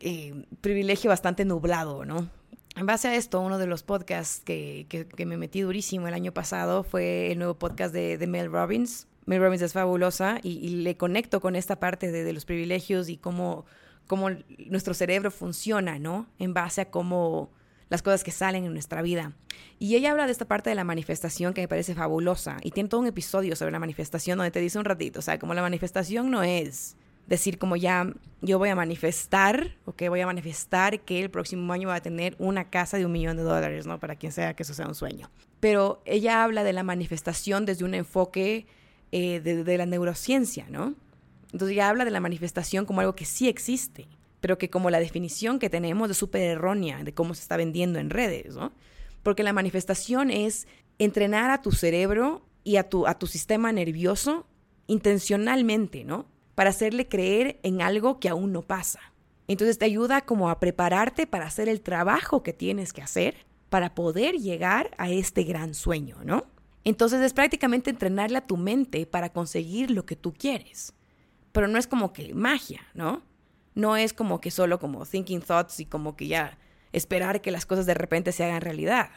eh, 0.00 0.44
privilegio 0.60 1.10
bastante 1.10 1.44
nublado, 1.44 2.04
¿no? 2.04 2.30
En 2.78 2.86
base 2.86 3.08
a 3.08 3.16
esto, 3.16 3.40
uno 3.40 3.58
de 3.58 3.66
los 3.66 3.82
podcasts 3.82 4.40
que, 4.44 4.86
que, 4.88 5.26
me 5.26 5.36
metí 5.36 5.62
durísimo 5.62 6.06
el 6.06 6.14
año 6.14 6.32
pasado 6.32 6.84
fue 6.84 7.32
el 7.32 7.38
nuevo 7.38 7.54
podcast 7.54 7.92
de, 7.92 8.24
Mel 8.28 8.52
Robbins. 8.52 9.08
Mel 9.26 9.40
Robbins 9.40 9.62
es 9.62 9.72
fabulosa 9.72 10.38
y, 10.44 10.68
le 10.68 10.96
conecto 10.96 11.40
con 11.40 11.56
esta 11.56 11.80
parte 11.80 12.12
de, 12.12 12.22
de 12.22 12.32
los 12.32 12.44
privilegios 12.44 13.08
y 13.08 13.16
cómo, 13.16 13.66
cómo, 14.06 14.30
nuestro 14.66 14.94
cerebro 14.94 15.32
funciona, 15.32 15.98
¿no? 15.98 16.28
En 16.38 16.54
base 16.54 16.82
a 16.82 16.88
cómo 16.88 17.50
las 17.88 18.02
cosas 18.02 18.22
que 18.22 18.30
salen 18.30 18.64
en 18.64 18.72
nuestra 18.74 19.02
vida. 19.02 19.32
Y 19.80 19.96
ella 19.96 20.12
habla 20.12 20.26
de 20.26 20.32
esta 20.32 20.44
parte 20.44 20.70
de 20.70 20.76
la 20.76 20.84
manifestación 20.84 21.54
que 21.54 21.62
me 21.62 21.68
parece 21.68 21.96
fabulosa 21.96 22.58
y 22.62 22.70
tiene 22.70 22.88
todo 22.88 23.00
un 23.00 23.08
episodio 23.08 23.56
sobre 23.56 23.72
la 23.72 23.80
manifestación 23.80 24.38
donde 24.38 24.52
te 24.52 24.60
dice 24.60 24.78
un 24.78 24.84
ratito, 24.84 25.18
o 25.18 25.22
sea, 25.22 25.40
como 25.40 25.52
la 25.52 25.62
manifestación 25.62 26.30
no 26.30 26.44
es 26.44 26.96
decir 27.28 27.58
como 27.58 27.76
ya 27.76 28.12
yo 28.40 28.58
voy 28.58 28.70
a 28.70 28.74
manifestar, 28.74 29.76
ok, 29.84 30.04
voy 30.08 30.20
a 30.20 30.26
manifestar 30.26 31.00
que 31.00 31.20
el 31.20 31.30
próximo 31.30 31.72
año 31.72 31.88
va 31.88 31.96
a 31.96 32.00
tener 32.00 32.36
una 32.38 32.70
casa 32.70 32.96
de 32.96 33.06
un 33.06 33.12
millón 33.12 33.36
de 33.36 33.42
dólares, 33.42 33.86
¿no? 33.86 33.98
Para 33.98 34.16
quien 34.16 34.32
sea 34.32 34.54
que 34.54 34.62
eso 34.62 34.74
sea 34.74 34.86
un 34.86 34.94
sueño. 34.94 35.30
pero 35.60 36.00
ella 36.04 36.44
habla 36.44 36.62
de 36.62 36.72
la 36.72 36.84
manifestación 36.84 37.66
desde 37.66 37.84
un 37.84 37.94
enfoque 37.94 38.66
eh, 39.10 39.40
de, 39.40 39.76
la 39.76 39.86
neurociencia, 39.86 40.66
¿no? 40.70 40.94
Entonces 41.52 41.72
ella 41.72 41.88
habla 41.88 42.04
de 42.04 42.12
la 42.12 42.20
manifestación 42.20 42.86
como 42.86 43.00
algo 43.00 43.16
que 43.16 43.24
sí 43.24 43.48
existe, 43.48 44.06
pero 44.40 44.56
que 44.56 44.70
como 44.70 44.88
la 44.90 45.00
definición 45.00 45.58
que 45.58 45.68
tenemos 45.68 46.10
es 46.10 46.16
súper 46.16 46.42
errónea 46.42 47.02
de 47.02 47.12
cómo 47.12 47.34
se 47.34 47.42
está 47.42 47.56
vendiendo 47.56 47.98
en 47.98 48.10
redes, 48.10 48.54
¿no? 48.54 48.72
Porque 49.24 49.42
la 49.42 49.52
manifestación 49.52 50.30
es 50.30 50.68
entrenar 50.98 51.50
a 51.50 51.60
tu 51.60 51.72
cerebro 51.72 52.42
y 52.62 52.76
a 52.76 52.88
tu, 52.88 53.06
a 53.06 53.18
tu 53.18 53.26
sistema 53.26 53.72
nervioso 53.72 54.46
intencionalmente, 54.86 56.04
¿no? 56.04 56.26
Para 56.58 56.70
hacerle 56.70 57.06
creer 57.06 57.60
en 57.62 57.82
algo 57.82 58.18
que 58.18 58.28
aún 58.28 58.50
no 58.50 58.62
pasa. 58.62 58.98
Entonces 59.46 59.78
te 59.78 59.84
ayuda 59.84 60.22
como 60.22 60.50
a 60.50 60.58
prepararte 60.58 61.24
para 61.28 61.46
hacer 61.46 61.68
el 61.68 61.82
trabajo 61.82 62.42
que 62.42 62.52
tienes 62.52 62.92
que 62.92 63.00
hacer 63.00 63.46
para 63.68 63.94
poder 63.94 64.34
llegar 64.34 64.90
a 64.98 65.08
este 65.08 65.44
gran 65.44 65.72
sueño, 65.72 66.16
¿no? 66.24 66.46
Entonces 66.82 67.20
es 67.20 67.32
prácticamente 67.32 67.90
entrenarle 67.90 68.38
a 68.38 68.46
tu 68.48 68.56
mente 68.56 69.06
para 69.06 69.32
conseguir 69.32 69.92
lo 69.92 70.04
que 70.04 70.16
tú 70.16 70.34
quieres. 70.34 70.94
Pero 71.52 71.68
no 71.68 71.78
es 71.78 71.86
como 71.86 72.12
que 72.12 72.34
magia, 72.34 72.80
¿no? 72.92 73.22
No 73.76 73.96
es 73.96 74.12
como 74.12 74.40
que 74.40 74.50
solo 74.50 74.80
como 74.80 75.06
thinking 75.06 75.42
thoughts 75.42 75.78
y 75.78 75.86
como 75.86 76.16
que 76.16 76.26
ya 76.26 76.58
esperar 76.90 77.40
que 77.40 77.52
las 77.52 77.66
cosas 77.66 77.86
de 77.86 77.94
repente 77.94 78.32
se 78.32 78.42
hagan 78.42 78.62
realidad. 78.62 79.10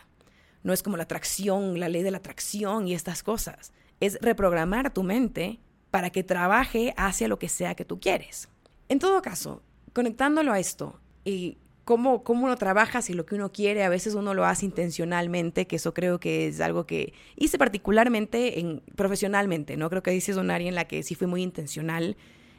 No 0.62 0.74
es 0.74 0.84
como 0.84 0.96
la 0.96 1.06
atracción, 1.06 1.80
la 1.80 1.89
ley 1.89 2.04
de 2.04 2.12
la 2.12 2.20
atracción 2.20 2.88
y 2.88 2.94
estas 2.94 3.24
cosas. 3.24 3.74
Es 4.00 4.20
reprogramar 4.22 4.94
tu 4.94 5.02
mente 5.02 5.60
para 5.92 6.10
que 6.10 6.24
trabaje 6.24 6.94
hacia 6.98 7.28
lo 7.28 7.38
que 7.38 7.50
sea 7.50 7.76
que 7.76 7.86
tú 7.86 8.00
quieres. 8.00 8.50
En 8.89 9.00
todo 9.00 9.22
caso, 9.22 9.62
conectándolo 9.94 10.54
a 10.54 10.60
esto 10.60 11.00
y 11.24 11.58
cómo, 11.84 12.24
cómo 12.24 12.46
uno 12.46 12.56
trabaja 12.56 13.02
si 13.02 13.14
lo 13.14 13.26
que 13.26 13.36
uno 13.36 13.52
quiere, 13.52 13.84
a 13.84 13.89
veces 13.89 14.16
uno 14.16 14.34
lo 14.34 14.46
hace 14.46 14.66
intencionalmente, 14.66 15.68
que 15.68 15.76
eso 15.76 15.94
creo 15.94 16.20
que 16.20 16.48
es 16.48 16.62
algo 16.62 16.86
que 16.86 17.14
hice 17.36 17.58
particularmente 17.58 18.60
en, 18.60 18.82
profesionalmente, 18.96 19.78
¿no? 19.78 19.89
Creo 19.89 20.02
que 20.02 20.12
dices 20.12 20.38
un 20.38 20.50
área 20.52 20.70
en 20.70 20.76
la 20.76 20.86
que 20.86 21.04
sí 21.04 21.16
fui 21.16 21.28
muy 21.28 21.44
intencional 21.44 22.16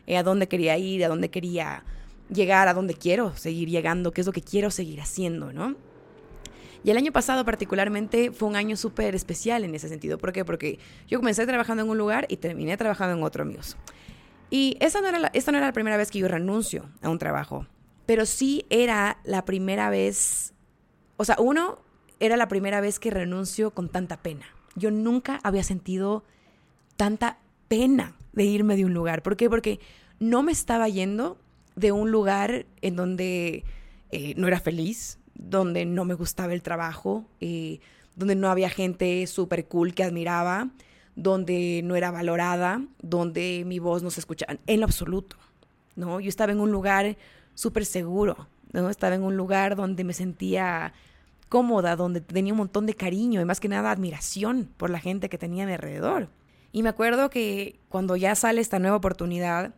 eh, 0.07 0.17
a 0.17 0.23
dónde 0.23 0.49
quería 0.49 0.77
ir, 0.77 1.05
a 1.05 1.09
dónde 1.09 1.31
quería 1.31 1.85
llegar, 2.31 2.69
a 2.69 2.75
dónde 2.75 2.95
quiero 2.95 3.35
seguir 3.37 3.69
llegando, 3.69 4.13
qué 4.13 4.21
es 4.21 4.27
lo 4.27 4.33
que 4.33 4.43
quiero 4.43 4.71
seguir 4.71 5.01
haciendo, 5.01 5.53
¿no? 5.53 5.77
Y 6.85 6.91
el 6.91 6.97
año 6.97 7.13
pasado 7.13 7.45
particularmente 7.45 8.33
fue 8.33 8.49
un 8.49 8.57
año 8.57 8.77
súper 8.77 9.15
especial 9.15 9.65
en 9.65 9.75
ese 9.75 9.89
sentido. 9.89 10.19
¿Por 10.19 10.33
qué? 10.33 10.45
Porque 10.45 10.79
yo 11.09 11.19
comencé 11.19 11.47
trabajando 11.47 11.85
en 11.85 11.91
un 11.91 11.99
lugar 11.99 12.27
y 12.29 12.39
terminé 12.39 12.77
trabajando 12.77 13.17
en 13.17 13.23
otro, 13.23 13.43
amigos. 13.43 13.77
Y 14.51 14.77
esa 14.81 15.01
no 15.01 15.09
era 15.09 15.31
esta 15.33 15.51
no 15.51 15.59
era 15.59 15.69
la 15.69 15.73
primera 15.73 15.97
vez 15.97 16.11
que 16.11 16.19
yo 16.19 16.29
renuncio 16.29 16.85
a 17.01 17.09
un 17.09 17.19
trabajo, 17.19 17.67
pero 18.05 18.27
sí 18.27 18.67
era 18.69 19.19
la 19.25 19.47
primera 19.47 19.89
vez, 19.89 20.53
o 21.17 21.25
sea, 21.25 21.37
uno, 21.39 21.79
era 22.21 22.37
la 22.37 22.49
primera 22.49 22.83
vez 22.83 22.99
que 22.99 23.11
renuncio 23.11 23.71
con 23.71 23.89
tanta 23.89 24.19
pena. 24.19 24.45
Yo 24.75 24.91
nunca 24.91 25.41
había 25.43 25.63
sentido 25.63 26.25
tanta 26.97 27.39
pena 27.69 28.15
de 28.35 28.45
irme 28.45 28.77
de 28.77 28.85
un 28.85 28.93
lugar. 28.93 29.23
¿Por 29.23 29.39
qué? 29.39 29.49
Porque 29.49 29.81
no 30.21 30.43
me 30.43 30.53
estaba 30.53 30.87
yendo 30.89 31.39
de 31.75 31.93
un 31.93 32.11
lugar 32.11 32.67
en 32.83 32.97
donde 32.97 33.65
eh, 34.11 34.35
no 34.37 34.49
era 34.49 34.61
feliz, 34.61 35.19
donde 35.35 35.85
no 35.85 36.05
me 36.05 36.15
gustaba 36.15 36.53
el 36.53 36.63
trabajo, 36.63 37.25
eh, 37.41 37.81
donde 38.17 38.35
no 38.35 38.51
había 38.51 38.69
gente 38.69 39.27
súper 39.27 39.67
cool 39.67 39.95
que 39.95 40.05
admiraba, 40.05 40.69
donde 41.17 41.83
no 41.85 41.97
era 41.97 42.11
valorada, 42.11 42.83
donde 43.01 43.65
mi 43.67 43.79
voz 43.79 44.03
no 44.03 44.11
se 44.11 44.21
escuchaba 44.21 44.59
en 44.67 44.81
lo 44.81 44.87
absoluto. 44.87 45.37
¿no? 45.97 46.21
Yo 46.21 46.29
estaba 46.29 46.53
en 46.53 46.61
un 46.61 46.71
lugar 46.71 47.17
súper 47.55 47.85
seguro, 47.85 48.49
¿no? 48.73 48.89
Estaba 48.89 49.15
en 49.15 49.23
un 49.23 49.37
lugar 49.37 49.77
donde 49.77 50.05
me 50.05 50.15
sentía 50.15 50.93
cómoda, 51.49 51.97
donde 51.97 52.21
tenía 52.23 52.55
un 52.55 52.59
montón 52.59 52.87
de 52.87 52.95
cariño 52.95 53.41
y 53.41 53.45
más 53.45 53.61
que 53.61 53.69
nada 53.69 53.91
admiración 53.91 54.71
por 54.77 54.89
la 54.89 54.99
gente 54.99 55.29
que 55.29 55.39
tenía 55.39 55.67
a 55.67 55.73
alrededor. 55.73 56.31
Y 56.73 56.83
me 56.83 56.89
acuerdo 56.89 57.29
que 57.29 57.79
cuando 57.91 58.17
ya 58.17 58.35
sale 58.35 58.63
esta 58.63 58.79
nueva 58.79 58.97
oportunidad, 58.97 59.75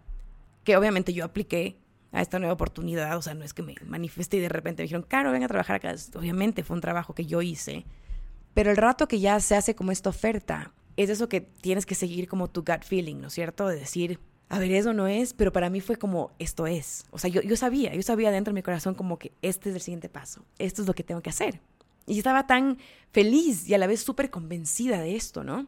que 0.63 0.77
obviamente 0.77 1.13
yo 1.13 1.25
apliqué, 1.25 1.77
a 2.15 2.23
esta 2.23 2.39
nueva 2.39 2.55
oportunidad. 2.55 3.17
O 3.17 3.23
sea, 3.23 3.35
no 3.35 3.45
es 3.45 3.53
que 3.53 3.63
me 3.63 3.75
manifesté 3.87 4.39
y 4.39 4.41
de 4.41 4.49
repente 4.49 4.83
me 4.83 4.85
dijeron, 4.85 5.05
Caro, 5.07 5.33
ven 5.33 5.43
a 5.43 5.49
trabajar 5.49 5.77
acá. 5.77 5.95
Obviamente 6.15 6.63
fue 6.63 6.75
un 6.75 6.81
trabajo 6.81 7.15
que 7.15 7.27
yo 7.27 7.43
hice. 7.43 7.85
Pero 8.55 8.71
el 8.71 8.77
rato 8.77 9.09
que 9.09 9.21
ya 9.21 9.39
se 9.41 9.57
hace 9.57 9.75
como 9.75 9.93
esta 9.93 10.11
oferta, 10.11 10.73
es 10.97 11.11
eso 11.11 11.29
que 11.29 11.41
tienes 11.41 11.87
que 11.87 11.95
seguir 11.95 12.29
como 12.29 12.49
tu 12.49 12.63
gut 12.63 12.85
feeling, 12.85 13.17
¿no 13.17 13.27
es 13.27 13.35
cierto? 13.35 13.67
De 13.67 13.77
decir, 13.77 14.21
a 14.49 14.59
ver, 14.59 14.71
eso 14.71 14.93
no 14.93 15.09
es, 15.09 15.35
pero 15.35 15.53
para 15.53 15.71
mí 15.71 15.81
fue 15.81 15.97
como, 15.97 16.31
esto 16.39 16.67
es. 16.67 17.05
O 17.11 17.19
sea, 17.19 17.29
yo, 17.29 17.43
yo 17.43 17.57
sabía, 17.57 17.95
yo 17.95 18.03
sabía 18.03 18.31
dentro 18.31 18.53
de 18.53 18.55
mi 18.55 18.63
corazón 18.63 18.95
como 18.95 19.19
que 19.19 19.33
este 19.43 19.71
es 19.71 19.75
el 19.75 19.81
siguiente 19.81 20.09
paso, 20.09 20.45
esto 20.59 20.83
es 20.83 20.89
lo 20.89 20.95
que 20.95 21.03
tengo 21.03 21.21
que 21.21 21.31
hacer. 21.31 21.61
Y 22.07 22.19
estaba 22.19 22.47
tan 22.47 22.79
feliz 23.11 23.69
y 23.69 23.75
a 23.75 23.79
la 23.79 23.87
vez 23.87 24.01
súper 24.01 24.31
convencida 24.31 25.01
de 25.01 25.17
esto, 25.17 25.43
¿no? 25.43 25.67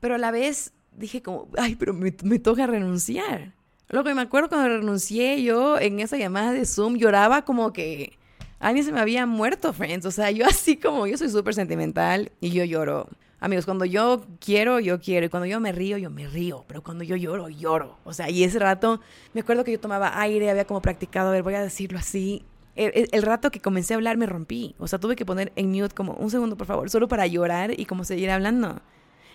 Pero 0.00 0.14
a 0.14 0.18
la 0.18 0.30
vez 0.30 0.72
dije 0.96 1.22
como, 1.22 1.48
ay, 1.58 1.76
pero 1.76 1.92
me, 1.92 2.14
me 2.22 2.38
toca 2.38 2.66
renunciar. 2.66 3.54
Lo 3.92 4.04
que 4.04 4.14
me 4.14 4.22
acuerdo 4.22 4.48
cuando 4.48 4.68
renuncié 4.68 5.42
yo 5.42 5.78
en 5.78 6.00
esa 6.00 6.16
llamada 6.16 6.52
de 6.52 6.64
Zoom, 6.64 6.96
lloraba 6.96 7.44
como 7.44 7.74
que 7.74 8.18
alguien 8.58 8.86
se 8.86 8.90
me 8.90 9.00
había 9.00 9.26
muerto, 9.26 9.74
friends. 9.74 10.06
O 10.06 10.10
sea, 10.10 10.30
yo 10.30 10.46
así 10.46 10.78
como, 10.78 11.06
yo 11.06 11.18
soy 11.18 11.28
súper 11.28 11.52
sentimental 11.54 12.32
y 12.40 12.52
yo 12.52 12.64
lloro. 12.64 13.06
Amigos, 13.38 13.66
cuando 13.66 13.84
yo 13.84 14.24
quiero, 14.40 14.80
yo 14.80 14.98
quiero. 14.98 15.26
Y 15.26 15.28
cuando 15.28 15.44
yo 15.44 15.60
me 15.60 15.72
río, 15.72 15.98
yo 15.98 16.08
me 16.08 16.26
río. 16.26 16.64
Pero 16.68 16.82
cuando 16.82 17.04
yo 17.04 17.16
lloro, 17.16 17.50
lloro. 17.50 17.98
O 18.04 18.14
sea, 18.14 18.30
y 18.30 18.44
ese 18.44 18.58
rato, 18.58 19.02
me 19.34 19.42
acuerdo 19.42 19.62
que 19.62 19.72
yo 19.72 19.78
tomaba 19.80 20.18
aire, 20.22 20.48
había 20.48 20.64
como 20.64 20.80
practicado, 20.80 21.28
a 21.28 21.32
ver, 21.32 21.42
voy 21.42 21.54
a 21.54 21.62
decirlo 21.62 21.98
así. 21.98 22.46
El, 22.76 23.10
el, 23.12 23.22
rato 23.22 23.50
que 23.50 23.60
comencé 23.60 23.92
a 23.92 23.96
hablar 23.96 24.16
me 24.16 24.24
rompí. 24.24 24.74
O 24.78 24.88
sea, 24.88 25.00
tuve 25.00 25.16
que 25.16 25.26
poner 25.26 25.52
en 25.54 25.70
mute 25.70 25.94
como 25.94 26.14
un 26.14 26.30
segundo, 26.30 26.56
por 26.56 26.66
favor, 26.66 26.88
solo 26.88 27.08
para 27.08 27.26
llorar 27.26 27.78
y 27.78 27.84
como 27.84 28.04
seguir 28.04 28.30
hablando. 28.30 28.80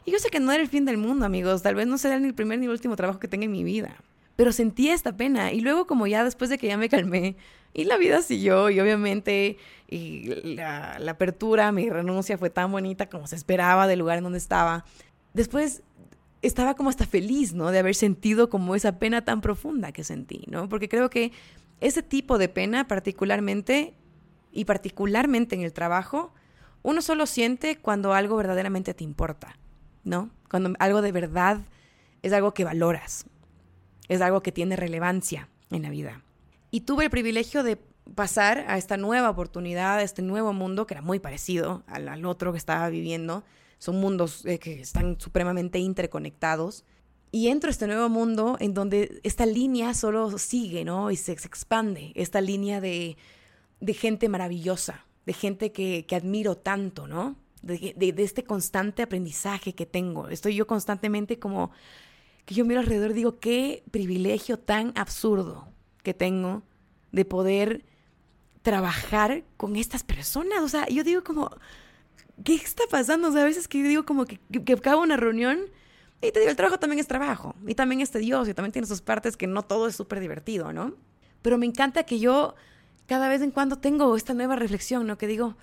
Y 0.03 0.11
yo 0.11 0.17
sé 0.17 0.31
que 0.31 0.39
no 0.39 0.51
era 0.51 0.63
el 0.63 0.69
fin 0.69 0.83
del 0.85 0.97
mundo, 0.97 1.27
amigos. 1.27 1.61
Tal 1.61 1.75
vez 1.75 1.85
no 1.85 1.99
será 1.99 2.17
ni 2.17 2.27
el 2.27 2.33
primer 2.33 2.57
ni 2.57 2.65
el 2.65 2.71
último 2.71 2.95
trabajo 2.95 3.19
que 3.19 3.27
tenga 3.27 3.45
en 3.45 3.51
mi 3.51 3.63
vida 3.63 3.97
pero 4.37 4.53
sentía 4.53 4.93
esta 4.93 5.17
pena. 5.17 5.51
Y 5.51 5.59
luego 5.59 5.85
como 5.85 6.07
ya 6.07 6.23
después 6.23 6.49
de 6.49 6.57
que 6.57 6.67
ya 6.67 6.77
me 6.77 6.87
calmé, 6.87 7.35
y 7.73 7.83
la 7.83 7.97
vida 7.97 8.21
siguió, 8.21 8.69
y 8.69 8.79
obviamente 8.79 9.57
y 9.89 10.55
la, 10.55 10.97
la, 10.99 11.11
apertura, 11.11 11.71
mi 11.73 11.89
renuncia 11.89 12.37
fue 12.37 12.49
tan 12.49 12.71
bonita 12.71 13.09
como 13.09 13.27
se 13.27 13.35
esperaba 13.35 13.87
del 13.87 13.99
lugar 13.99 14.19
en 14.19 14.23
donde 14.23 14.37
estaba. 14.37 14.85
Después 15.33 15.83
estaba 16.41 16.75
como 16.75 16.89
hasta 16.89 17.05
feliz, 17.05 17.53
¿no? 17.53 17.71
De 17.71 17.79
haber 17.79 17.95
sentido 17.95 18.49
como 18.49 18.75
esa 18.75 18.99
pena 18.99 19.25
tan 19.25 19.41
profunda 19.41 19.91
que 19.91 20.03
sentí, 20.03 20.43
¿no? 20.47 20.69
Porque 20.69 20.87
creo 20.87 21.09
que 21.09 21.31
ese 21.81 22.03
tipo 22.03 22.37
de 22.37 22.49
pena 22.49 22.87
particularmente, 22.87 23.93
y 24.51 24.65
particularmente 24.65 25.55
en 25.55 25.61
el 25.61 25.73
trabajo, 25.73 26.33
uno 26.83 27.01
solo 27.01 27.25
siente 27.25 27.77
cuando 27.77 28.13
algo 28.13 28.37
verdaderamente 28.37 28.93
te 28.93 29.03
importa, 29.03 29.57
¿no? 30.03 30.29
Cuando 30.49 30.73
algo 30.79 31.01
de 31.01 31.11
verdad 31.11 31.59
es 32.21 32.33
algo 32.33 32.53
que 32.53 32.63
valoras, 32.63 33.25
es 34.09 34.21
algo 34.21 34.41
que 34.41 34.51
tiene 34.51 34.75
relevancia 34.75 35.49
en 35.69 35.83
la 35.83 35.89
vida. 35.89 36.21
Y 36.71 36.81
tuve 36.81 37.05
el 37.05 37.09
privilegio 37.09 37.63
de 37.63 37.77
pasar 38.15 38.65
a 38.67 38.77
esta 38.77 38.97
nueva 38.97 39.29
oportunidad, 39.29 39.97
a 39.97 40.03
este 40.03 40.21
nuevo 40.21 40.53
mundo 40.53 40.87
que 40.87 40.93
era 40.93 41.01
muy 41.01 41.19
parecido 41.19 41.83
al, 41.87 42.25
otro 42.25 42.51
que 42.51 42.57
estaba 42.57 42.89
viviendo. 42.89 43.43
Son 43.79 43.99
mundos 43.99 44.45
eh, 44.45 44.59
que 44.59 44.81
están 44.81 45.19
supremamente 45.19 45.79
interconectados. 45.79 46.83
Y 47.31 47.49
entro 47.49 47.67
a 47.67 47.71
este 47.71 47.87
nuevo 47.87 48.09
mundo 48.09 48.57
en 48.59 48.73
donde 48.73 49.19
esta 49.23 49.45
línea 49.45 49.93
solo 49.93 50.37
sigue, 50.37 50.85
¿no? 50.85 51.11
Y 51.11 51.17
se, 51.17 51.33
expande. 51.33 52.13
Esta 52.15 52.39
línea 52.41 52.79
de, 52.79 53.17
gente 53.87 54.29
maravillosa, 54.29 55.05
de 55.25 55.33
gente 55.33 55.71
que, 55.71 56.05
admiro 56.15 56.55
tanto, 56.55 57.07
¿no? 57.07 57.35
De, 57.61 57.93
de, 57.97 58.23
este 58.23 58.43
constante 58.43 59.03
aprendizaje 59.03 59.75
que 59.75 59.85
tengo. 59.85 60.29
Estoy 60.29 60.55
yo 60.55 60.65
constantemente 60.67 61.37
como 61.37 61.71
que 62.47 62.55
yo 62.55 62.63
miro 62.63 62.79
alrededor 62.79 63.11
y 63.11 63.15
digo, 63.15 63.39
qué 63.39 63.83
privilegio 63.91 64.57
tan 64.57 64.93
absurdo 64.95 65.67
que 66.01 66.13
tengo 66.13 66.63
de 67.11 67.25
poder 67.25 67.83
trabajar 68.61 69.43
con 69.57 69.75
estas 69.75 70.03
personas. 70.03 70.61
O 70.61 70.69
sea, 70.69 70.87
yo 70.87 71.03
digo 71.03 71.25
como, 71.25 71.51
¿qué 72.45 72.55
está 72.55 72.83
pasando? 72.89 73.27
O 73.27 73.31
sea, 73.33 73.41
a 73.41 73.45
veces 73.45 73.67
que 73.67 73.79
yo 73.79 73.87
digo 73.89 74.05
como 74.05 74.23
que, 74.23 74.39
que, 74.63 74.73
acabo 74.73 75.01
una 75.01 75.17
reunión 75.17 75.59
y 76.21 76.31
te 76.31 76.39
digo, 76.39 76.49
el 76.49 76.55
trabajo 76.55 76.79
también 76.79 76.99
es 77.01 77.07
trabajo 77.07 77.53
y 77.67 77.75
también 77.75 77.99
es 77.99 78.11
tedioso 78.11 78.49
y 78.49 78.53
también 78.53 78.71
tiene 78.71 78.87
sus 78.87 79.01
partes 79.01 79.35
que 79.35 79.45
no 79.45 79.63
todo 79.63 79.89
es 79.89 79.97
súper 79.97 80.21
divertido, 80.21 80.71
¿no? 80.71 80.93
Pero 81.41 81.57
me 81.57 81.65
encanta 81.65 82.03
que 82.03 82.17
yo 82.17 82.55
cada 83.07 83.27
vez 83.27 83.41
en 83.41 83.51
cuando 83.51 83.77
tengo 83.77 84.15
esta 84.15 84.33
nueva 84.33 84.55
reflexión, 84.55 85.05
¿no? 85.05 85.17
Que 85.17 85.27
digo, 85.27 85.57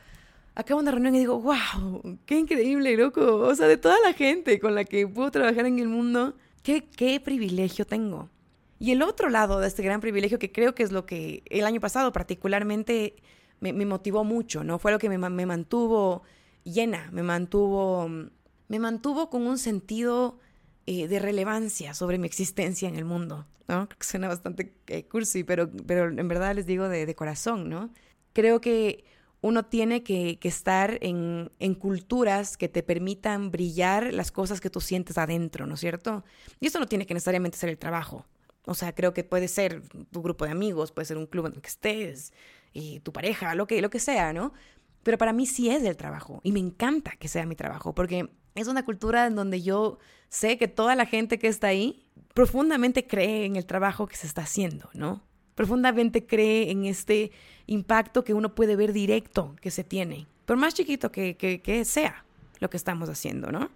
acabo 0.55 0.81
una 0.81 0.91
reunión 0.91 1.15
y 1.15 1.21
digo, 1.21 1.41
wow, 1.41 2.19
qué 2.27 2.39
increíble, 2.39 2.95
loco. 2.99 3.37
O 3.37 3.55
sea, 3.55 3.69
de 3.69 3.79
toda 3.79 3.97
la 4.05 4.13
gente 4.13 4.61
con 4.61 4.75
la 4.75 4.85
que 4.85 5.09
puedo 5.09 5.31
trabajar 5.31 5.65
en 5.65 5.79
el 5.79 5.89
mundo, 5.89 6.35
¿Qué, 6.65 7.21
privilegio 7.23 7.87
tengo? 7.87 8.31
Y 8.79 8.93
el 8.93 9.03
otro 9.03 9.29
lado 9.29 9.61
de 9.61 9.69
este 9.69 9.83
gran 9.83 10.01
privilegio, 10.01 10.39
que 10.39 10.51
creo 10.51 10.75
que 10.75 10.83
es 10.83 10.93
lo 10.93 11.05
que 11.05 11.43
el 11.51 11.67
año 11.67 11.79
pasado 11.79 12.11
particularmente 12.11 13.17
me, 13.61 13.73
motivó 13.85 14.25
mucho, 14.25 14.65
¿no? 14.65 14.79
Fue 14.79 14.91
lo 14.91 14.99
que 14.99 15.11
me, 15.11 15.19
mantuvo 15.19 16.23
llena, 16.65 17.11
me 17.13 17.23
mantuvo, 17.23 18.09
me 18.09 18.79
mantuvo 18.79 19.29
con 19.29 19.47
un 19.47 19.59
sentido 19.59 20.39
eh, 20.87 21.07
de 21.07 21.19
relevancia 21.19 21.93
sobre 21.93 22.17
mi 22.17 22.27
existencia 22.27 22.89
en 22.89 22.97
el 22.97 23.05
mundo, 23.05 23.47
¿no? 23.69 23.87
que 23.87 23.97
suena 24.01 24.29
bastante 24.29 24.75
eh, 24.87 25.05
cursi, 25.05 25.45
pero, 25.45 25.71
pero 25.87 26.09
en 26.09 26.29
verdad 26.29 26.55
les 26.55 26.65
digo 26.65 26.89
de 26.89 27.15
corazón, 27.15 27.69
¿no? 27.69 27.91
Creo 28.33 28.63
que 28.63 29.05
uno 29.45 29.67
tiene 29.67 30.03
que, 30.03 30.39
estar 30.43 30.97
en, 31.03 31.51
culturas 31.79 32.57
que 32.57 32.71
te 32.71 32.83
permitan 32.83 33.51
brillar 33.51 34.15
las 34.15 34.33
cosas 34.33 34.59
que 34.59 34.71
tú 34.71 34.81
sientes 34.81 35.19
adentro, 35.19 35.67
¿no 35.67 35.75
es 35.75 35.81
cierto? 35.81 36.25
Y 36.61 36.69
eso 36.69 36.81
no 36.81 36.87
tiene 36.87 37.05
que 37.05 37.13
necesariamente 37.13 37.59
ser 37.59 37.69
el 37.69 37.77
trabajo. 37.77 38.25
O 38.65 38.73
sea, 38.73 38.95
creo 38.95 39.13
que 39.13 39.23
puede 39.23 39.49
ser 39.49 39.83
tu 40.11 40.23
grupo 40.23 40.47
de 40.47 40.53
amigos, 40.53 40.93
puede 40.93 41.05
ser 41.05 41.19
un 41.19 41.27
club 41.27 41.45
en 41.49 41.57
el 41.57 41.61
que 41.61 41.69
estés, 41.69 42.33
y 42.73 43.01
tu 43.01 43.13
pareja, 43.13 43.55
lo 43.55 43.67
que, 43.67 43.83
lo 43.83 43.91
que 43.91 43.99
sea, 43.99 44.33
¿no? 44.33 44.55
Pero 45.03 45.19
para 45.19 45.35
mí 45.35 45.45
sí 45.45 45.69
es 45.69 45.83
el 45.83 45.99
trabajo 45.99 46.41
y 46.43 46.53
me 46.53 46.61
encanta 46.61 47.11
que 47.19 47.29
sea 47.29 47.45
mi 47.45 47.55
trabajo 47.55 47.95
porque 47.95 48.31
es 48.55 48.67
una 48.67 48.87
cultura 48.87 49.27
en 49.27 49.35
donde 49.35 49.61
yo 49.61 49.99
sé 50.31 50.57
que 50.57 50.69
toda 50.69 50.97
la 50.97 51.05
gente 51.05 51.39
que 51.39 51.49
está 51.49 51.67
ahí 51.67 52.11
profundamente 52.33 53.07
cree 53.07 53.45
en 53.45 53.57
el 53.57 53.67
trabajo 53.67 54.07
que 54.07 54.17
se 54.17 54.27
está 54.27 54.41
haciendo, 54.41 54.89
¿no? 54.95 55.23
Profundamente 55.55 56.27
cree 56.27 56.71
en 56.71 56.85
este 56.85 57.31
impacto 57.67 58.25
que 58.25 58.35
uno 58.35 58.55
puede 58.55 58.77
ver 58.77 58.93
directo 58.93 59.55
que 59.61 59.71
se 59.71 59.85
tiene, 59.85 60.27
por 60.47 60.57
más 60.57 60.75
chiquito 60.75 61.11
que, 61.11 61.37
que, 61.37 61.85
sea 61.85 62.25
lo 62.61 62.71
que 62.71 62.77
estamos 62.77 63.09
haciendo, 63.09 63.51
¿no? 63.51 63.71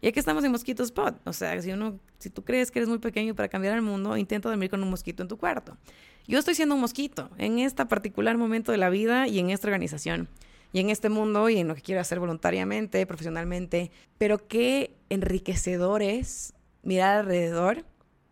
Y 0.00 0.08
aquí 0.08 0.18
estamos 0.18 0.44
en 0.44 0.52
Mosquito 0.52 0.82
Spot. 0.82 1.16
O 1.24 1.32
sea, 1.32 1.60
si, 1.62 1.72
uno, 1.72 1.98
si 2.18 2.28
tú 2.28 2.44
crees 2.44 2.70
que 2.70 2.78
eres 2.78 2.88
muy 2.88 2.98
pequeño 2.98 3.34
para 3.34 3.48
cambiar 3.48 3.74
el 3.74 3.82
mundo, 3.82 4.16
intenta 4.18 4.50
dormir 4.50 4.68
con 4.68 4.82
un 4.82 4.90
mosquito 4.90 5.22
en 5.22 5.28
tu 5.28 5.38
cuarto. 5.38 5.78
Yo 6.26 6.38
estoy 6.38 6.54
siendo 6.54 6.74
un 6.74 6.80
mosquito 6.82 7.30
en 7.38 7.58
este 7.58 7.86
particular 7.86 8.36
momento 8.36 8.70
de 8.70 8.78
la 8.78 8.90
vida 8.90 9.28
y 9.28 9.38
en 9.38 9.50
esta 9.50 9.68
organización 9.68 10.28
y 10.74 10.80
en 10.80 10.90
este 10.90 11.08
mundo 11.08 11.48
y 11.48 11.58
en 11.58 11.68
lo 11.68 11.74
que 11.74 11.80
quiero 11.80 12.00
hacer 12.00 12.20
voluntariamente, 12.20 13.06
profesionalmente. 13.06 13.90
Pero 14.18 14.46
qué 14.46 14.94
enriquecedor 15.08 16.02
es 16.02 16.52
mirar 16.82 17.20
alrededor 17.20 17.84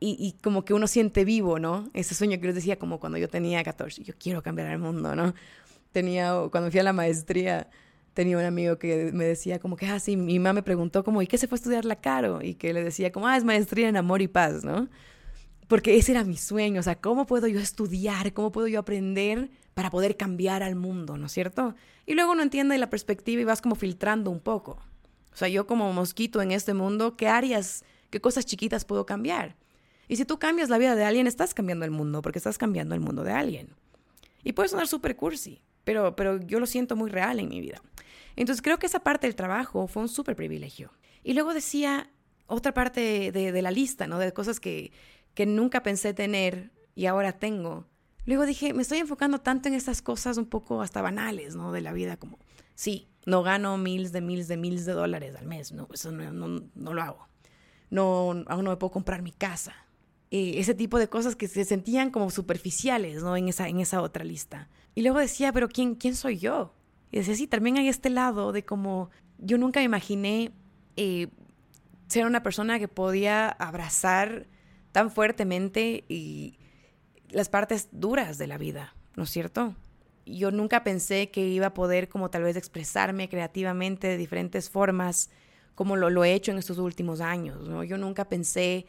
y, 0.03 0.33
como 0.43 0.65
que 0.65 0.75
uno 0.75 0.87
siente 0.87 1.25
vivo, 1.25 1.59
¿no? 1.59 1.89
Ese 1.95 2.15
sueño 2.15 2.41
que 2.41 2.47
les 2.47 2.57
decía 2.57 2.79
como 2.79 2.99
cuando 2.99 3.19
yo 3.19 3.29
tenía 3.29 3.63
14, 3.63 4.03
yo 4.03 4.15
quiero 4.19 4.43
cambiar 4.43 4.69
el 4.71 4.79
mundo, 4.79 5.15
¿no? 5.15 5.35
Tenía, 5.93 6.35
cuando 6.51 6.71
fui 6.71 6.81
a 6.81 6.83
la 6.83 6.93
maestría, 6.93 7.69
tenía 8.15 8.37
un 8.39 8.45
amigo 8.45 8.79
que 8.79 9.11
me 9.13 9.25
decía 9.25 9.59
como 9.59 9.77
que, 9.77 9.87
ah, 9.87 10.01
sí, 10.01 10.17
mi 10.17 10.39
mamá 10.39 10.55
me 10.55 10.63
preguntó 10.63 11.05
como, 11.05 11.23
¿y 11.23 11.27
qué 11.27 11.39
se 11.39 11.47
fue 11.47 11.57
a 11.57 11.61
estudiar 11.61 11.85
la 11.85 11.97
Caro? 11.97 12.43
Y 12.43 12.55
que 12.55 12.73
le 12.73 12.83
decía 12.83 13.13
como, 13.13 13.29
ah, 13.29 13.37
es 13.37 13.45
maestría 13.45 13.89
en 13.89 13.97
amor 13.97 14.23
y 14.23 14.29
paz, 14.29 14.65
¿no? 14.65 14.89
Porque 15.69 15.97
ese 15.97 16.13
era 16.13 16.25
mi 16.25 16.37
sueño, 16.37 16.81
o 16.81 16.83
sea, 16.83 16.97
¿cómo 16.97 17.25
puedo 17.27 17.47
yo 17.47 17.61
estudiar? 17.61 18.33
¿Cómo 18.33 18.53
puedo 18.53 18.67
yo 18.67 18.81
aprender 18.81 19.51
para 19.75 19.91
poder 19.91 20.17
cambiar 20.17 20.63
al 20.63 20.75
mundo, 20.75 21.17
¿no 21.17 21.27
es 21.27 21.33
cierto? 21.33 21.75
Y 22.07 22.15
luego 22.15 22.33
uno 22.33 22.43
entiende 22.43 22.77
la 22.79 22.91
perspectiva 22.91 23.41
y 23.41 23.45
vas 23.45 23.63
como 23.63 23.75
filtrando 23.75 24.31
un 24.31 24.41
poco. 24.41 24.79
O 25.33 25.37
sea, 25.37 25.49
yo 25.49 25.67
como 25.67 25.93
mosquito 25.93 26.43
en 26.43 26.51
este 26.53 26.75
mundo, 26.75 27.17
¿qué 27.17 27.29
áreas, 27.29 27.85
qué 28.11 28.21
cosas 28.21 28.45
chiquitas 28.45 28.85
puedo 28.85 29.07
cambiar? 29.07 29.57
Y 30.09 30.17
si 30.17 30.25
tú 30.25 30.39
cambias 30.39 30.69
la 30.69 30.79
vida 30.79 30.95
de 30.95 31.05
alguien, 31.05 31.27
estás 31.27 31.55
cambiando 31.55 31.85
el 31.85 31.91
mundo, 31.91 32.23
porque 32.23 32.39
estás 32.39 32.59
cambiando 32.59 32.95
el 32.95 33.01
mundo 33.01 33.25
de 33.25 33.33
alguien. 33.33 33.69
Y 34.45 34.53
puede 34.53 34.69
sonar 34.69 34.89
súper 34.89 35.17
cursi, 35.17 35.63
pero, 35.85 36.17
pero 36.17 36.41
yo 36.41 36.61
lo 36.61 36.67
siento 36.67 36.97
muy 36.97 37.11
real 37.11 37.39
en 37.41 37.49
mi 37.49 37.61
vida. 37.61 37.81
Entonces 38.37 38.63
creo 38.63 38.79
que 38.79 38.87
esa 38.87 39.01
parte 39.01 39.27
del 39.27 39.37
trabajo 39.37 39.87
fue 39.87 40.03
un 40.03 40.09
súper 40.09 40.37
privilegio. 40.37 40.91
Y 41.23 41.35
luego 41.35 41.55
decía 41.55 42.11
otra 42.47 42.75
parte 42.75 43.33
de, 43.33 43.63
la 43.63 43.71
lista, 43.71 44.07
¿no? 44.07 44.19
De 44.19 44.33
cosas 44.33 44.61
que, 44.61 44.93
que 45.35 45.47
nunca 45.47 45.83
pensé 45.83 46.13
tener 46.15 46.71
y 46.95 47.07
ahora 47.07 47.33
tengo. 47.33 47.87
Luego 48.25 48.47
dije, 48.47 48.73
me 48.75 48.83
estoy 48.83 48.99
enfocando 48.99 49.41
tanto 49.41 49.69
en 49.69 49.75
estas 49.75 50.03
cosas 50.03 50.37
un 50.37 50.47
poco 50.47 50.83
hasta 50.83 51.03
banales, 51.03 51.57
¿no? 51.57 51.73
De 51.73 51.81
la 51.81 51.93
vida, 51.93 52.17
como, 52.17 52.39
sí, 52.75 53.09
no 53.27 53.43
gano 53.43 53.79
miles 53.79 54.13
de 54.13 54.21
miles 54.21 54.49
de 54.49 54.57
miles 54.57 54.85
de 54.85 54.93
dólares 54.93 55.35
al 55.37 55.47
mes, 55.47 55.73
no, 55.73 55.89
eso 55.93 56.13
no, 56.13 56.33
no, 56.33 56.63
no 56.75 56.95
lo 56.95 57.03
hago. 57.03 57.29
No, 57.91 58.31
aún 58.47 58.65
no 58.65 58.71
me 58.71 58.77
puedo 58.77 58.91
comprar 58.91 59.23
mi 59.23 59.33
casa. 59.33 59.75
Eh, 60.35 60.59
ese 60.59 60.75
tipo 60.75 60.99
de 60.99 61.11
cosas 61.11 61.37
que 61.37 61.47
se 61.47 61.63
sentían 61.67 62.11
como 62.11 62.31
superficiales, 62.31 63.23
¿no? 63.23 63.37
En 63.37 63.49
esa, 63.49 63.69
en 63.69 63.81
esa 63.81 64.01
otra 64.01 64.25
lista. 64.25 64.71
Y 64.95 65.03
luego 65.03 65.19
decía, 65.19 65.53
pero 65.53 65.69
¿quién, 65.69 65.95
quién 65.95 66.15
soy 66.15 66.39
yo? 66.39 66.73
Y 67.11 67.19
decía, 67.19 67.35
sí, 67.35 67.47
también 67.47 67.77
hay 67.77 67.89
este 67.89 68.09
lado 68.09 68.51
de 68.53 68.65
como 68.65 69.11
yo 69.37 69.59
nunca 69.59 69.83
imaginé 69.83 70.51
eh, 70.97 71.29
ser 72.07 72.25
una 72.25 72.43
persona 72.43 72.79
que 72.79 72.89
podía 72.89 73.47
abrazar 73.51 74.47
tan 74.91 75.11
fuertemente 75.11 76.07
y 76.09 76.57
las 77.29 77.51
partes 77.51 77.91
duras 77.93 78.39
de 78.39 78.47
la 78.47 78.57
vida, 78.57 78.95
¿no 79.17 79.25
es 79.25 79.31
cierto? 79.31 79.77
Yo 80.25 80.51
nunca 80.51 80.83
pensé 80.83 81.31
que 81.31 81.47
iba 81.47 81.67
a 81.67 81.75
poder 81.75 82.09
como 82.09 82.31
tal 82.31 82.45
vez 82.45 82.57
expresarme 82.57 83.29
creativamente 83.29 84.07
de 84.07 84.17
diferentes 84.17 84.71
formas 84.71 85.29
como 85.75 85.95
lo, 85.97 86.09
lo 86.09 86.25
he 86.25 86.33
hecho 86.33 86.53
en 86.53 86.59
estos 86.59 86.79
últimos 86.79 87.21
años, 87.21 87.69
¿no? 87.69 87.85
Yo 87.85 87.99
nunca 87.99 88.31
pensé 88.31 88.87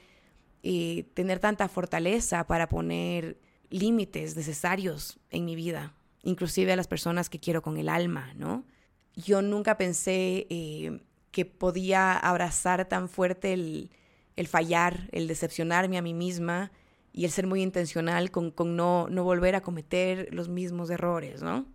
eh, 0.66 1.03
tener 1.14 1.39
tanta 1.39 1.68
fortaleza 1.68 2.47
para 2.47 2.70
poner 2.70 3.38
límites 3.70 4.38
necesarios 4.38 5.20
en 5.30 5.43
mi 5.43 5.57
vida, 5.57 5.93
inclusive 6.24 6.72
a 6.72 6.78
las 6.78 6.88
personas 6.88 7.30
que 7.30 7.38
quiero 7.38 7.61
con 7.61 7.76
el 7.76 7.89
alma, 7.89 8.34
¿no? 8.38 8.64
Yo 9.14 9.41
nunca 9.41 9.78
pensé 9.78 10.47
eh, 10.49 11.01
que 11.32 11.43
podía 11.43 12.14
abrazar 12.14 12.88
tan 12.88 13.09
fuerte 13.09 13.51
el, 13.51 13.89
fallar, 14.47 15.09
el 15.11 15.28
decepcionarme 15.28 15.97
a 15.97 16.01
mí 16.01 16.14
misma 16.14 16.72
y 17.11 17.26
el 17.26 17.32
ser 17.32 17.45
muy 17.45 17.61
intencional 17.61 18.32
con, 18.32 18.53
no, 18.78 19.09
no, 19.09 19.24
volver 19.26 19.55
a 19.55 19.61
cometer 19.61 20.34
los 20.34 20.47
mismos 20.47 20.89
errores, 20.89 21.43
¿no? 21.43 21.66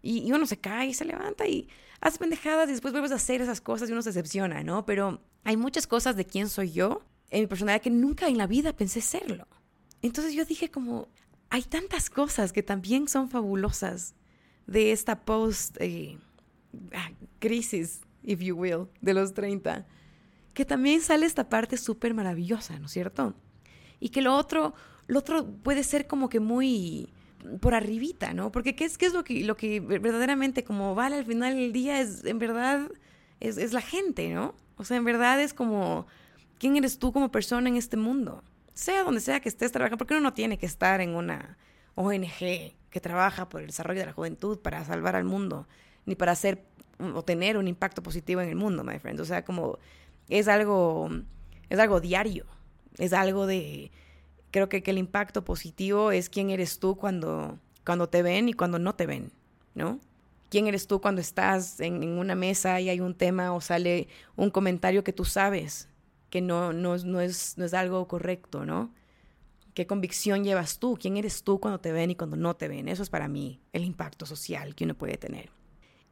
Y, 0.00 0.32
uno 0.32 0.46
se 0.46 0.58
cae 0.58 0.86
y 0.86 0.94
se 0.94 1.04
levanta 1.04 1.46
y 1.46 1.68
hace 2.00 2.18
pendejadas 2.18 2.70
y 2.70 2.72
después 2.72 2.92
vuelves 2.92 3.12
a 3.12 3.16
hacer 3.16 3.42
esas 3.42 3.60
cosas 3.60 3.90
y 3.90 3.92
uno 3.92 4.00
se 4.00 4.08
decepciona, 4.08 4.62
¿no? 4.62 4.86
Pero 4.86 5.20
hay 5.44 5.58
muchas 5.58 5.86
cosas 5.86 6.16
de 6.16 6.24
quién 6.24 6.48
soy 6.48 6.72
yo 6.72 7.02
en 7.30 7.40
mi 7.40 7.46
personalidad 7.46 7.82
que 7.82 7.90
nunca 7.90 8.28
en 8.28 8.38
la 8.38 8.46
vida 8.46 8.72
pensé 8.72 9.00
serlo. 9.00 9.46
Entonces 10.02 10.34
yo 10.34 10.44
dije 10.44 10.70
como, 10.70 11.08
hay 11.50 11.62
tantas 11.62 12.10
cosas 12.10 12.52
que 12.52 12.62
también 12.62 13.08
son 13.08 13.28
fabulosas 13.28 14.14
de 14.66 14.92
esta 14.92 15.24
post 15.24 15.76
eh, 15.80 16.18
ah, 16.94 17.10
crisis, 17.38 18.00
if 18.22 18.40
you 18.40 18.56
will, 18.56 18.86
de 19.00 19.14
los 19.14 19.34
30, 19.34 19.86
que 20.54 20.64
también 20.64 21.00
sale 21.00 21.26
esta 21.26 21.48
parte 21.48 21.76
súper 21.76 22.14
maravillosa, 22.14 22.78
¿no 22.78 22.86
es 22.86 22.92
cierto? 22.92 23.34
Y 23.98 24.10
que 24.10 24.22
lo 24.22 24.34
otro, 24.34 24.74
lo 25.06 25.18
otro 25.18 25.46
puede 25.46 25.82
ser 25.82 26.06
como 26.06 26.28
que 26.28 26.40
muy 26.40 27.12
por 27.60 27.74
arribita, 27.74 28.34
¿no? 28.34 28.52
Porque 28.52 28.74
¿qué 28.74 28.84
es, 28.84 28.98
qué 28.98 29.06
es 29.06 29.12
lo, 29.12 29.24
que, 29.24 29.44
lo 29.44 29.56
que 29.56 29.80
verdaderamente 29.80 30.62
como 30.62 30.94
vale 30.94 31.16
al 31.16 31.24
final 31.24 31.56
del 31.56 31.72
día? 31.72 32.00
Es, 32.00 32.24
en 32.24 32.38
verdad, 32.38 32.90
es, 33.40 33.56
es 33.56 33.72
la 33.72 33.80
gente, 33.80 34.32
¿no? 34.32 34.54
O 34.76 34.84
sea, 34.84 34.96
en 34.96 35.04
verdad 35.04 35.40
es 35.40 35.54
como, 35.54 36.06
¿quién 36.60 36.76
eres 36.76 37.00
tú 37.00 37.12
como 37.12 37.32
persona 37.32 37.68
en 37.68 37.76
este 37.76 37.96
mundo? 37.96 38.44
sea 38.80 39.04
donde 39.04 39.20
sea 39.20 39.40
que 39.40 39.48
estés 39.48 39.72
trabajando, 39.72 39.98
porque 39.98 40.14
uno 40.14 40.22
no 40.22 40.32
tiene 40.32 40.58
que 40.58 40.66
estar 40.66 41.00
en 41.00 41.14
una 41.14 41.58
ONG 41.96 42.74
que 42.90 43.00
trabaja 43.00 43.48
por 43.48 43.60
el 43.60 43.68
desarrollo 43.68 44.00
de 44.00 44.06
la 44.06 44.12
juventud 44.12 44.58
para 44.58 44.84
salvar 44.84 45.16
al 45.16 45.24
mundo, 45.24 45.68
ni 46.06 46.14
para 46.14 46.32
hacer 46.32 46.64
o 47.14 47.22
tener 47.22 47.56
un 47.56 47.68
impacto 47.68 48.02
positivo 48.02 48.40
en 48.40 48.48
el 48.48 48.56
mundo, 48.56 48.84
my 48.84 48.98
friend. 48.98 49.20
O 49.20 49.24
sea, 49.24 49.44
como 49.44 49.78
es 50.28 50.48
algo, 50.48 51.10
es 51.68 51.78
algo 51.78 52.00
diario, 52.00 52.46
es 52.98 53.12
algo 53.12 53.46
de, 53.46 53.90
creo 54.50 54.68
que, 54.68 54.82
que 54.82 54.90
el 54.90 54.98
impacto 54.98 55.44
positivo 55.44 56.10
es 56.10 56.30
quién 56.30 56.50
eres 56.50 56.78
tú 56.78 56.96
cuando, 56.96 57.58
cuando 57.84 58.08
te 58.08 58.22
ven 58.22 58.48
y 58.48 58.54
cuando 58.54 58.78
no 58.78 58.94
te 58.94 59.06
ven, 59.06 59.30
¿no? 59.74 60.00
¿Quién 60.48 60.66
eres 60.66 60.86
tú 60.86 61.00
cuando 61.00 61.20
estás 61.20 61.80
en, 61.80 62.02
en, 62.02 62.18
una 62.18 62.34
mesa 62.34 62.80
y 62.80 62.88
hay 62.88 63.00
un 63.00 63.14
tema 63.14 63.52
o 63.52 63.60
sale 63.60 64.08
un 64.36 64.50
comentario 64.50 65.04
que 65.04 65.12
tú 65.12 65.24
sabes 65.24 65.89
que 66.30 66.40
no, 66.40 66.72
no, 66.72 66.96
no, 66.96 67.20
es, 67.20 67.58
no 67.58 67.64
es 67.64 67.74
algo 67.74 68.06
correcto, 68.08 68.64
¿no? 68.64 68.92
¿Qué 69.74 69.86
convicción 69.86 70.44
llevas 70.44 70.78
tú? 70.78 70.96
¿Quién 71.00 71.16
eres 71.16 71.42
tú 71.42 71.60
cuando 71.60 71.80
te 71.80 71.92
ven 71.92 72.10
y 72.10 72.16
cuando 72.16 72.36
no 72.36 72.54
te 72.54 72.68
ven? 72.68 72.88
Eso 72.88 73.02
es 73.02 73.10
para 73.10 73.28
mí 73.28 73.60
el 73.72 73.84
impacto 73.84 74.26
social 74.26 74.74
que 74.74 74.84
uno 74.84 74.96
puede 74.96 75.16
tener. 75.16 75.50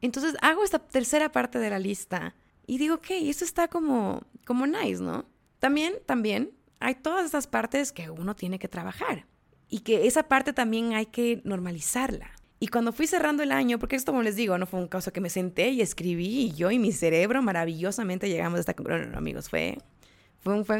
Entonces 0.01 0.35
hago 0.41 0.63
esta 0.63 0.79
tercera 0.79 1.31
parte 1.31 1.59
de 1.59 1.69
la 1.69 1.79
lista 1.79 2.35
y 2.67 2.77
digo, 2.77 2.95
ok, 2.95 3.07
eso 3.11 3.43
está 3.43 3.67
como, 3.67 4.23
como 4.45 4.65
nice, 4.67 5.01
¿no? 5.01 5.25
También, 5.59 5.95
también 6.05 6.51
hay 6.79 6.95
todas 6.95 7.25
estas 7.25 7.47
partes 7.47 7.91
que 7.91 8.09
uno 8.09 8.35
tiene 8.35 8.59
que 8.59 8.67
trabajar 8.67 9.25
y 9.69 9.79
que 9.79 10.07
esa 10.07 10.23
parte 10.23 10.53
también 10.53 10.93
hay 10.93 11.07
que 11.07 11.41
normalizarla. 11.43 12.31
Y 12.61 12.67
cuando 12.67 12.91
fui 12.91 13.07
cerrando 13.07 13.43
el 13.43 13.51
año, 13.51 13.79
porque 13.79 13.95
esto 13.95 14.11
como 14.11 14.23
les 14.23 14.35
digo, 14.35 14.57
no 14.57 14.65
fue 14.65 14.79
un 14.79 14.87
caso 14.87 15.13
que 15.13 15.21
me 15.21 15.29
senté 15.29 15.69
y 15.69 15.81
escribí 15.81 16.41
y 16.41 16.51
yo 16.53 16.71
y 16.71 16.79
mi 16.79 16.91
cerebro 16.91 17.41
maravillosamente 17.41 18.29
llegamos 18.29 18.57
a 18.57 18.59
esta 18.61 18.73
conclusión, 18.73 19.15
amigos, 19.15 19.49
fue 19.49 19.77
fue 20.41 20.53
un, 20.53 20.65
fue 20.65 20.77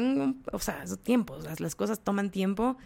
o 0.52 0.58
sea, 0.58 0.84
tiempos, 1.02 1.44
las, 1.44 1.60
las 1.60 1.74
cosas 1.74 2.00
toman 2.00 2.30
tiempo 2.30 2.76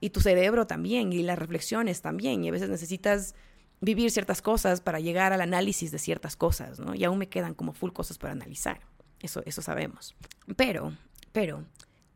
y 0.00 0.10
tu 0.10 0.20
cerebro 0.20 0.66
también 0.66 1.12
y 1.12 1.22
las 1.22 1.38
reflexiones 1.38 2.02
también 2.02 2.44
y 2.44 2.48
a 2.48 2.52
veces 2.52 2.68
necesitas 2.68 3.34
vivir 3.80 4.10
ciertas 4.10 4.42
cosas 4.42 4.80
para 4.80 5.00
llegar 5.00 5.32
al 5.32 5.40
análisis 5.40 5.90
de 5.90 5.98
ciertas 5.98 6.36
cosas, 6.36 6.78
¿no? 6.78 6.94
Y 6.94 7.04
aún 7.04 7.18
me 7.18 7.28
quedan 7.28 7.54
como 7.54 7.72
full 7.72 7.90
cosas 7.90 8.16
para 8.16 8.32
analizar, 8.32 8.80
eso, 9.20 9.42
eso 9.44 9.60
sabemos. 9.60 10.14
Pero, 10.56 10.96
pero, 11.32 11.64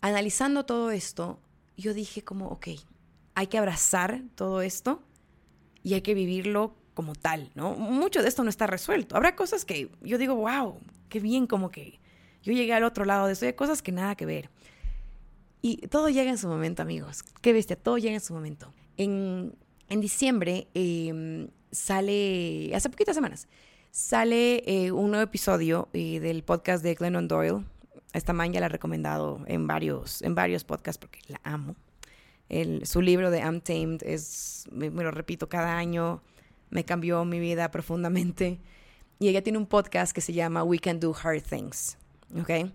analizando 0.00 0.64
todo 0.64 0.90
esto, 0.90 1.40
yo 1.76 1.92
dije 1.92 2.22
como, 2.22 2.48
ok, 2.48 2.68
hay 3.34 3.46
que 3.48 3.58
abrazar 3.58 4.22
todo 4.34 4.62
esto 4.62 5.02
y 5.82 5.94
hay 5.94 6.02
que 6.02 6.14
vivirlo 6.14 6.74
como 6.94 7.14
tal, 7.14 7.50
¿no? 7.54 7.74
Mucho 7.74 8.22
de 8.22 8.28
esto 8.28 8.42
no 8.42 8.50
está 8.50 8.66
resuelto. 8.66 9.16
Habrá 9.16 9.36
cosas 9.36 9.64
que 9.64 9.90
yo 10.00 10.18
digo, 10.18 10.34
wow, 10.34 10.80
qué 11.08 11.20
bien 11.20 11.46
como 11.46 11.70
que 11.70 12.00
yo 12.46 12.52
llegué 12.52 12.72
al 12.72 12.84
otro 12.84 13.04
lado 13.04 13.26
de 13.26 13.32
eso, 13.32 13.44
hay 13.44 13.54
cosas 13.54 13.82
que 13.82 13.90
nada 13.90 14.14
que 14.14 14.24
ver. 14.24 14.50
Y 15.62 15.88
todo 15.88 16.08
llega 16.08 16.30
en 16.30 16.38
su 16.38 16.46
momento, 16.46 16.82
amigos. 16.82 17.24
Qué 17.40 17.52
bestia, 17.52 17.74
todo 17.74 17.98
llega 17.98 18.14
en 18.14 18.20
su 18.20 18.32
momento. 18.32 18.72
En, 18.96 19.52
en 19.88 20.00
diciembre 20.00 20.68
em, 20.74 21.48
sale, 21.72 22.70
hace 22.72 22.88
poquitas 22.88 23.16
semanas, 23.16 23.48
sale 23.90 24.62
eh, 24.66 24.92
un 24.92 25.10
nuevo 25.10 25.24
episodio 25.24 25.88
eh, 25.92 26.20
del 26.20 26.44
podcast 26.44 26.84
de 26.84 26.94
Glennon 26.94 27.26
Doyle. 27.26 27.64
Esta 28.12 28.32
man 28.32 28.52
ya 28.52 28.60
la 28.60 28.66
he 28.66 28.68
recomendado 28.68 29.42
en 29.46 29.66
varios, 29.66 30.22
en 30.22 30.36
varios 30.36 30.62
podcasts 30.62 30.98
porque 30.98 31.18
la 31.26 31.40
amo. 31.42 31.74
Su 32.84 33.02
libro 33.02 33.32
de 33.32 33.46
Untamed 33.46 34.04
es, 34.04 34.66
me, 34.70 34.90
lo 34.90 35.10
repito 35.10 35.48
cada 35.48 35.76
año, 35.76 36.22
me 36.70 36.84
cambió 36.84 37.24
mi 37.24 37.40
vida 37.40 37.72
profundamente. 37.72 38.60
Y 39.18 39.28
ella 39.28 39.42
tiene 39.42 39.58
un 39.58 39.66
podcast 39.66 40.12
que 40.12 40.20
se 40.20 40.32
llama 40.32 40.62
We 40.62 40.78
Can 40.78 41.00
Do 41.00 41.12
Hard 41.20 41.42
Things. 41.42 41.98
¿Ok? 42.34 42.70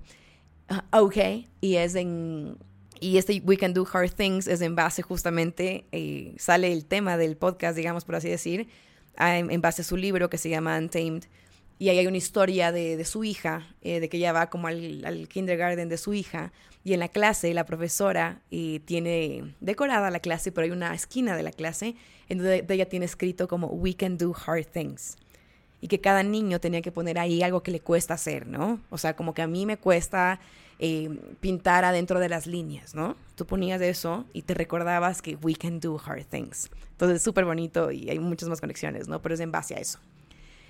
Ah, 0.69 1.01
ok. 1.01 1.17
Y 1.59 1.75
es 1.75 1.95
en. 1.95 2.57
Y 2.99 3.17
este 3.17 3.41
We 3.43 3.57
Can 3.57 3.73
Do 3.73 3.85
Hard 3.91 4.11
Things 4.11 4.47
es 4.47 4.61
en 4.61 4.75
base 4.75 5.01
justamente, 5.01 5.85
eh, 5.91 6.35
sale 6.37 6.71
el 6.71 6.85
tema 6.85 7.17
del 7.17 7.35
podcast, 7.35 7.75
digamos 7.75 8.05
por 8.05 8.13
así 8.13 8.29
decir, 8.29 8.67
en, 9.17 9.59
base 9.59 9.81
a 9.81 9.85
su 9.85 9.97
libro 9.97 10.29
que 10.29 10.37
se 10.37 10.49
llama 10.49 10.77
Untamed. 10.77 11.23
Y 11.79 11.89
ahí 11.89 11.97
hay 11.97 12.05
una 12.05 12.17
historia 12.17 12.71
de, 12.71 13.03
su 13.05 13.23
hija, 13.23 13.67
eh, 13.81 13.99
de 13.99 14.07
que 14.07 14.17
ella 14.17 14.33
va 14.33 14.51
como 14.51 14.67
al, 14.67 15.27
kindergarten 15.29 15.89
de 15.89 15.97
su 15.97 16.13
hija. 16.13 16.53
Y 16.83 16.93
en 16.93 16.99
la 16.99 17.07
clase, 17.07 17.51
la 17.55 17.65
profesora 17.65 18.43
eh, 18.51 18.81
tiene 18.85 19.55
decorada 19.61 20.11
la 20.11 20.19
clase, 20.19 20.51
pero 20.51 20.65
hay 20.65 20.71
una 20.71 20.93
esquina 20.93 21.35
de 21.35 21.41
la 21.41 21.51
clase 21.51 21.95
en 22.29 22.37
donde 22.37 22.65
ella 22.69 22.87
tiene 22.87 23.05
escrito 23.05 23.47
como 23.47 23.67
We 23.67 23.95
can 23.95 24.19
do 24.19 24.35
hard 24.45 24.67
things. 24.67 25.17
Y 25.81 25.87
que 25.87 25.99
cada 25.99 26.23
niño 26.23 26.59
tenía 26.59 26.81
que 26.81 26.91
poner 26.91 27.19
ahí 27.19 27.43
algo 27.43 27.63
que 27.63 27.71
le 27.71 27.79
cuesta 27.79 28.13
hacer, 28.13 28.47
¿no? 28.47 28.79
O 28.89 28.97
sea, 28.97 29.15
como 29.15 29.33
que 29.33 29.41
a 29.41 29.47
mí 29.47 29.65
me 29.65 29.77
cuesta 29.77 30.39
eh, 30.83 31.09
pintar 31.39 31.85
adentro 31.85 32.19
de 32.19 32.29
las 32.29 32.47
líneas, 32.47 32.95
¿no? 32.95 33.15
Tú 33.35 33.45
ponías 33.45 33.81
eso 33.81 34.25
y 34.33 34.43
te 34.43 34.53
recordabas 34.53 35.21
que 35.21 35.35
we 35.35 35.55
can 35.55 35.79
do 35.79 35.99
hard 36.03 36.25
things. 36.25 36.69
Entonces 36.91 37.17
es 37.17 37.23
súper 37.23 37.45
bonito 37.45 37.91
y 37.91 38.09
hay 38.09 38.19
muchas 38.19 38.49
más 38.49 38.61
conexiones, 38.61 39.07
¿no? 39.07 39.21
Pero 39.21 39.35
es 39.35 39.41
en 39.41 39.51
base 39.51 39.75
a 39.75 39.79
eso. 39.79 39.99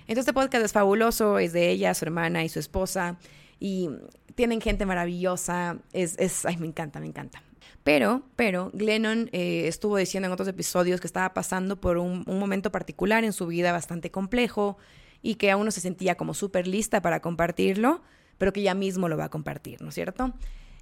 Entonces 0.00 0.18
este 0.18 0.32
podcast 0.32 0.64
es 0.64 0.72
fabuloso, 0.72 1.38
es 1.38 1.52
de 1.52 1.70
ella, 1.70 1.94
su 1.94 2.04
hermana 2.04 2.44
y 2.44 2.48
su 2.48 2.58
esposa 2.58 3.18
y 3.58 3.88
tienen 4.34 4.60
gente 4.60 4.84
maravillosa, 4.86 5.78
es, 5.92 6.18
es 6.18 6.44
ay, 6.44 6.56
me 6.56 6.66
encanta, 6.66 7.00
me 7.00 7.06
encanta. 7.06 7.42
Pero, 7.84 8.22
pero, 8.36 8.70
Glennon 8.74 9.28
eh, 9.32 9.66
estuvo 9.66 9.96
diciendo 9.96 10.26
en 10.26 10.32
otros 10.32 10.48
episodios 10.48 11.00
que 11.00 11.06
estaba 11.06 11.32
pasando 11.32 11.80
por 11.80 11.98
un, 11.98 12.24
un, 12.26 12.38
momento 12.38 12.70
particular 12.70 13.24
en 13.24 13.32
su 13.32 13.46
vida 13.46 13.72
bastante 13.72 14.10
complejo 14.10 14.76
y 15.22 15.36
que 15.36 15.50
aún 15.50 15.64
no 15.64 15.70
se 15.70 15.80
sentía 15.80 16.16
como 16.16 16.34
súper 16.34 16.66
lista 16.66 17.00
para 17.00 17.20
compartirlo, 17.20 18.02
pero 18.38 18.52
que 18.52 18.62
ya 18.62 18.74
mismo 18.74 19.08
lo 19.08 19.16
va 19.16 19.24
a 19.24 19.30
compartir, 19.30 19.80
¿no 19.80 19.88
es 19.88 19.94
cierto? 19.94 20.34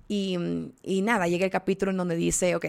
Y, 0.09 0.37
nada, 1.03 1.29
llega 1.29 1.45
el 1.45 1.53
capítulo 1.53 1.93
en 1.93 1.99
donde 1.99 2.17
dice, 2.17 2.57
ok, 2.57 2.67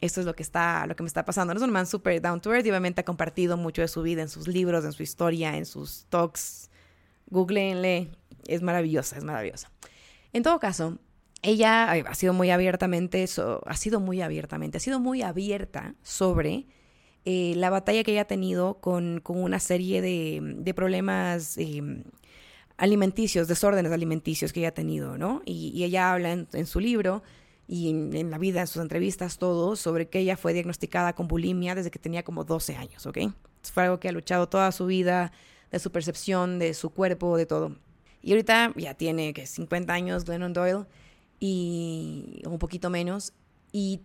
esto 0.00 0.20
es 0.20 0.26
lo 0.26 0.34
que 0.34 0.42
está, 0.42 0.86
lo 0.86 0.96
que 0.96 1.02
me 1.02 1.08
está 1.08 1.26
pasando. 1.26 1.52
No 1.52 1.60
es 1.60 1.64
un 1.64 1.72
man 1.72 1.86
súper 1.86 2.22
down 2.22 2.40
to 2.40 2.54
earth 2.54 2.64
y 2.64 2.70
obviamente 2.70 3.02
ha 3.02 3.04
compartido 3.04 3.58
mucho 3.58 3.82
de 3.82 3.88
su 3.88 4.00
vida 4.00 4.22
en 4.22 4.30
sus 4.30 4.48
libros, 4.48 4.84
en 4.86 4.92
su 4.92 5.02
historia, 5.02 5.58
en 5.58 5.66
sus 5.66 6.06
talks. 6.08 6.70
Googleenle, 7.26 8.10
es 8.46 8.62
maravillosa, 8.62 9.18
es 9.18 9.24
maravillosa. 9.24 9.70
En 10.32 10.42
todo 10.42 10.58
caso, 10.58 10.98
ella 11.42 11.92
ha 11.92 12.14
sido 12.14 12.32
muy 12.32 12.50
abiertamente, 12.50 13.24
ha 13.24 13.76
sido 13.76 14.00
muy 14.00 14.22
abiertamente, 14.22 14.78
ha 14.78 14.80
sido 14.80 15.00
muy 15.00 15.20
abierta 15.20 15.94
sobre 16.02 16.66
eh, 17.24 17.54
la 17.56 17.70
batalla 17.70 18.02
que 18.02 18.12
ella 18.12 18.22
ha 18.22 18.26
tenido 18.26 18.74
con, 18.80 19.20
con 19.20 19.42
una 19.42 19.60
serie 19.60 20.00
de, 20.00 20.40
de 20.42 20.74
problemas 20.74 21.58
eh, 21.58 22.02
alimenticios, 22.80 23.46
desórdenes 23.46 23.92
alimenticios 23.92 24.52
que 24.52 24.60
ella 24.60 24.70
ha 24.70 24.74
tenido, 24.74 25.18
¿no? 25.18 25.42
Y, 25.44 25.84
ella 25.84 26.12
habla 26.12 26.32
en, 26.32 26.66
su 26.66 26.80
libro 26.80 27.22
y 27.68 27.90
en, 27.90 28.30
la 28.30 28.38
vida, 28.38 28.62
en 28.62 28.66
sus 28.66 28.80
entrevistas, 28.80 29.36
todo, 29.36 29.76
sobre 29.76 30.08
que 30.08 30.20
ella 30.20 30.36
fue 30.38 30.54
diagnosticada 30.54 31.12
con 31.12 31.28
bulimia 31.28 31.74
desde 31.74 31.90
que 31.90 31.98
tenía 31.98 32.22
como 32.22 32.44
12 32.44 32.76
años, 32.76 33.04
¿ok? 33.04 33.18
Fue 33.62 33.82
algo 33.84 34.00
que 34.00 34.08
ha 34.08 34.12
luchado 34.12 34.48
toda 34.48 34.72
su 34.72 34.86
vida, 34.86 35.30
de 35.70 35.78
su 35.78 35.92
percepción, 35.92 36.58
de 36.58 36.72
su 36.72 36.90
cuerpo, 36.90 37.36
de 37.36 37.44
todo. 37.44 37.76
Y 38.22 38.32
ahorita 38.32 38.72
ya 38.76 38.94
tiene 38.94 39.34
que 39.34 39.46
50 39.46 39.92
años 39.92 40.24
Glennon 40.24 40.54
Doyle 40.54 40.86
y 41.38 42.42
un 42.46 42.58
poquito 42.58 42.88
menos 42.88 43.34
y 43.72 44.00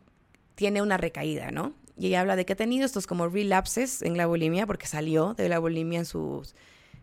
tiene 0.55 0.81
una 0.81 0.97
recaída, 0.97 1.51
¿no? 1.51 1.73
Y 1.97 2.07
ella 2.07 2.21
habla 2.21 2.35
de 2.35 2.45
que 2.45 2.53
ha 2.53 2.57
tenido 2.57 2.85
estos 2.85 3.07
como 3.07 3.27
relapses 3.27 4.01
en 4.01 4.17
la 4.17 4.25
bulimia 4.25 4.67
porque 4.67 4.87
salió 4.87 5.33
de 5.33 5.49
la 5.49 5.59
bulimia 5.59 5.99
en 5.99 6.05
sus 6.05 6.55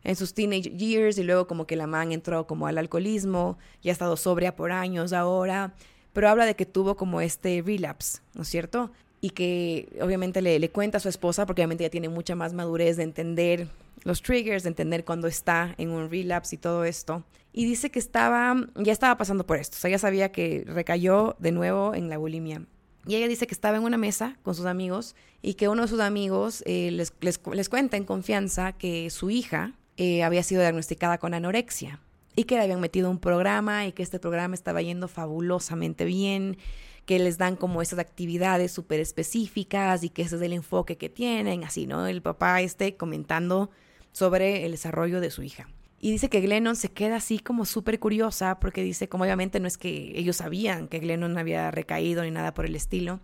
en 0.05 0.17
sus 0.17 0.35
teenage 0.35 0.71
years 0.71 1.19
y 1.19 1.23
luego 1.23 1.47
como 1.47 1.67
que 1.67 1.77
la 1.77 1.87
man 1.87 2.13
entró 2.13 2.47
como 2.47 2.67
al 2.67 2.79
alcoholismo 2.79 3.59
y 3.83 3.89
ha 3.89 3.93
estado 3.93 4.17
sobria 4.17 4.57
por 4.57 4.73
años 4.73 5.13
ahora, 5.13 5.75
pero 6.13 6.29
habla 6.29 6.45
de 6.45 6.57
que 6.57 6.67
tuvo 6.67 6.97
como 6.97 7.21
este 7.21 7.63
relapse, 7.65 8.21
¿no 8.35 8.43
es 8.43 8.49
cierto? 8.49 8.91
Y 9.21 9.31
que 9.31 9.97
obviamente 10.01 10.43
le, 10.43 10.59
le 10.59 10.71
cuenta 10.71 10.99
a 10.99 11.01
su 11.01 11.09
esposa 11.09 11.47
porque 11.47 11.63
obviamente 11.63 11.85
ya 11.85 11.91
tiene 11.91 12.09
mucha 12.09 12.35
más 12.35 12.53
madurez 12.53 12.97
de 12.97 13.05
entender 13.05 13.69
los 14.05 14.23
triggers, 14.23 14.65
de 14.65 14.71
entender 14.71 15.05
cuando 15.05 15.29
está 15.29 15.75
en 15.79 15.91
un 15.91 16.11
relapse 16.11 16.57
y 16.57 16.59
todo 16.59 16.85
esto. 16.85 17.23
Y 17.53 17.65
dice 17.65 17.91
que 17.91 17.99
estaba, 17.99 18.57
ya 18.77 18.93
estaba 18.93 19.17
pasando 19.17 19.47
por 19.47 19.59
esto, 19.59 19.77
o 19.77 19.81
sea, 19.81 19.91
ya 19.91 19.99
sabía 19.99 20.33
que 20.33 20.65
recayó 20.67 21.37
de 21.39 21.53
nuevo 21.53 21.95
en 21.95 22.09
la 22.09 22.19
bulimia. 22.19 22.63
Y 23.07 23.17
ella 23.17 23.29
dice 23.29 23.47
que 23.47 23.55
estaba 23.55 23.77
en 23.77 23.83
una 23.83 23.99
mesa 23.99 24.37
con 24.43 24.55
sus 24.55 24.67
amigos 24.67 25.17
y 25.41 25.55
que 25.55 25.69
uno 25.69 25.83
de 25.83 25.89
sus 25.89 26.01
amigos 26.01 26.63
eh, 26.67 26.91
les, 26.93 27.13
les, 27.21 27.41
les, 27.53 27.69
cuenta 27.69 27.97
en 27.97 28.05
confianza 28.05 28.73
que 28.73 29.11
su 29.11 29.31
hija 29.31 29.73
eh, 29.97 30.23
había 30.23 30.43
sido 30.43 30.61
diagnosticada 30.61 31.19
con 31.19 31.35
anorexia 31.35 32.01
y 32.37 32.45
que 32.45 32.55
le 32.55 32.63
habían 32.63 32.81
metido 32.81 33.11
un 33.11 33.19
programa 33.19 33.87
y 33.87 33.93
que 33.93 34.03
este 34.03 34.19
programa 34.19 34.55
estaba 34.55 34.81
yendo 34.83 35.09
fabulosamente 35.09 36.05
bien, 36.05 36.57
que 37.05 37.19
les 37.19 37.39
dan 37.39 37.57
como 37.57 37.83
esas 37.83 37.99
actividades 37.99 38.73
súper 38.73 39.01
específicas 39.01 40.05
y 40.05 40.09
que 40.09 40.23
ese 40.23 40.37
es 40.37 40.43
el 40.43 40.53
enfoque 40.53 40.97
que 40.97 41.09
tienen, 41.09 41.65
así, 41.65 41.87
¿no? 41.87 42.07
El 42.07 42.23
papá 42.23 42.61
esté 42.61 42.97
comentando 42.97 43.71
sobre 44.13 44.65
el 44.65 44.73
desarrollo 44.73 45.21
de 45.21 45.31
su 45.31 45.43
hija. 45.43 45.69
Y 46.05 46.11
dice 46.11 46.29
que 46.29 46.41
Glennon 46.41 46.75
se 46.75 46.91
queda 46.91 47.15
así 47.15 47.39
como 47.39 47.65
súper 47.65 48.01
curiosa 48.01 48.59
porque 48.59 48.83
dice, 48.83 49.09
como 49.09 49.23
obviamente 49.23 49.61
no 49.61 49.69
es 49.69 49.79
que 49.79 50.11
ellos 50.17 50.39
sabían 50.39 50.89
que 50.89 50.99
Glennon 50.99 51.39
había 51.39 51.71
recaído 51.71 52.25
ni 52.25 52.33
nada 52.33 52.55
por 52.55 52.67
el 52.67 52.75
estilo, 52.75 53.21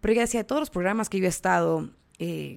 pero 0.00 0.12
ella 0.12 0.22
decía, 0.22 0.40
de 0.40 0.44
todos 0.44 0.62
los 0.62 0.70
programas 0.70 1.10
que 1.10 1.18
yo 1.18 1.26
he 1.26 1.28
estado 1.28 1.90
eh, 2.18 2.56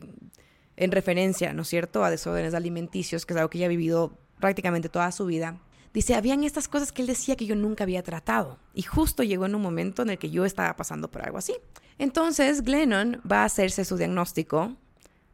en 0.78 0.91
referencia, 0.93 1.51
¿no 1.51 1.63
es 1.63 1.68
cierto?, 1.68 2.05
a 2.05 2.09
desórdenes 2.09 2.53
alimenticios, 2.53 3.26
que 3.26 3.34
es 3.34 3.38
algo 3.38 3.49
que 3.49 3.57
ella 3.57 3.65
ha 3.65 3.70
vivido 3.70 4.18
prácticamente 4.39 4.88
toda 4.88 5.11
su 5.11 5.26
vida, 5.26 5.59
dice, 5.93 6.15
habían 6.15 6.45
estas 6.45 6.70
cosas 6.70 6.93
que 6.93 7.01
él 7.01 7.07
decía 7.09 7.36
que 7.36 7.45
yo 7.45 7.57
nunca 7.57 7.84
había 7.84 8.03
tratado. 8.03 8.59
Y 8.74 8.84
justo 8.84 9.22
llegó 9.22 9.47
en 9.47 9.55
un 9.55 9.61
momento 9.61 10.01
en 10.01 10.11
el 10.11 10.18
que 10.18 10.30
yo 10.30 10.45
estaba 10.45 10.78
pasando 10.78 11.11
por 11.11 11.24
algo 11.24 11.39
así. 11.39 11.53
Entonces, 11.97 12.63
Glennon 12.63 13.22
va 13.30 13.41
a 13.41 13.45
hacerse 13.45 13.84
su 13.84 13.97
diagnóstico 13.97 14.78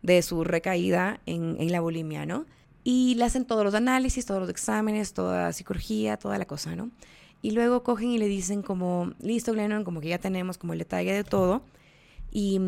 de 0.01 0.23
su 0.23 0.43
recaída 0.43 1.19
en, 1.27 1.55
en 1.59 1.71
la 1.71 1.81
bulimia, 1.81 2.25
¿no? 2.25 2.47
Y 2.83 3.15
le 3.15 3.25
hacen 3.25 3.45
todos 3.45 3.63
los 3.63 3.73
análisis, 3.73 4.25
todos 4.25 4.41
los 4.41 4.49
exámenes, 4.49 5.13
toda 5.13 5.43
la 5.43 5.53
cirugía, 5.53 6.17
toda 6.17 6.37
la 6.37 6.45
cosa, 6.45 6.75
¿no? 6.75 6.91
Y 7.41 7.51
luego 7.51 7.83
cogen 7.83 8.09
y 8.09 8.17
le 8.17 8.27
dicen 8.27 8.61
como, 8.61 9.13
listo, 9.19 9.53
Glennon, 9.53 9.83
como 9.83 10.01
que 10.01 10.09
ya 10.09 10.17
tenemos 10.17 10.57
como 10.57 10.73
el 10.73 10.79
detalle 10.79 11.13
de 11.13 11.23
todo. 11.23 11.63
Y, 12.31 12.59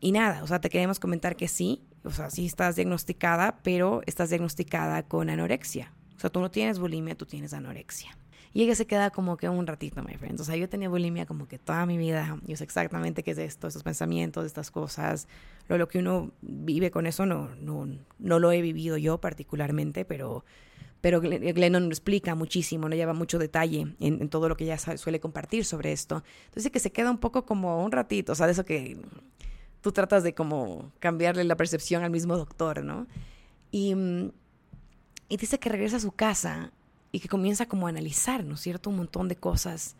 y 0.00 0.12
nada, 0.12 0.42
o 0.42 0.46
sea, 0.46 0.60
te 0.60 0.70
queremos 0.70 0.98
comentar 0.98 1.36
que 1.36 1.48
sí, 1.48 1.82
o 2.04 2.10
sea, 2.10 2.30
sí 2.30 2.46
estás 2.46 2.76
diagnosticada, 2.76 3.58
pero 3.62 4.02
estás 4.06 4.30
diagnosticada 4.30 5.02
con 5.04 5.30
anorexia. 5.30 5.92
O 6.16 6.20
sea, 6.20 6.30
tú 6.30 6.40
no 6.40 6.50
tienes 6.50 6.78
bulimia, 6.78 7.16
tú 7.16 7.26
tienes 7.26 7.52
anorexia. 7.54 8.16
Y 8.54 8.62
ella 8.62 8.76
se 8.76 8.86
queda 8.86 9.10
como 9.10 9.36
que 9.36 9.48
un 9.48 9.66
ratito, 9.66 10.00
my 10.04 10.16
friend. 10.16 10.40
O 10.40 10.44
sea, 10.44 10.54
yo 10.54 10.68
tenía 10.68 10.88
bulimia 10.88 11.26
como 11.26 11.48
que 11.48 11.58
toda 11.58 11.84
mi 11.86 11.98
vida. 11.98 12.38
Yo 12.46 12.56
sé 12.56 12.62
exactamente 12.62 13.24
qué 13.24 13.32
es 13.32 13.38
esto, 13.38 13.66
estos 13.66 13.82
pensamientos, 13.82 14.46
estas 14.46 14.70
cosas. 14.70 15.26
Lo, 15.68 15.76
lo 15.76 15.88
que 15.88 15.98
uno 15.98 16.30
vive 16.40 16.92
con 16.92 17.06
eso 17.06 17.26
no, 17.26 17.50
no, 17.56 17.88
no 18.20 18.38
lo 18.38 18.52
he 18.52 18.62
vivido 18.62 18.96
yo 18.96 19.18
particularmente, 19.20 20.04
pero, 20.04 20.44
pero 21.00 21.20
Glennon 21.20 21.86
explica 21.86 22.36
muchísimo, 22.36 22.88
no 22.88 22.94
lleva 22.94 23.12
mucho 23.12 23.40
detalle 23.40 23.88
en, 23.98 24.22
en 24.22 24.28
todo 24.28 24.48
lo 24.48 24.56
que 24.56 24.64
ella 24.64 24.78
suele 24.78 25.18
compartir 25.18 25.64
sobre 25.64 25.90
esto. 25.90 26.22
Entonces 26.44 26.70
que 26.70 26.78
se 26.78 26.92
queda 26.92 27.10
un 27.10 27.18
poco 27.18 27.44
como 27.44 27.84
un 27.84 27.90
ratito, 27.90 28.32
o 28.32 28.34
sea, 28.36 28.46
de 28.46 28.52
eso 28.52 28.64
que 28.64 28.96
tú 29.80 29.90
tratas 29.90 30.22
de 30.22 30.32
como 30.32 30.92
cambiarle 31.00 31.42
la 31.42 31.56
percepción 31.56 32.04
al 32.04 32.10
mismo 32.12 32.36
doctor, 32.36 32.84
¿no? 32.84 33.08
Y, 33.72 33.96
mm, 33.96 34.30
y 35.28 35.36
dice 35.38 35.58
que 35.58 35.68
regresa 35.70 35.96
a 35.96 36.00
su 36.00 36.12
casa 36.12 36.72
y 37.14 37.20
que 37.20 37.28
comienza 37.28 37.66
como 37.66 37.86
a 37.86 37.90
analizar, 37.90 38.44
¿no 38.44 38.54
es 38.54 38.60
cierto?, 38.60 38.90
un 38.90 38.96
montón 38.96 39.28
de 39.28 39.36
cosas 39.36 39.94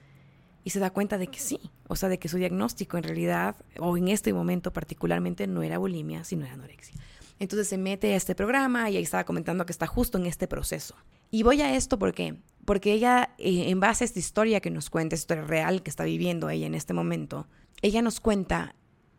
y 0.65 0.71
se 0.71 0.81
da 0.81 0.91
cuenta 0.91 1.17
de 1.17 1.29
que 1.29 1.39
sí, 1.39 1.61
o 1.87 1.95
sea, 1.95 2.09
de 2.09 2.19
que 2.19 2.29
su 2.29 2.39
diagnóstico 2.39 2.97
en 2.97 3.05
realidad, 3.05 3.55
o 3.79 3.97
en 3.97 4.09
este 4.09 4.33
momento 4.33 4.73
particularmente, 4.73 5.47
no 5.47 5.63
era 5.63 5.79
bulimia, 5.79 6.25
sino 6.25 6.45
era 6.45 6.55
anorexia. 6.55 6.97
Entonces 7.39 7.69
se 7.69 7.79
mete 7.79 8.15
a 8.15 8.17
este 8.17 8.35
programa 8.35 8.91
y 8.91 8.97
ahí 8.97 9.05
estaba 9.05 9.23
comentando 9.23 9.65
que 9.65 9.71
está 9.71 9.87
justo 9.87 10.19
en 10.19 10.27
este 10.27 10.49
proceso. 10.49 10.97
Y 11.31 11.45
voy 11.45 11.61
a 11.63 11.77
esto 11.77 12.01
porque 12.01 12.41
porque 12.65 12.93
ella, 12.93 13.35
eh, 13.39 13.69
en 13.69 13.79
base 13.79 14.03
a 14.03 14.07
esta 14.07 14.19
historia 14.19 14.61
que 14.61 14.71
nos 14.71 14.91
cuenta, 14.91 15.15
esta 15.15 15.35
historia 15.35 15.45
real 15.45 15.83
que 15.85 15.91
está 15.91 16.03
viviendo 16.03 16.51
ella 16.51 16.67
en 16.67 16.75
este 16.75 16.95
momento, 16.95 17.47
ella 17.81 18.03
nos 18.03 18.19
cuenta 18.19 18.75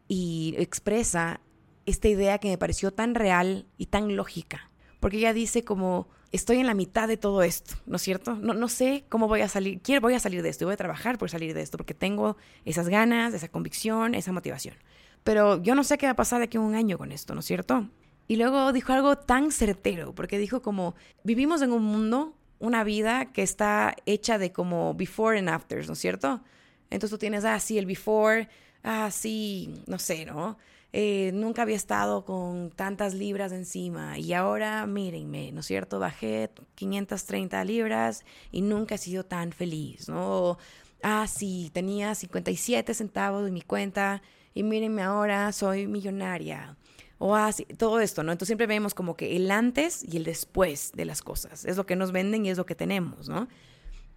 y 0.10 0.54
expresa 0.58 1.40
esta 1.86 2.10
idea 2.10 2.40
que 2.40 2.50
me 2.50 2.58
pareció 2.58 2.92
tan 2.92 3.16
real 3.16 3.68
y 3.78 3.86
tan 3.86 4.18
lógica. 4.18 4.70
Porque 5.00 5.18
ella 5.20 5.32
dice 5.32 5.64
como, 5.64 6.10
estoy 6.36 6.58
en 6.58 6.68
la 6.68 6.74
mitad 6.74 7.08
de 7.08 7.18
todo 7.18 7.44
esto, 7.44 7.76
¿no 7.86 7.96
es 7.96 8.02
cierto? 8.02 8.36
No, 8.36 8.54
no 8.54 8.68
sé 8.68 9.06
cómo 9.10 9.28
voy 9.28 9.42
a 9.42 9.48
salir, 9.48 9.82
quiero, 9.82 10.02
voy 10.02 10.14
a 10.14 10.20
salir 10.20 10.42
de 10.42 10.50
esto, 10.50 10.66
voy 10.66 10.74
a 10.74 10.78
trabajar 10.78 11.18
por 11.18 11.30
salir 11.30 11.54
de 11.54 11.62
esto, 11.62 11.78
porque 11.78 11.94
tengo 11.94 12.38
esas 12.66 12.90
ganas, 12.90 13.34
esa 13.34 13.48
convicción, 13.48 14.16
esa 14.16 14.32
motivación. 14.32 14.76
Pero 15.24 15.62
yo 15.62 15.76
no 15.76 15.84
sé 15.84 15.98
qué 15.98 16.06
va 16.06 16.12
a 16.12 16.16
pasar 16.16 16.40
de 16.40 16.46
aquí 16.46 16.58
a 16.58 16.62
un 16.62 16.76
año 16.76 16.98
con 16.98 17.12
esto, 17.12 17.34
¿no 17.34 17.40
es 17.40 17.46
cierto? 17.46 17.90
Y 18.28 18.38
luego 18.38 18.74
dijo 18.74 18.94
algo 18.94 19.18
tan 19.18 19.52
certero, 19.52 20.14
porque 20.14 20.38
dijo 20.38 20.62
como, 20.62 20.96
vivimos 21.24 21.62
en 21.62 21.72
un 21.72 21.84
mundo, 21.84 22.36
una 22.60 22.84
vida 22.84 23.32
que 23.32 23.42
está 23.42 23.96
hecha 24.06 24.38
de 24.38 24.52
como 24.52 24.94
before 24.94 25.38
and 25.38 25.50
afters, 25.50 25.88
¿no 25.88 25.94
es 25.94 26.00
cierto? 26.00 26.42
Entonces 26.90 27.12
tú 27.12 27.18
tienes, 27.18 27.46
ah, 27.46 27.60
sí, 27.60 27.78
el 27.78 27.86
before, 27.86 28.48
ah, 28.84 29.10
sí, 29.12 29.84
no 29.88 30.00
sé, 30.00 30.26
¿no? 30.26 30.58
Eh, 30.98 31.32
nunca 31.34 31.64
había 31.64 31.76
estado 31.76 32.24
con 32.24 32.72
tantas 32.72 33.14
libras 33.14 33.52
encima 33.52 34.18
y 34.18 34.32
ahora 34.32 34.86
mírenme, 34.88 35.52
¿no 35.52 35.60
es 35.60 35.66
cierto? 35.66 36.00
Bajé 36.00 36.50
530 36.76 37.66
libras 37.66 38.24
y 38.50 38.62
nunca 38.62 38.96
he 38.96 38.98
sido 38.98 39.26
tan 39.26 39.52
feliz, 39.52 40.08
¿no? 40.08 40.58
ah, 41.04 41.28
sí, 41.28 41.70
tenía 41.74 42.16
57 42.16 42.94
centavos 42.94 43.46
en 43.46 43.54
mi 43.54 43.62
cuenta 43.62 44.22
y 44.54 44.64
mírenme 44.64 45.02
ahora, 45.02 45.52
soy 45.52 45.86
millonaria. 45.86 46.78
O 47.18 47.36
así, 47.36 47.68
ah, 47.70 47.76
todo 47.78 48.00
esto, 48.00 48.24
¿no? 48.24 48.32
Entonces 48.32 48.48
siempre 48.48 48.66
vemos 48.66 48.94
como 48.94 49.18
que 49.18 49.36
el 49.36 49.52
antes 49.52 50.02
y 50.02 50.16
el 50.16 50.24
después 50.24 50.94
de 50.96 51.04
las 51.04 51.22
cosas. 51.22 51.66
Es 51.66 51.76
lo 51.76 51.86
que 51.86 51.98
nos 51.98 52.14
venden 52.14 52.46
y 52.46 52.52
es 52.52 52.58
lo 52.58 52.66
que 52.66 52.74
tenemos, 52.74 53.28
¿no? 53.28 53.50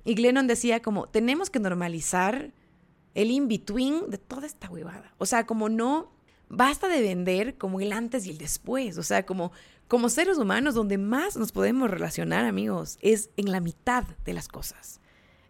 Y 0.04 0.14
Glennon 0.14 0.46
decía 0.46 0.80
como, 0.80 1.08
tenemos 1.08 1.50
que 1.50 1.58
normalizar 1.58 2.52
el 3.16 3.32
in-between 3.32 4.10
de 4.10 4.18
toda 4.18 4.46
esta 4.46 4.70
huevada. 4.70 5.12
O 5.18 5.26
sea, 5.26 5.44
como 5.44 5.68
no 5.68 6.16
basta 6.48 6.88
de 6.88 7.02
vender 7.02 7.56
como 7.56 7.80
el 7.80 7.92
antes 7.92 8.26
y 8.26 8.30
el 8.30 8.38
después. 8.38 8.98
O 8.98 9.02
sea, 9.02 9.24
como, 9.26 9.52
como 9.86 10.08
seres 10.08 10.38
humanos, 10.38 10.74
donde 10.74 10.98
más 10.98 11.36
nos 11.36 11.52
podemos 11.52 11.90
relacionar, 11.90 12.44
amigos, 12.44 12.98
es 13.00 13.30
en 13.36 13.50
la 13.50 13.60
mitad 13.60 14.04
de 14.24 14.32
las 14.32 14.48
cosas. 14.48 15.00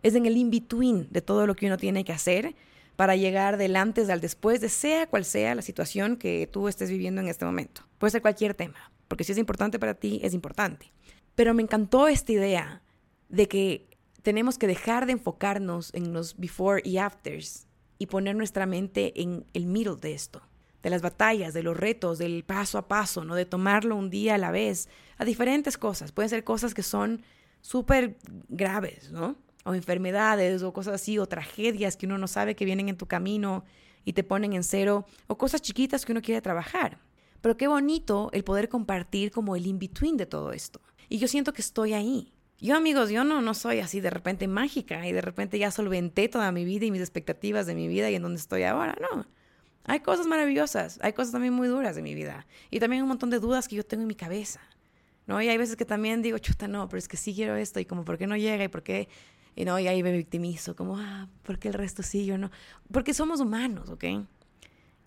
Es 0.02 0.14
en 0.14 0.26
el 0.26 0.36
in-between 0.36 1.08
de 1.10 1.22
todo 1.22 1.46
lo 1.46 1.54
que 1.54 1.66
uno 1.66 1.76
tiene 1.76 2.04
que 2.04 2.12
hacer 2.12 2.54
para 2.96 3.16
llegar 3.16 3.56
del 3.56 3.76
antes 3.76 4.10
al 4.10 4.20
después 4.20 4.60
de 4.60 4.68
sea 4.68 5.06
cual 5.06 5.24
sea 5.24 5.54
la 5.54 5.62
situación 5.62 6.16
que 6.16 6.48
tú 6.50 6.68
estés 6.68 6.90
viviendo 6.90 7.20
en 7.20 7.28
este 7.28 7.44
momento. 7.44 7.82
Puede 7.98 8.10
ser 8.12 8.22
cualquier 8.22 8.54
tema, 8.54 8.92
porque 9.06 9.24
si 9.24 9.32
es 9.32 9.38
importante 9.38 9.78
para 9.78 9.94
ti, 9.94 10.20
es 10.22 10.34
importante. 10.34 10.92
Pero 11.34 11.54
me 11.54 11.62
encantó 11.62 12.08
esta 12.08 12.32
idea 12.32 12.82
de 13.28 13.46
que 13.46 13.86
tenemos 14.22 14.58
que 14.58 14.66
dejar 14.66 15.06
de 15.06 15.12
enfocarnos 15.12 15.94
en 15.94 16.12
los 16.12 16.36
before 16.36 16.82
y 16.84 16.98
afters 16.98 17.68
y 17.98 18.06
poner 18.06 18.34
nuestra 18.34 18.66
mente 18.66 19.20
en 19.20 19.46
el 19.52 19.66
middle 19.66 19.96
de 19.96 20.14
esto 20.14 20.42
de 20.82 20.90
las 20.90 21.02
batallas, 21.02 21.54
de 21.54 21.62
los 21.62 21.76
retos, 21.76 22.18
del 22.18 22.44
paso 22.44 22.78
a 22.78 22.88
paso, 22.88 23.24
¿no? 23.24 23.34
De 23.34 23.44
tomarlo 23.44 23.96
un 23.96 24.10
día 24.10 24.36
a 24.36 24.38
la 24.38 24.50
vez, 24.50 24.88
a 25.16 25.24
diferentes 25.24 25.76
cosas. 25.76 26.12
Pueden 26.12 26.28
ser 26.28 26.44
cosas 26.44 26.74
que 26.74 26.82
son 26.82 27.22
súper 27.60 28.16
graves, 28.48 29.10
¿no? 29.10 29.36
O 29.64 29.74
enfermedades 29.74 30.62
o 30.62 30.72
cosas 30.72 30.94
así, 30.94 31.18
o 31.18 31.26
tragedias 31.26 31.96
que 31.96 32.06
uno 32.06 32.18
no 32.18 32.28
sabe 32.28 32.54
que 32.54 32.64
vienen 32.64 32.88
en 32.88 32.96
tu 32.96 33.06
camino 33.06 33.64
y 34.04 34.12
te 34.12 34.24
ponen 34.24 34.52
en 34.52 34.62
cero, 34.62 35.04
o 35.26 35.36
cosas 35.36 35.60
chiquitas 35.60 36.04
que 36.06 36.12
uno 36.12 36.22
quiere 36.22 36.40
trabajar. 36.40 36.98
Pero 37.40 37.56
qué 37.56 37.68
bonito 37.68 38.30
el 38.32 38.44
poder 38.44 38.68
compartir 38.68 39.30
como 39.30 39.56
el 39.56 39.66
in-between 39.66 40.16
de 40.16 40.26
todo 40.26 40.52
esto. 40.52 40.80
Y 41.08 41.18
yo 41.18 41.28
siento 41.28 41.52
que 41.52 41.62
estoy 41.62 41.92
ahí. 41.92 42.32
Yo, 42.60 42.76
amigos, 42.76 43.10
yo 43.10 43.22
no, 43.22 43.40
no 43.40 43.54
soy 43.54 43.78
así 43.78 44.00
de 44.00 44.10
repente 44.10 44.48
mágica 44.48 45.06
y 45.06 45.12
de 45.12 45.20
repente 45.20 45.58
ya 45.58 45.70
solventé 45.70 46.28
toda 46.28 46.50
mi 46.50 46.64
vida 46.64 46.86
y 46.86 46.90
mis 46.90 47.00
expectativas 47.00 47.66
de 47.66 47.74
mi 47.74 47.86
vida 47.86 48.10
y 48.10 48.16
en 48.16 48.22
donde 48.22 48.40
estoy 48.40 48.64
ahora, 48.64 48.96
no. 49.00 49.26
Hay 49.84 50.00
cosas 50.00 50.26
maravillosas, 50.26 50.98
hay 51.02 51.12
cosas 51.12 51.32
también 51.32 51.54
muy 51.54 51.68
duras 51.68 51.96
de 51.96 52.02
mi 52.02 52.14
vida 52.14 52.46
y 52.70 52.78
también 52.78 53.02
un 53.02 53.08
montón 53.08 53.30
de 53.30 53.38
dudas 53.38 53.68
que 53.68 53.76
yo 53.76 53.84
tengo 53.84 54.02
en 54.02 54.08
mi 54.08 54.14
cabeza, 54.14 54.60
¿no? 55.26 55.40
Y 55.40 55.48
hay 55.48 55.56
veces 55.56 55.76
que 55.76 55.84
también 55.84 56.20
digo, 56.20 56.38
chuta, 56.38 56.68
no, 56.68 56.88
pero 56.88 56.98
es 56.98 57.08
que 57.08 57.16
sí 57.16 57.34
quiero 57.34 57.56
esto 57.56 57.80
y 57.80 57.86
como, 57.86 58.04
¿por 58.04 58.18
qué 58.18 58.26
no 58.26 58.36
llega? 58.36 58.64
¿Y 58.64 58.68
por 58.68 58.82
qué? 58.82 59.08
Y, 59.56 59.64
no, 59.64 59.78
y 59.78 59.88
ahí 59.88 60.02
me 60.02 60.12
victimizo, 60.12 60.76
como, 60.76 60.98
ah, 60.98 61.28
¿por 61.42 61.58
qué 61.58 61.68
el 61.68 61.74
resto 61.74 62.02
sí, 62.02 62.26
yo 62.26 62.38
no? 62.38 62.50
Porque 62.92 63.14
somos 63.14 63.40
humanos, 63.40 63.88
¿ok? 63.88 64.04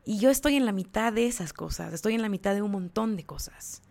Y 0.03 0.17
yo 0.17 0.29
estoy 0.29 0.55
en 0.55 0.65
la 0.65 0.71
mitad 0.71 1.13
de 1.13 1.27
esas 1.27 1.53
cosas, 1.53 1.93
estoy 1.93 2.15
en 2.15 2.21
la 2.21 2.29
mitad 2.29 2.55
de 2.55 2.61
un 2.61 2.71
montón 2.71 3.15
de 3.15 3.23
cosas. 3.23 3.81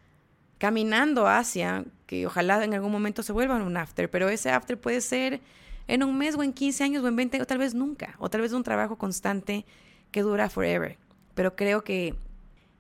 Caminando 0.59 1.29
hacia, 1.29 1.85
que 2.07 2.27
ojalá 2.27 2.63
en 2.65 2.75
algún 2.75 2.93
momento 2.93 3.23
se 3.23 3.33
vuelva 3.33 3.57
un 3.57 3.77
after, 3.77 4.11
pero 4.11 4.29
ese 4.29 4.51
after 4.51 4.79
puede 4.79 5.01
ser 5.01 5.41
en 5.87 6.03
un 6.03 6.19
mes 6.19 6.35
o 6.35 6.43
en 6.43 6.53
15 6.53 6.85
años 6.85 7.05
o 7.05 7.09
en 7.09 7.17
20 7.17 7.41
o 7.41 7.47
tal 7.47 7.59
vez 7.59 7.75
nunca, 7.75 8.17
o 8.19 8.29
tal 8.29 8.41
vez 8.41 8.53
un 8.53 8.63
trabajo 8.63 8.99
constante 8.99 9.65
que 10.11 10.23
dura 10.23 10.51
forever. 10.51 10.99
Pero 11.35 11.57
creo 11.57 11.85
que 11.85 12.15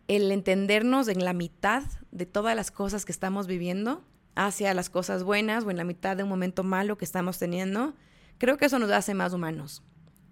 el 0.08 0.30
entendernos 0.32 1.08
en 1.08 1.24
la 1.24 1.32
mitad 1.32 1.84
de 2.10 2.26
todas 2.26 2.56
las 2.56 2.70
cosas 2.70 3.04
que 3.04 3.12
estamos 3.12 3.46
viviendo, 3.46 4.02
hacia 4.34 4.74
las 4.74 4.90
cosas 4.90 5.22
buenas 5.22 5.64
o 5.64 5.70
en 5.70 5.76
la 5.76 5.84
mitad 5.84 6.16
de 6.16 6.22
un 6.22 6.28
momento 6.28 6.62
malo 6.62 6.96
que 6.96 7.04
estamos 7.04 7.38
teniendo, 7.38 7.94
creo 8.38 8.56
que 8.56 8.66
eso 8.66 8.78
nos 8.78 8.90
hace 8.90 9.14
más 9.14 9.32
humanos. 9.32 9.82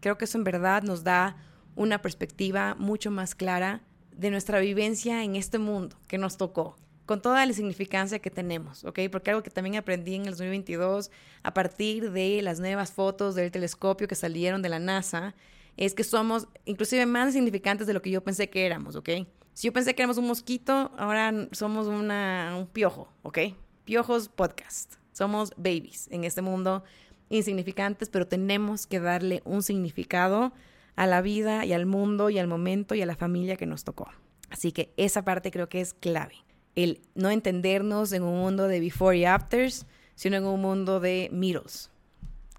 Creo 0.01 0.17
que 0.17 0.25
eso 0.25 0.39
en 0.39 0.45
verdad 0.45 0.83
nos 0.83 1.05
da 1.05 1.37
una 1.75 2.01
perspectiva 2.01 2.75
mucho 2.79 3.11
más 3.11 3.35
clara 3.35 3.83
de 4.13 4.31
nuestra 4.31 4.61
vivencia 4.61 5.23
en 5.23 5.37
este 5.37 5.59
mundo 5.59 5.97
que 6.09 6.19
nos 6.19 6.37
tocó, 6.37 6.77
con 7.07 7.23
toda 7.23 7.45
la 7.47 7.53
significancia 7.53 8.19
que 8.19 8.31
tenemos, 8.31 8.85
¿ok? 8.85 9.01
Porque 9.13 9.31
algo 9.31 9.43
que 9.43 9.51
también 9.51 9.77
aprendí 9.77 10.15
en 10.15 10.23
el 10.23 10.33
2022, 10.33 11.11
a 11.43 11.55
partir 11.55 12.11
de 12.11 12.43
las 12.43 12.59
nuevas 12.61 12.93
fotos 12.93 13.35
del 13.35 13.51
telescopio 13.53 14.09
que 14.09 14.15
salieron 14.17 14.61
de 14.61 14.69
la 14.69 14.79
NASA, 14.79 15.35
es 15.79 15.95
que 15.95 16.05
somos 16.05 16.49
inclusive 16.65 17.07
más 17.07 17.33
significantes 17.33 17.87
de 17.87 17.95
lo 17.95 18.03
que 18.03 18.11
yo 18.11 18.23
pensé 18.23 18.51
que 18.51 18.67
éramos, 18.67 18.97
¿ok? 18.97 19.11
Si 19.55 19.69
yo 19.69 19.73
pensé 19.73 19.95
que 19.95 20.03
éramos 20.03 20.19
un 20.19 20.27
mosquito, 20.27 20.93
ahora 20.99 21.33
somos 21.53 21.87
un 21.87 22.69
piojo, 22.73 23.09
¿ok? 23.23 23.39
Piojos 23.85 24.29
podcast. 24.29 24.95
Somos 25.13 25.53
babies 25.57 26.09
en 26.11 26.25
este 26.25 26.43
mundo 26.43 26.83
insignificantes, 27.29 28.09
pero 28.09 28.27
tenemos 28.27 28.87
que 28.87 28.99
darle 28.99 29.41
un 29.45 29.63
significado 29.63 30.53
a 30.97 31.07
la 31.07 31.23
vida 31.23 31.65
y 31.65 31.73
al 31.73 31.87
mundo 31.87 32.29
y 32.29 32.39
al 32.39 32.49
momento 32.49 32.97
y 32.97 33.03
a 33.03 33.07
la 33.07 33.17
familia 33.17 33.57
que 33.57 33.67
nos 33.67 33.85
tocó. 33.85 34.11
Así 34.51 34.73
que 34.73 34.93
esa 34.97 35.25
parte 35.25 35.53
creo 35.53 35.69
que 35.69 35.81
es 35.81 35.95
clave. 35.95 36.35
El 36.75 37.03
no 37.15 37.31
entendernos 37.31 38.13
en 38.13 38.25
un 38.25 38.39
mundo 38.39 38.67
de 38.67 38.81
before 38.81 39.17
y 39.17 39.25
afters, 39.25 39.87
sino 40.17 40.37
en 40.37 40.45
un 40.45 40.61
mundo 40.61 40.99
de 40.99 41.29
middles. 41.33 41.91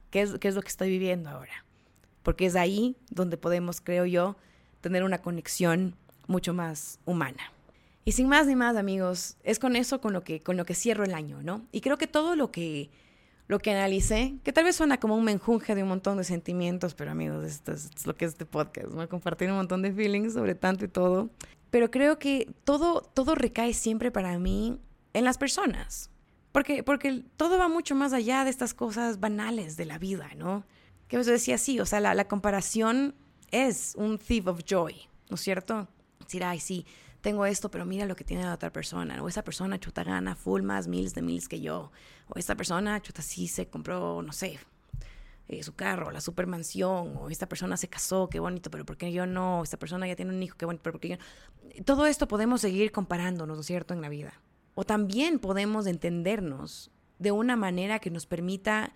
¿Qué 0.09 0.21
es, 0.21 0.39
qué 0.39 0.47
es 0.47 0.55
lo 0.55 0.61
que 0.61 0.69
estoy 0.69 0.89
viviendo 0.89 1.29
ahora? 1.29 1.65
Porque 2.29 2.45
es 2.45 2.55
ahí 2.55 2.95
donde 3.09 3.37
podemos, 3.37 3.81
creo 3.81 4.05
yo, 4.05 4.35
tener 4.81 5.03
una 5.03 5.17
conexión 5.17 5.95
mucho 6.27 6.53
más 6.53 6.99
humana. 7.05 7.41
Y 8.05 8.11
sin 8.11 8.27
más 8.27 8.45
ni 8.45 8.55
más, 8.55 8.77
amigos, 8.77 9.35
es 9.43 9.57
con 9.57 9.75
eso 9.75 9.99
con 9.99 10.13
lo 10.13 10.23
que, 10.23 10.39
con 10.39 10.55
lo 10.55 10.63
que 10.63 10.75
cierro 10.75 11.03
el 11.03 11.15
año, 11.15 11.41
¿no? 11.41 11.65
Y 11.71 11.81
creo 11.81 11.97
que 11.97 12.05
todo 12.05 12.35
lo 12.35 12.51
que, 12.51 12.91
lo 13.47 13.57
que 13.57 13.71
analicé, 13.71 14.35
que 14.43 14.53
tal 14.53 14.65
vez 14.65 14.75
suena 14.75 14.99
como 14.99 15.15
un 15.15 15.23
menjunje 15.23 15.73
de 15.73 15.81
un 15.81 15.89
montón 15.89 16.19
de 16.19 16.23
sentimientos, 16.23 16.93
pero 16.93 17.09
amigos, 17.09 17.43
esto 17.45 17.71
es, 17.71 18.05
lo 18.05 18.15
que 18.15 18.25
es 18.25 18.33
este 18.33 18.45
podcast, 18.45 18.89
¿no? 18.89 19.09
Compartir 19.09 19.49
un 19.49 19.57
montón 19.57 19.81
de 19.81 19.91
feelings 19.91 20.33
sobre 20.33 20.53
tanto 20.53 20.85
y 20.85 20.87
todo. 20.87 21.31
Pero 21.71 21.89
creo 21.89 22.19
que 22.19 22.53
todo, 22.63 23.01
todo 23.01 23.33
recae 23.33 23.73
siempre 23.73 24.11
para 24.11 24.37
mí 24.37 24.77
en 25.13 25.25
las 25.25 25.39
personas. 25.39 26.11
Porque, 26.51 26.83
porque 26.83 27.23
todo 27.37 27.57
va 27.57 27.69
mucho 27.69 27.95
más 27.95 28.13
allá 28.13 28.43
de 28.43 28.51
estas 28.51 28.75
cosas 28.75 29.19
banales 29.19 29.77
de 29.77 29.85
la 29.85 29.97
vida, 29.97 30.29
¿no? 30.37 30.63
Que 31.09 31.17
os 31.17 31.25
decía 31.25 31.55
así, 31.55 31.79
o 31.79 31.85
sea, 31.85 31.99
la, 31.99 32.27
comparación 32.27 33.15
es 33.51 33.95
un 33.97 34.19
thief 34.19 34.47
of 34.47 34.61
joy, 34.63 34.95
¿no 35.29 35.35
es 35.35 35.41
cierto? 35.41 35.87
Decir, 36.19 36.43
ay, 36.43 36.59
sí, 36.59 36.85
tengo 37.21 37.47
esto, 37.47 37.69
pero 37.71 37.83
mira 37.83 38.05
lo 38.05 38.15
que 38.15 38.23
tiene 38.23 38.43
la 38.43 38.53
otra 38.53 38.71
persona, 38.71 39.21
o 39.21 39.27
esa 39.27 39.43
persona 39.43 39.79
chuta 39.79 40.03
gana 40.03 40.35
full 40.35 40.61
más 40.61 40.87
miles 40.87 41.15
de 41.15 41.23
miles 41.23 41.49
que 41.49 41.59
yo, 41.59 41.91
o 42.27 42.37
esta 42.37 42.55
persona 42.55 43.01
chuta 43.01 43.23
sí 43.23 43.47
se 43.47 43.67
compró, 43.67 44.21
no 44.21 44.31
sé, 44.31 44.59
eh, 45.47 45.63
su 45.63 45.73
carro, 45.73 46.11
la 46.11 46.21
supermansión, 46.21 47.17
o 47.17 47.27
esta 47.31 47.49
persona 47.49 47.75
se 47.75 47.87
casó, 47.87 48.29
qué 48.29 48.39
bonito, 48.39 48.69
pero 48.69 48.85
¿por 48.85 48.95
qué 48.95 49.11
yo 49.11 49.25
no? 49.25 49.63
Esta 49.63 49.77
persona 49.77 50.07
ya 50.07 50.15
tiene 50.15 50.31
un 50.31 50.43
hijo, 50.43 50.57
qué 50.57 50.65
bonito, 50.65 50.83
pero 50.83 50.93
¿por 50.93 51.01
qué 51.01 51.09
yo 51.09 51.17
no? 51.17 51.83
Todo 51.85 52.05
esto 52.05 52.27
podemos 52.27 52.61
seguir 52.61 52.91
comparándonos, 52.91 53.57
¿no 53.57 53.61
es 53.61 53.67
cierto?, 53.67 53.95
en 53.95 54.01
la 54.01 54.09
vida. 54.09 54.39
O 54.75 54.83
también 54.83 55.39
podemos 55.39 55.87
entendernos 55.87 56.91
de 57.17 57.31
una 57.31 57.55
manera 57.55 57.97
que 57.97 58.11
nos 58.11 58.27
permita 58.27 58.93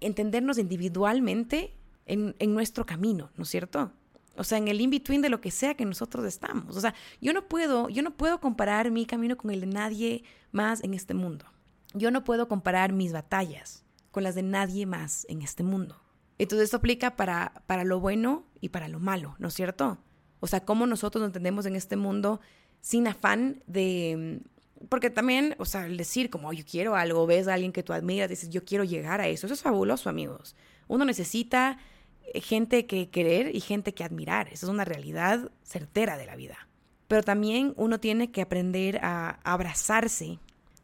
entendernos 0.00 0.58
individualmente 0.58 1.74
en, 2.06 2.34
nuestro 2.52 2.84
camino, 2.84 3.30
¿no 3.36 3.44
es 3.44 3.48
cierto? 3.48 3.92
O 4.36 4.44
sea, 4.44 4.58
en 4.58 4.68
el 4.68 4.80
in-between 4.80 5.22
de 5.22 5.28
lo 5.28 5.40
que 5.40 5.50
sea 5.50 5.74
que 5.74 5.84
nosotros 5.84 6.24
estamos. 6.24 6.76
O 6.76 6.80
sea, 6.80 6.94
yo 7.20 7.32
no 7.32 7.48
puedo, 7.48 7.88
yo 7.88 8.02
no 8.02 8.16
puedo 8.16 8.40
comparar 8.40 8.90
mi 8.90 9.06
camino 9.06 9.36
con 9.36 9.50
el 9.50 9.60
de 9.60 9.66
nadie 9.66 10.24
más 10.50 10.82
en 10.82 10.92
este 10.94 11.14
mundo. 11.14 11.46
Yo 11.94 12.10
no 12.10 12.24
puedo 12.24 12.48
comparar 12.48 12.92
mis 12.92 13.12
batallas 13.12 13.84
con 14.10 14.24
las 14.24 14.34
de 14.34 14.42
nadie 14.42 14.86
más 14.86 15.26
en 15.28 15.42
este 15.42 15.62
mundo. 15.62 16.00
Entonces 16.38 16.64
esto 16.64 16.78
aplica 16.78 17.14
para, 17.16 17.62
para 17.66 17.84
lo 17.84 18.00
bueno 18.00 18.44
y 18.60 18.70
para 18.70 18.88
lo 18.88 18.98
malo, 18.98 19.36
¿no 19.38 19.48
es 19.48 19.54
cierto? 19.54 19.98
O 20.40 20.48
sea, 20.48 20.64
cómo 20.64 20.86
nosotros 20.86 21.20
nos 21.20 21.28
entendemos 21.28 21.64
en 21.66 21.76
este 21.76 21.96
mundo 21.96 22.40
sin 22.80 23.06
afán 23.06 23.62
de, 23.66 24.42
porque 24.88 25.10
también, 25.10 25.54
o 25.58 25.64
sea, 25.64 25.86
el 25.86 25.96
decir 25.96 26.30
como 26.30 26.52
yo 26.52 26.64
quiero 26.68 26.96
algo, 26.96 27.26
ves 27.26 27.48
a 27.48 27.54
alguien 27.54 27.72
que 27.72 27.82
tú 27.82 27.92
admiras, 27.92 28.28
dices 28.28 28.50
yo 28.50 28.64
quiero 28.64 28.84
llegar 28.84 29.20
a 29.20 29.28
eso, 29.28 29.46
eso 29.46 29.54
es 29.54 29.62
fabuloso, 29.62 30.08
amigos. 30.08 30.56
Uno 30.88 31.04
necesita 31.04 31.78
eh, 32.22 32.40
gente 32.40 32.86
que 32.86 33.10
querer 33.10 33.54
y 33.54 33.60
gente 33.60 33.94
que 33.94 34.04
admirar, 34.04 34.48
esa 34.48 34.66
es 34.66 34.70
una 34.70 34.84
realidad 34.84 35.50
certera 35.62 36.16
de 36.16 36.26
la 36.26 36.36
vida. 36.36 36.68
Pero 37.08 37.22
también 37.22 37.74
uno 37.76 38.00
tiene 38.00 38.30
que 38.30 38.42
aprender 38.42 38.98
a 39.02 39.38
abrazarse 39.44 40.38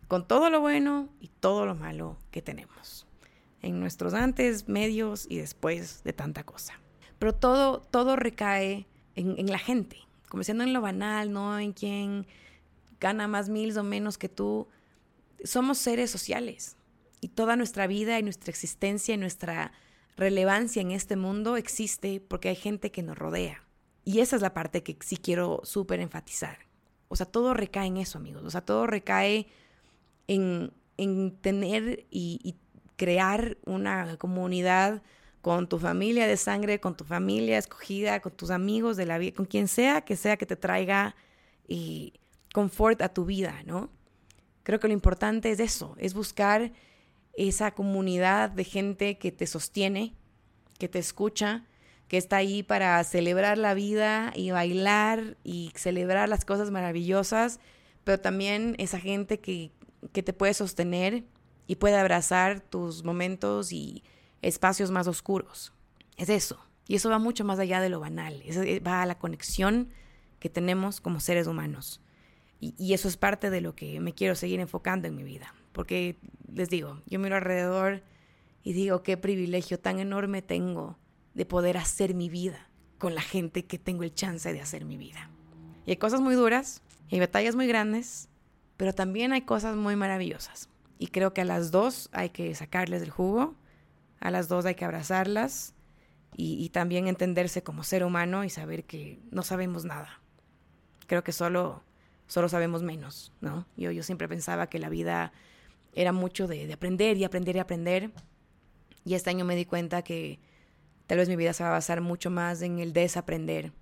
con 0.08 0.26
todo 0.26 0.50
lo 0.50 0.60
bueno 0.60 1.08
y 1.20 1.28
todo 1.28 1.66
lo 1.66 1.74
malo 1.74 2.18
que 2.30 2.42
tenemos, 2.42 3.06
en 3.62 3.80
nuestros 3.80 4.12
antes, 4.12 4.68
medios 4.68 5.26
y 5.28 5.38
después 5.38 6.02
de 6.04 6.12
tanta 6.12 6.44
cosa. 6.44 6.80
Pero 7.18 7.34
todo, 7.34 7.80
todo 7.80 8.16
recae 8.16 8.86
en, 9.14 9.38
en 9.38 9.46
la 9.50 9.58
gente, 9.58 9.98
como 10.28 10.42
siendo 10.42 10.64
en 10.64 10.72
lo 10.72 10.80
banal, 10.80 11.32
no 11.32 11.58
en 11.58 11.72
quién 11.72 12.26
gana 13.00 13.28
más 13.28 13.48
mil 13.48 13.76
o 13.76 13.82
menos 13.82 14.18
que 14.18 14.28
tú. 14.28 14.68
Somos 15.44 15.78
seres 15.78 16.10
sociales 16.10 16.76
y 17.20 17.28
toda 17.28 17.56
nuestra 17.56 17.86
vida 17.86 18.18
y 18.18 18.22
nuestra 18.22 18.50
existencia 18.50 19.14
y 19.14 19.18
nuestra 19.18 19.72
relevancia 20.16 20.82
en 20.82 20.90
este 20.90 21.16
mundo 21.16 21.56
existe 21.56 22.20
porque 22.20 22.50
hay 22.50 22.56
gente 22.56 22.90
que 22.90 23.02
nos 23.02 23.16
rodea. 23.16 23.64
Y 24.04 24.20
esa 24.20 24.36
es 24.36 24.42
la 24.42 24.54
parte 24.54 24.82
que 24.82 24.96
sí 25.00 25.16
quiero 25.16 25.60
súper 25.64 26.00
enfatizar. 26.00 26.58
O 27.08 27.16
sea, 27.16 27.26
todo 27.26 27.54
recae 27.54 27.86
en 27.86 27.96
eso, 27.96 28.18
amigos. 28.18 28.44
O 28.44 28.50
sea, 28.50 28.60
todo 28.60 28.86
recae 28.86 29.46
en, 30.28 30.72
en 30.96 31.36
tener 31.40 32.06
y 32.10 32.56
crear 32.96 33.56
una 33.64 34.16
comunidad 34.18 35.02
con 35.40 35.68
tu 35.68 35.78
familia 35.78 36.26
de 36.26 36.36
sangre, 36.36 36.80
con 36.80 36.96
tu 36.96 37.04
familia 37.04 37.58
escogida, 37.58 38.20
con 38.20 38.32
tus 38.32 38.50
amigos 38.50 38.96
de 38.96 39.06
la 39.06 39.18
vida, 39.18 39.34
con 39.34 39.46
quien 39.46 39.68
sea 39.68 40.02
que 40.02 40.16
sea 40.16 40.36
que 40.36 40.46
te 40.46 40.56
traiga 40.56 41.16
y 41.66 42.19
confort 42.52 43.02
a 43.02 43.10
tu 43.10 43.24
vida, 43.24 43.62
¿no? 43.64 43.90
Creo 44.62 44.80
que 44.80 44.88
lo 44.88 44.94
importante 44.94 45.50
es 45.50 45.60
eso, 45.60 45.94
es 45.98 46.14
buscar 46.14 46.72
esa 47.34 47.70
comunidad 47.70 48.50
de 48.50 48.64
gente 48.64 49.18
que 49.18 49.32
te 49.32 49.46
sostiene, 49.46 50.14
que 50.78 50.88
te 50.88 50.98
escucha, 50.98 51.64
que 52.08 52.16
está 52.16 52.36
ahí 52.36 52.62
para 52.62 53.02
celebrar 53.04 53.56
la 53.56 53.74
vida 53.74 54.32
y 54.34 54.50
bailar 54.50 55.36
y 55.44 55.72
celebrar 55.76 56.28
las 56.28 56.44
cosas 56.44 56.70
maravillosas, 56.70 57.60
pero 58.04 58.18
también 58.18 58.74
esa 58.78 58.98
gente 58.98 59.38
que, 59.38 59.70
que 60.12 60.22
te 60.22 60.32
puede 60.32 60.54
sostener 60.54 61.24
y 61.66 61.76
puede 61.76 61.96
abrazar 61.96 62.60
tus 62.60 63.04
momentos 63.04 63.72
y 63.72 64.02
espacios 64.42 64.90
más 64.90 65.06
oscuros. 65.06 65.72
Es 66.16 66.28
eso. 66.28 66.58
Y 66.88 66.96
eso 66.96 67.08
va 67.08 67.20
mucho 67.20 67.44
más 67.44 67.60
allá 67.60 67.80
de 67.80 67.88
lo 67.88 68.00
banal. 68.00 68.42
Eh, 68.44 68.80
va 68.80 69.02
a 69.02 69.06
la 69.06 69.18
conexión 69.18 69.90
que 70.40 70.50
tenemos 70.50 71.00
como 71.00 71.20
seres 71.20 71.46
humanos. 71.46 72.00
Y, 72.60 72.92
eso 72.92 73.08
es 73.08 73.16
parte 73.16 73.48
de 73.48 73.62
lo 73.62 73.74
que 73.74 74.00
me 74.00 74.12
quiero 74.12 74.34
seguir 74.34 74.60
enfocando 74.60 75.08
en 75.08 75.16
mi 75.16 75.22
vida. 75.22 75.54
Porque 75.72 76.18
les 76.52 76.68
digo, 76.68 77.00
yo 77.06 77.18
miro 77.18 77.36
alrededor 77.36 78.02
y 78.62 78.74
digo, 78.74 79.02
qué 79.02 79.16
privilegio 79.16 79.78
tan 79.78 79.98
enorme 79.98 80.42
tengo 80.42 80.98
de 81.32 81.46
poder 81.46 81.78
hacer 81.78 82.14
mi 82.14 82.28
vida 82.28 82.68
con 82.98 83.14
la 83.14 83.22
gente 83.22 83.64
que 83.64 83.78
tengo 83.78 84.02
el 84.02 84.14
chance 84.14 84.52
de 84.52 84.60
hacer 84.60 84.84
mi 84.84 84.98
vida. 84.98 85.30
Y 85.86 85.92
hay 85.92 85.96
cosas 85.96 86.20
muy 86.20 86.34
duras, 86.34 86.82
hay 87.10 87.18
batallas 87.18 87.56
muy 87.56 87.66
grandes, 87.66 88.28
pero 88.76 88.94
también 88.94 89.32
hay 89.32 89.42
cosas 89.42 89.74
muy 89.74 89.96
maravillosas. 89.96 90.68
Y 90.98 91.06
creo 91.06 91.32
que 91.32 91.40
a 91.40 91.46
las 91.46 91.70
dos 91.70 92.10
hay 92.12 92.28
que 92.28 92.54
sacarles 92.54 93.00
el 93.00 93.10
jugo 93.10 93.56
a 94.20 94.30
las 94.30 94.48
dos 94.48 94.66
hay 94.66 94.74
que 94.74 94.84
abrazarlas 94.84 95.74
y, 96.36 96.68
también 96.70 97.06
entenderse 97.06 97.62
como 97.62 97.82
ser 97.82 98.02
humano 98.04 98.44
y 98.44 98.50
saber 98.50 98.84
que 98.84 99.18
no 99.30 99.42
sabemos 99.42 99.84
nada. 99.84 100.20
Creo 101.06 101.22
que 101.22 101.32
solo, 101.32 101.82
solo 102.30 102.48
sabemos 102.48 102.84
menos, 102.84 103.32
¿no? 103.40 103.66
Yo, 103.76 103.90
yo 103.90 104.04
siempre 104.04 104.28
pensaba 104.28 104.68
que 104.68 104.78
la 104.78 104.88
vida 104.88 105.32
era 105.94 106.12
mucho 106.12 106.46
de, 106.46 106.68
de 106.68 106.72
aprender 106.72 107.16
y 107.16 107.24
aprender 107.24 107.56
y 107.56 107.58
aprender. 107.58 108.12
Y 109.04 109.14
este 109.14 109.30
año 109.30 109.44
me 109.44 109.56
di 109.56 109.64
cuenta 109.64 110.02
que 110.02 110.38
tal 111.08 111.18
vez 111.18 111.28
mi 111.28 111.34
vida 111.34 111.52
se 111.52 111.64
va 111.64 111.70
a 111.70 111.72
basar 111.72 112.00
mucho 112.00 112.30
más 112.30 112.62
en 112.62 112.78
el 112.78 112.92
desaprender 112.92 113.72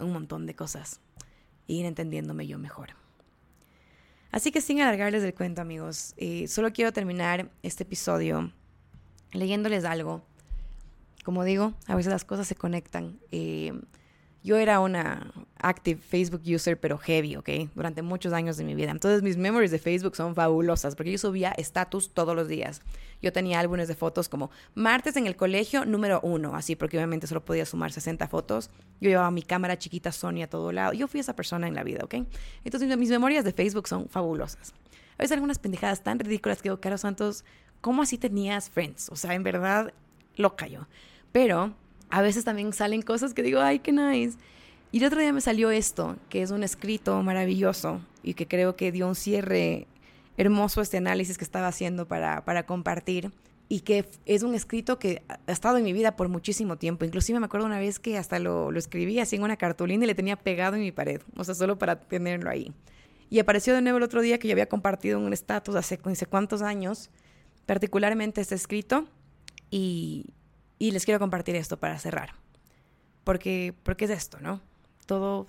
un 0.00 0.12
montón 0.12 0.44
de 0.44 0.54
cosas 0.54 1.00
e 1.66 1.72
ir 1.72 1.86
entendiéndome 1.86 2.46
yo 2.46 2.58
mejor. 2.58 2.90
Así 4.30 4.52
que 4.52 4.60
sin 4.60 4.82
alargarles 4.82 5.24
el 5.24 5.32
cuento, 5.32 5.62
amigos, 5.62 6.12
eh, 6.18 6.46
solo 6.46 6.74
quiero 6.74 6.92
terminar 6.92 7.50
este 7.62 7.84
episodio 7.84 8.52
leyéndoles 9.32 9.86
algo. 9.86 10.22
Como 11.24 11.42
digo, 11.42 11.72
a 11.86 11.94
veces 11.94 12.12
las 12.12 12.26
cosas 12.26 12.46
se 12.46 12.54
conectan. 12.54 13.18
Eh, 13.32 13.72
yo 14.44 14.58
era 14.58 14.78
una 14.80 15.32
active 15.58 15.98
Facebook 16.02 16.42
user, 16.44 16.78
pero 16.78 16.98
heavy, 16.98 17.36
¿ok? 17.36 17.48
Durante 17.74 18.02
muchos 18.02 18.34
años 18.34 18.58
de 18.58 18.64
mi 18.64 18.74
vida. 18.74 18.90
Entonces 18.90 19.22
mis 19.22 19.38
memories 19.38 19.70
de 19.70 19.78
Facebook 19.78 20.14
son 20.14 20.34
fabulosas 20.34 20.94
porque 20.94 21.10
yo 21.10 21.16
subía 21.16 21.52
estatus 21.56 22.10
todos 22.10 22.36
los 22.36 22.46
días. 22.46 22.82
Yo 23.22 23.32
tenía 23.32 23.58
álbumes 23.58 23.88
de 23.88 23.94
fotos 23.94 24.28
como 24.28 24.50
martes 24.74 25.16
en 25.16 25.26
el 25.26 25.34
colegio 25.34 25.86
número 25.86 26.20
uno, 26.22 26.54
así 26.54 26.76
porque 26.76 26.98
obviamente 26.98 27.26
solo 27.26 27.42
podía 27.42 27.64
sumar 27.64 27.90
60 27.90 28.28
fotos. 28.28 28.68
Yo 29.00 29.08
llevaba 29.08 29.30
mi 29.30 29.42
cámara 29.42 29.78
chiquita 29.78 30.12
Sony 30.12 30.42
a 30.42 30.46
todo 30.46 30.72
lado. 30.72 30.92
Yo 30.92 31.08
fui 31.08 31.20
esa 31.20 31.34
persona 31.34 31.66
en 31.66 31.74
la 31.74 31.82
vida, 31.82 32.04
¿ok? 32.04 32.16
Entonces 32.64 32.94
mis 32.98 33.08
memorias 33.08 33.46
de 33.46 33.52
Facebook 33.54 33.88
son 33.88 34.10
fabulosas. 34.10 34.74
A 35.16 35.22
veces 35.22 35.32
algunas 35.32 35.58
pendejadas 35.58 36.02
tan 36.02 36.18
ridículas 36.18 36.58
que 36.58 36.68
digo, 36.68 36.80
Caro 36.82 36.98
Santos, 36.98 37.46
¿cómo 37.80 38.02
así 38.02 38.18
tenías 38.18 38.68
friends? 38.68 39.08
O 39.08 39.16
sea, 39.16 39.32
en 39.32 39.42
verdad, 39.42 39.94
loca 40.36 40.66
yo. 40.66 40.86
Pero 41.32 41.74
a 42.14 42.22
veces 42.22 42.44
también 42.44 42.72
salen 42.72 43.02
cosas 43.02 43.34
que 43.34 43.42
digo, 43.42 43.60
ay, 43.60 43.80
qué 43.80 43.90
nice. 43.90 44.38
Y 44.92 44.98
el 44.98 45.06
otro 45.06 45.20
día 45.20 45.32
me 45.32 45.40
salió 45.40 45.72
esto, 45.72 46.16
que 46.28 46.42
es 46.42 46.52
un 46.52 46.62
escrito 46.62 47.20
maravilloso 47.24 48.00
y 48.22 48.34
que 48.34 48.46
creo 48.46 48.76
que 48.76 48.92
dio 48.92 49.08
un 49.08 49.16
cierre 49.16 49.88
hermoso 50.36 50.80
este 50.80 50.98
análisis 50.98 51.38
que 51.38 51.42
estaba 51.42 51.66
haciendo 51.66 52.06
para, 52.06 52.44
para 52.44 52.66
compartir. 52.66 53.32
Y 53.68 53.80
que 53.80 54.08
es 54.26 54.44
un 54.44 54.54
escrito 54.54 55.00
que 55.00 55.22
ha 55.28 55.50
estado 55.50 55.76
en 55.76 55.82
mi 55.82 55.92
vida 55.92 56.14
por 56.14 56.28
muchísimo 56.28 56.76
tiempo. 56.76 57.04
Inclusive 57.04 57.40
me 57.40 57.46
acuerdo 57.46 57.66
una 57.66 57.80
vez 57.80 57.98
que 57.98 58.16
hasta 58.16 58.38
lo, 58.38 58.70
lo 58.70 58.78
escribí 58.78 59.18
así 59.18 59.34
en 59.34 59.42
una 59.42 59.56
cartulina 59.56 60.04
y 60.04 60.06
le 60.06 60.14
tenía 60.14 60.36
pegado 60.36 60.76
en 60.76 60.82
mi 60.82 60.92
pared. 60.92 61.20
O 61.36 61.42
sea, 61.42 61.56
solo 61.56 61.78
para 61.78 61.98
tenerlo 61.98 62.48
ahí. 62.48 62.72
Y 63.28 63.40
apareció 63.40 63.74
de 63.74 63.82
nuevo 63.82 63.98
el 63.98 64.04
otro 64.04 64.22
día 64.22 64.38
que 64.38 64.46
yo 64.46 64.52
había 64.52 64.68
compartido 64.68 65.18
un 65.18 65.32
estatus 65.32 65.74
hace 65.74 65.98
no 66.04 66.14
sé 66.14 66.26
cuántos 66.26 66.62
años 66.62 67.10
particularmente 67.66 68.40
este 68.40 68.54
escrito 68.54 69.08
y, 69.68 70.26
les 70.90 71.04
quiero 71.04 71.20
compartir 71.20 71.56
esto 71.56 71.78
para 71.78 71.98
cerrar. 71.98 72.34
Porque, 73.24 73.74
porque 73.82 74.04
es 74.04 74.10
esto, 74.10 74.38
¿no? 74.40 74.60
Todo, 75.06 75.46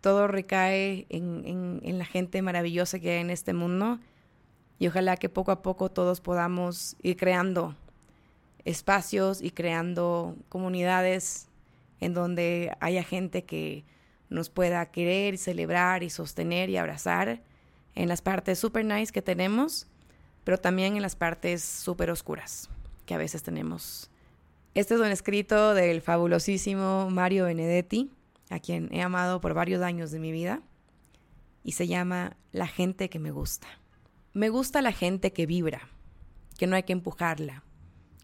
todo 0.00 0.28
recae 0.28 1.06
en, 1.08 1.80
en, 1.82 1.98
la 1.98 2.04
gente 2.04 2.42
maravillosa 2.42 2.98
que 2.98 3.12
hay 3.12 3.20
en 3.20 3.30
este 3.30 3.52
mundo 3.52 3.98
y 4.78 4.86
ojalá 4.86 5.16
que 5.16 5.28
poco 5.28 5.50
a 5.50 5.62
poco 5.62 5.90
todos 5.90 6.20
podamos 6.20 6.96
ir 7.02 7.16
creando 7.16 7.74
espacios 8.64 9.42
y 9.42 9.50
creando 9.50 10.36
comunidades 10.48 11.48
en 12.00 12.14
donde 12.14 12.72
haya 12.80 13.02
gente 13.02 13.44
que 13.44 13.84
nos 14.28 14.50
pueda 14.50 14.84
querer, 14.86 15.38
celebrar 15.38 16.02
y 16.02 16.10
sostener 16.10 16.70
y 16.70 16.76
abrazar 16.76 17.40
en 17.94 18.08
las 18.08 18.22
partes 18.22 18.58
super 18.58 18.84
nice 18.84 19.12
que 19.12 19.22
tenemos 19.22 19.88
pero 20.48 20.56
también 20.56 20.96
en 20.96 21.02
las 21.02 21.14
partes 21.14 21.62
súper 21.62 22.10
oscuras 22.10 22.70
que 23.04 23.12
a 23.12 23.18
veces 23.18 23.42
tenemos. 23.42 24.08
Este 24.74 24.94
es 24.94 25.00
un 25.00 25.06
escrito 25.06 25.74
del 25.74 26.02
fabulosísimo 26.02 27.08
Mario 27.10 27.46
Benedetti, 27.46 28.10
a 28.50 28.60
quien 28.60 28.88
he 28.92 29.02
amado 29.02 29.40
por 29.40 29.54
varios 29.54 29.82
años 29.82 30.10
de 30.10 30.20
mi 30.20 30.30
vida, 30.30 30.62
y 31.64 31.72
se 31.72 31.86
llama 31.86 32.36
La 32.52 32.66
gente 32.66 33.08
que 33.08 33.18
me 33.18 33.30
gusta. 33.30 33.66
Me 34.34 34.50
gusta 34.50 34.82
la 34.82 34.92
gente 34.92 35.32
que 35.32 35.46
vibra, 35.46 35.88
que 36.56 36.66
no 36.66 36.76
hay 36.76 36.84
que 36.84 36.92
empujarla, 36.92 37.64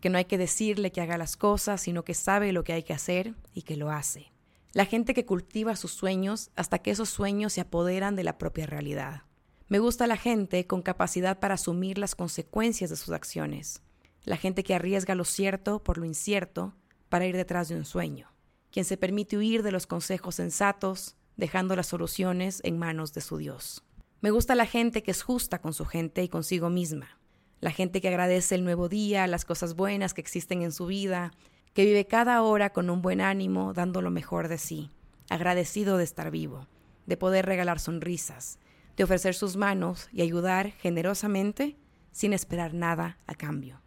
que 0.01 0.11
no 0.11 0.19
hay 0.19 0.27
que 0.27 0.39
decirle 0.39 0.93
que 0.93 1.01
haga 1.01 1.19
las 1.19 1.37
cosas, 1.37 1.81
sino 1.81 2.05
que 2.05 2.15
sabe 2.15 2.53
lo 2.53 2.63
que 2.63 2.75
hay 2.75 2.83
que 2.83 2.93
hacer 2.93 3.35
y 3.55 3.63
que 3.63 3.77
lo 3.77 3.91
hace. 3.91 4.31
La 4.75 4.85
gente 4.85 5.15
que 5.15 5.25
cultiva 5.25 5.77
sus 5.77 5.93
sueños 5.93 6.51
hasta 6.57 6.79
que 6.79 6.91
esos 6.91 7.09
sueños 7.09 7.55
se 7.55 7.63
apoderan 7.63 8.17
de 8.17 8.25
la 8.25 8.39
propia 8.39 8.67
realidad. 8.67 9.23
Me 9.69 9.79
gusta 9.79 10.07
la 10.07 10.17
gente 10.17 10.67
con 10.67 10.83
capacidad 10.83 11.41
para 11.41 11.55
asumir 11.55 11.97
las 11.97 12.15
consecuencias 12.15 12.91
de 12.91 12.97
sus 12.97 13.15
acciones, 13.15 13.83
la 14.25 14.37
gente 14.37 14.65
que 14.65 14.75
arriesga 14.75 15.15
lo 15.15 15.25
cierto 15.25 15.83
por 15.83 15.99
lo 15.99 16.05
incierto 16.05 16.75
para 17.09 17.27
ir 17.27 17.37
detrás 17.37 17.69
de 17.69 17.77
un 17.77 17.85
sueño, 17.85 18.33
quien 18.71 18.85
se 18.85 18.97
permite 18.97 19.37
huir 19.37 19.63
de 19.63 19.73
los 19.73 19.87
consejos 19.87 20.35
sensatos, 20.37 21.17
dejando 21.37 21.77
las 21.77 21.87
soluciones 21.87 22.61
en 22.65 22.79
manos 22.79 23.13
de 23.13 23.21
su 23.21 23.37
Dios. 23.37 23.85
Me 24.21 24.31
gusta 24.31 24.55
la 24.55 24.67
gente 24.67 25.03
que 25.03 25.11
es 25.11 25.23
justa 25.23 25.61
con 25.61 25.75
su 25.75 25.85
gente 25.85 26.23
y 26.23 26.29
consigo 26.29 26.71
misma, 26.71 27.19
la 27.61 27.71
gente 27.71 28.01
que 28.01 28.09
agradece 28.09 28.55
el 28.55 28.65
nuevo 28.65 28.89
día, 28.89 29.27
las 29.27 29.45
cosas 29.45 29.75
buenas 29.75 30.15
que 30.15 30.21
existen 30.21 30.63
en 30.63 30.73
su 30.73 30.87
vida, 30.87 31.33
que 31.73 31.85
vive 31.85 32.07
cada 32.07 32.43
hora 32.43 32.71
con 32.71 32.89
un 32.89 33.03
buen 33.03 33.21
ánimo, 33.21 33.73
dando 33.73 34.01
lo 34.01 34.11
mejor 34.11 34.49
de 34.49 34.59
sí, 34.59 34.91
agradecido 35.29 35.97
de 35.97 36.05
estar 36.05 36.31
vivo, 36.31 36.69
de 37.07 37.17
poder 37.17 37.47
regalar 37.47 37.81
sonrisas, 37.81 38.59
de 38.97 39.05
ofrecer 39.05 39.35
sus 39.35 39.57
manos 39.57 40.09
y 40.13 40.23
ayudar 40.23 40.71
generosamente 40.73 41.77
sin 42.13 42.33
esperar 42.33 42.75
nada 42.75 43.19
a 43.27 43.35
cambio. 43.35 43.84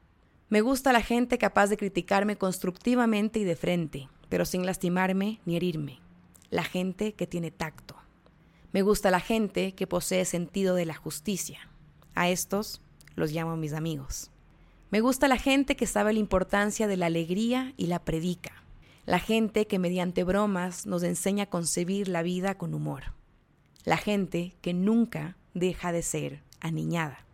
Me 0.50 0.62
gusta 0.62 0.94
la 0.94 1.02
gente 1.02 1.38
capaz 1.38 1.68
de 1.68 1.78
criticarme 1.78 2.38
constructivamente 2.38 3.40
y 3.40 3.44
de 3.44 3.56
frente, 3.56 4.10
pero 4.30 4.46
sin 4.46 4.66
lastimarme 4.66 5.40
ni 5.46 5.58
herirme. 5.58 6.00
La 6.50 6.64
gente 6.64 7.14
que 7.14 7.28
tiene 7.28 7.52
tacto. 7.52 7.96
Me 8.72 8.82
gusta 8.82 9.12
la 9.12 9.20
gente 9.20 9.74
que 9.74 9.88
posee 9.88 10.26
sentido 10.26 10.76
de 10.76 10.86
la 10.86 10.96
justicia. 10.96 11.70
A 12.16 12.30
estos 12.30 12.82
los 13.16 13.32
llamo 13.32 13.58
mis 13.58 13.74
amigos. 13.74 14.32
Me 14.90 15.02
gusta 15.02 15.28
la 15.28 15.38
gente 15.38 15.76
que 15.76 15.88
sabe 15.88 16.14
la 16.14 16.20
importancia 16.20 16.88
de 16.88 16.98
la 16.98 17.08
alegría 17.08 17.74
y 17.76 17.88
la 17.88 18.00
predica. 18.00 18.64
La 19.06 19.20
gente 19.20 19.68
que 19.68 19.80
mediante 19.80 20.24
bromas 20.24 20.86
nos 20.86 21.04
enseña 21.04 21.46
a 21.46 21.50
concebir 21.50 22.08
la 22.08 22.24
vida 22.24 22.58
con 22.58 22.74
humor 22.74 23.18
la 23.88 23.96
gente 23.96 24.54
que 24.60 24.74
nunca 24.74 25.38
deja 25.54 25.94
de 25.94 26.02
ser 26.02 26.42
aniñada. 26.60 27.26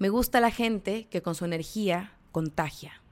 Me 0.00 0.08
gusta 0.08 0.40
la 0.40 0.50
gente 0.50 1.06
que 1.06 1.22
con 1.22 1.36
su 1.36 1.44
energía 1.44 2.18
contagia. 2.30 3.02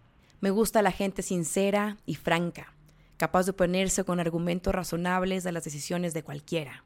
Me 0.41 0.51
gusta 0.51 0.83
la 0.83 0.93
gente 0.93 1.23
sincera 1.23 1.99
y 2.07 2.15
franca, 2.15 2.75
capaz 3.17 3.45
de 3.45 3.51
oponerse 3.51 4.05
con 4.05 4.21
argumentos 4.21 4.75
razonables 4.75 5.47
a 5.47 5.53
las 5.53 5.65
decisiones 5.65 6.15
de 6.15 6.23
cualquiera. 6.23 6.85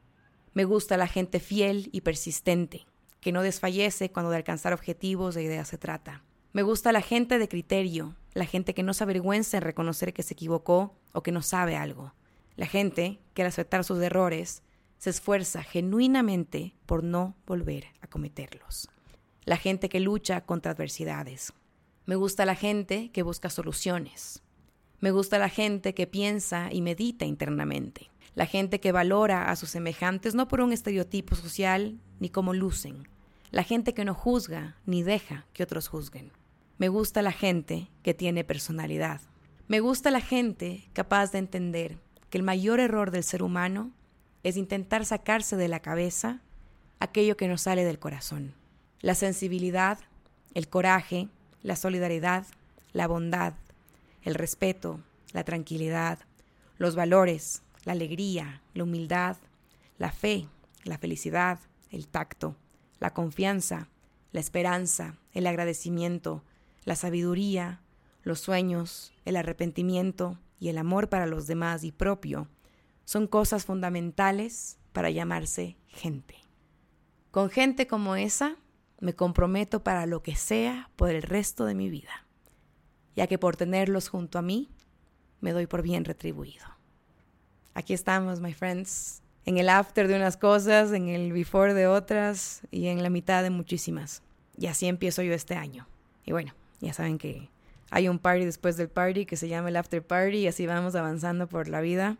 Me 0.54 0.64
gusta 0.64 0.96
la 0.96 1.06
gente 1.06 1.40
fiel 1.40 1.88
y 1.92 2.02
persistente, 2.02 2.86
que 3.20 3.32
no 3.32 3.42
desfallece 3.42 4.10
cuando 4.10 4.30
de 4.30 4.36
alcanzar 4.36 4.72
objetivos 4.72 5.36
e 5.36 5.42
ideas 5.42 5.68
se 5.68 5.78
trata. 5.78 6.24
Me 6.52 6.62
gusta 6.62 6.92
la 6.92 7.00
gente 7.00 7.38
de 7.38 7.48
criterio, 7.48 8.16
la 8.34 8.46
gente 8.46 8.74
que 8.74 8.82
no 8.82 8.94
se 8.94 9.04
avergüenza 9.04 9.56
en 9.56 9.62
reconocer 9.62 10.12
que 10.12 10.22
se 10.22 10.34
equivocó 10.34 10.94
o 11.12 11.22
que 11.22 11.32
no 11.32 11.42
sabe 11.42 11.76
algo. 11.76 12.14
La 12.56 12.66
gente 12.66 13.20
que 13.32 13.42
al 13.42 13.48
aceptar 13.48 13.84
sus 13.84 14.00
errores 14.00 14.62
se 14.98 15.10
esfuerza 15.10 15.62
genuinamente 15.62 16.74
por 16.86 17.02
no 17.02 17.34
volver 17.46 17.86
a 18.00 18.06
cometerlos. 18.06 18.88
La 19.44 19.56
gente 19.56 19.88
que 19.88 20.00
lucha 20.00 20.42
contra 20.42 20.72
adversidades. 20.72 21.52
Me 22.04 22.16
gusta 22.16 22.44
la 22.44 22.56
gente 22.56 23.10
que 23.12 23.22
busca 23.22 23.48
soluciones. 23.48 24.42
Me 25.00 25.12
gusta 25.12 25.38
la 25.38 25.48
gente 25.48 25.94
que 25.94 26.06
piensa 26.06 26.68
y 26.72 26.82
medita 26.82 27.24
internamente. 27.24 28.10
La 28.34 28.46
gente 28.46 28.80
que 28.80 28.92
valora 28.92 29.50
a 29.50 29.56
sus 29.56 29.70
semejantes 29.70 30.34
no 30.34 30.48
por 30.48 30.60
un 30.60 30.72
estereotipo 30.72 31.36
social 31.36 32.00
ni 32.18 32.28
como 32.28 32.54
lucen. 32.54 33.08
La 33.50 33.62
gente 33.62 33.94
que 33.94 34.04
no 34.04 34.14
juzga 34.14 34.76
ni 34.84 35.02
deja 35.02 35.46
que 35.52 35.62
otros 35.62 35.88
juzguen. 35.88 36.32
Me 36.78 36.88
gusta 36.88 37.22
la 37.22 37.32
gente 37.32 37.88
que 38.02 38.14
tiene 38.14 38.42
personalidad. 38.42 39.20
Me 39.68 39.78
gusta 39.78 40.10
la 40.10 40.20
gente 40.20 40.88
capaz 40.94 41.30
de 41.30 41.38
entender 41.38 41.98
que 42.30 42.38
el 42.38 42.44
mayor 42.44 42.80
error 42.80 43.12
del 43.12 43.22
ser 43.22 43.42
humano 43.42 43.92
es 44.42 44.56
intentar 44.56 45.04
sacarse 45.04 45.56
de 45.56 45.68
la 45.68 45.80
cabeza 45.80 46.40
aquello 46.98 47.36
que 47.36 47.46
nos 47.46 47.62
sale 47.62 47.84
del 47.84 47.98
corazón. 47.98 48.54
La 49.00 49.14
sensibilidad, 49.14 49.98
el 50.54 50.68
coraje, 50.68 51.28
la 51.62 51.76
solidaridad, 51.76 52.46
la 52.92 53.06
bondad, 53.06 53.54
el 54.22 54.34
respeto, 54.34 55.00
la 55.32 55.44
tranquilidad, 55.44 56.18
los 56.78 56.94
valores, 56.94 57.62
la 57.84 57.92
alegría, 57.92 58.62
la 58.74 58.84
humildad, 58.84 59.36
la 59.98 60.12
fe, 60.12 60.46
la 60.84 60.98
felicidad, 60.98 61.58
el 61.90 62.06
tacto, 62.08 62.56
la 63.00 63.12
confianza, 63.12 63.88
la 64.32 64.40
esperanza, 64.40 65.16
el 65.32 65.46
agradecimiento, 65.46 66.42
la 66.84 66.96
sabiduría, 66.96 67.80
los 68.22 68.40
sueños, 68.40 69.12
el 69.24 69.36
arrepentimiento 69.36 70.38
y 70.58 70.68
el 70.68 70.78
amor 70.78 71.08
para 71.08 71.26
los 71.26 71.46
demás 71.46 71.84
y 71.84 71.92
propio 71.92 72.48
son 73.04 73.26
cosas 73.26 73.64
fundamentales 73.64 74.78
para 74.92 75.10
llamarse 75.10 75.76
gente. 75.88 76.36
Con 77.30 77.50
gente 77.50 77.86
como 77.86 78.16
esa 78.16 78.56
me 79.02 79.14
comprometo 79.14 79.82
para 79.82 80.06
lo 80.06 80.22
que 80.22 80.36
sea 80.36 80.88
por 80.94 81.10
el 81.10 81.22
resto 81.22 81.64
de 81.64 81.74
mi 81.74 81.90
vida, 81.90 82.24
ya 83.16 83.26
que 83.26 83.36
por 83.36 83.56
tenerlos 83.56 84.08
junto 84.08 84.38
a 84.38 84.42
mí 84.42 84.70
me 85.40 85.50
doy 85.50 85.66
por 85.66 85.82
bien 85.82 86.04
retribuido. 86.04 86.64
Aquí 87.74 87.94
estamos, 87.94 88.40
my 88.40 88.54
friends, 88.54 89.20
en 89.44 89.58
el 89.58 89.68
after 89.70 90.06
de 90.06 90.14
unas 90.14 90.36
cosas, 90.36 90.92
en 90.92 91.08
el 91.08 91.32
before 91.32 91.74
de 91.74 91.88
otras 91.88 92.62
y 92.70 92.86
en 92.86 93.02
la 93.02 93.10
mitad 93.10 93.42
de 93.42 93.50
muchísimas. 93.50 94.22
Y 94.56 94.68
así 94.68 94.86
empiezo 94.86 95.22
yo 95.22 95.34
este 95.34 95.56
año. 95.56 95.88
Y 96.24 96.30
bueno, 96.30 96.54
ya 96.80 96.92
saben 96.92 97.18
que 97.18 97.50
hay 97.90 98.08
un 98.08 98.20
party 98.20 98.44
después 98.44 98.76
del 98.76 98.88
party 98.88 99.26
que 99.26 99.36
se 99.36 99.48
llama 99.48 99.70
el 99.70 99.76
after 99.76 100.06
party 100.06 100.38
y 100.38 100.46
así 100.46 100.64
vamos 100.68 100.94
avanzando 100.94 101.48
por 101.48 101.66
la 101.66 101.80
vida. 101.80 102.18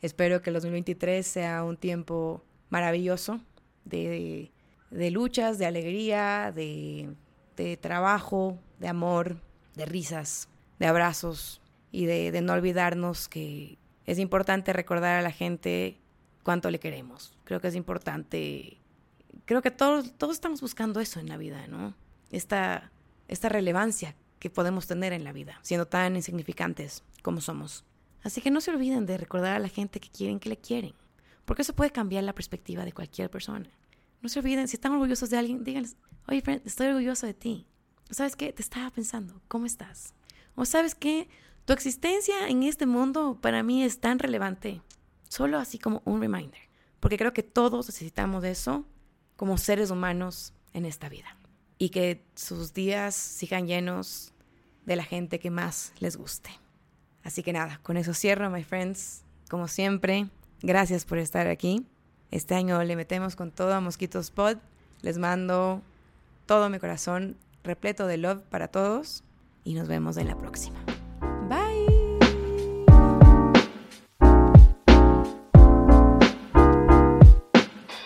Espero 0.00 0.42
que 0.42 0.50
el 0.50 0.54
2023 0.54 1.26
sea 1.26 1.64
un 1.64 1.76
tiempo 1.76 2.44
maravilloso 2.68 3.40
de, 3.84 4.52
de 4.90 5.10
luchas, 5.10 5.58
de 5.58 5.66
alegría, 5.66 6.52
de, 6.54 7.14
de, 7.56 7.76
trabajo, 7.76 8.58
de 8.78 8.88
amor, 8.88 9.36
de 9.74 9.86
risas, 9.86 10.48
de 10.78 10.86
abrazos 10.86 11.60
y 11.92 12.06
de, 12.06 12.32
de 12.32 12.40
no 12.40 12.52
olvidarnos 12.52 13.28
que 13.28 13.78
es 14.06 14.18
importante 14.18 14.72
recordar 14.72 15.16
a 15.16 15.22
la 15.22 15.30
gente 15.30 15.98
cuánto 16.42 16.70
le 16.70 16.80
queremos. 16.80 17.38
Creo 17.44 17.60
que 17.60 17.68
es 17.68 17.74
importante, 17.74 18.78
creo 19.44 19.62
que 19.62 19.70
todos, 19.70 20.12
todos 20.18 20.34
estamos 20.34 20.60
buscando 20.60 21.00
eso 21.00 21.20
en 21.20 21.28
la 21.28 21.36
vida, 21.36 21.66
¿no? 21.68 21.94
Esta, 22.30 22.90
esta 23.28 23.48
relevancia 23.48 24.14
que 24.38 24.50
podemos 24.50 24.86
tener 24.86 25.12
en 25.12 25.24
la 25.24 25.32
vida, 25.32 25.58
siendo 25.62 25.86
tan 25.86 26.16
insignificantes 26.16 27.04
como 27.22 27.40
somos. 27.40 27.84
Así 28.22 28.40
que 28.40 28.50
no 28.50 28.60
se 28.60 28.70
olviden 28.70 29.06
de 29.06 29.18
recordar 29.18 29.54
a 29.54 29.60
la 29.60 29.68
gente 29.68 30.00
que 30.00 30.10
quieren 30.10 30.40
que 30.40 30.48
le 30.48 30.56
quieren, 30.56 30.94
porque 31.44 31.62
eso 31.62 31.74
puede 31.74 31.90
cambiar 31.90 32.24
la 32.24 32.34
perspectiva 32.34 32.84
de 32.84 32.92
cualquier 32.92 33.30
persona. 33.30 33.68
No 34.22 34.28
se 34.28 34.38
olviden, 34.38 34.68
si 34.68 34.76
están 34.76 34.92
orgullosos 34.92 35.30
de 35.30 35.38
alguien, 35.38 35.64
díganles, 35.64 35.96
oye, 36.28 36.42
friend, 36.42 36.62
estoy 36.66 36.88
orgulloso 36.88 37.26
de 37.26 37.34
ti. 37.34 37.66
¿Sabes 38.10 38.36
qué? 38.36 38.52
Te 38.52 38.62
estaba 38.62 38.90
pensando, 38.90 39.40
¿cómo 39.48 39.66
estás? 39.66 40.14
O 40.54 40.64
sabes 40.64 40.94
qué? 40.94 41.28
Tu 41.64 41.72
existencia 41.72 42.48
en 42.48 42.62
este 42.64 42.86
mundo 42.86 43.38
para 43.40 43.62
mí 43.62 43.84
es 43.84 44.00
tan 44.00 44.18
relevante, 44.18 44.82
solo 45.28 45.58
así 45.58 45.78
como 45.78 46.02
un 46.04 46.20
reminder, 46.20 46.60
porque 46.98 47.16
creo 47.16 47.32
que 47.32 47.42
todos 47.42 47.86
necesitamos 47.86 48.42
de 48.42 48.50
eso 48.50 48.84
como 49.36 49.56
seres 49.56 49.90
humanos 49.90 50.52
en 50.72 50.84
esta 50.84 51.08
vida. 51.08 51.36
Y 51.78 51.90
que 51.90 52.26
sus 52.34 52.74
días 52.74 53.14
sigan 53.14 53.66
llenos 53.66 54.34
de 54.84 54.96
la 54.96 55.04
gente 55.04 55.38
que 55.38 55.50
más 55.50 55.92
les 55.98 56.16
guste. 56.16 56.50
Así 57.22 57.42
que 57.42 57.52
nada, 57.52 57.80
con 57.82 57.96
eso 57.96 58.12
cierro, 58.12 58.50
my 58.50 58.64
friends. 58.64 59.24
Como 59.48 59.68
siempre, 59.68 60.28
gracias 60.62 61.04
por 61.04 61.18
estar 61.18 61.46
aquí. 61.46 61.86
Este 62.30 62.54
año 62.54 62.82
le 62.84 62.96
metemos 62.96 63.34
con 63.36 63.50
todo 63.50 63.74
a 63.74 63.80
Mosquitos 63.80 64.30
Pod. 64.30 64.58
Les 65.02 65.18
mando 65.18 65.82
todo 66.46 66.68
mi 66.68 66.78
corazón 66.78 67.36
repleto 67.64 68.06
de 68.06 68.18
love 68.18 68.42
para 68.42 68.68
todos 68.68 69.24
y 69.64 69.74
nos 69.74 69.88
vemos 69.88 70.16
en 70.16 70.28
la 70.28 70.36
próxima. 70.36 70.78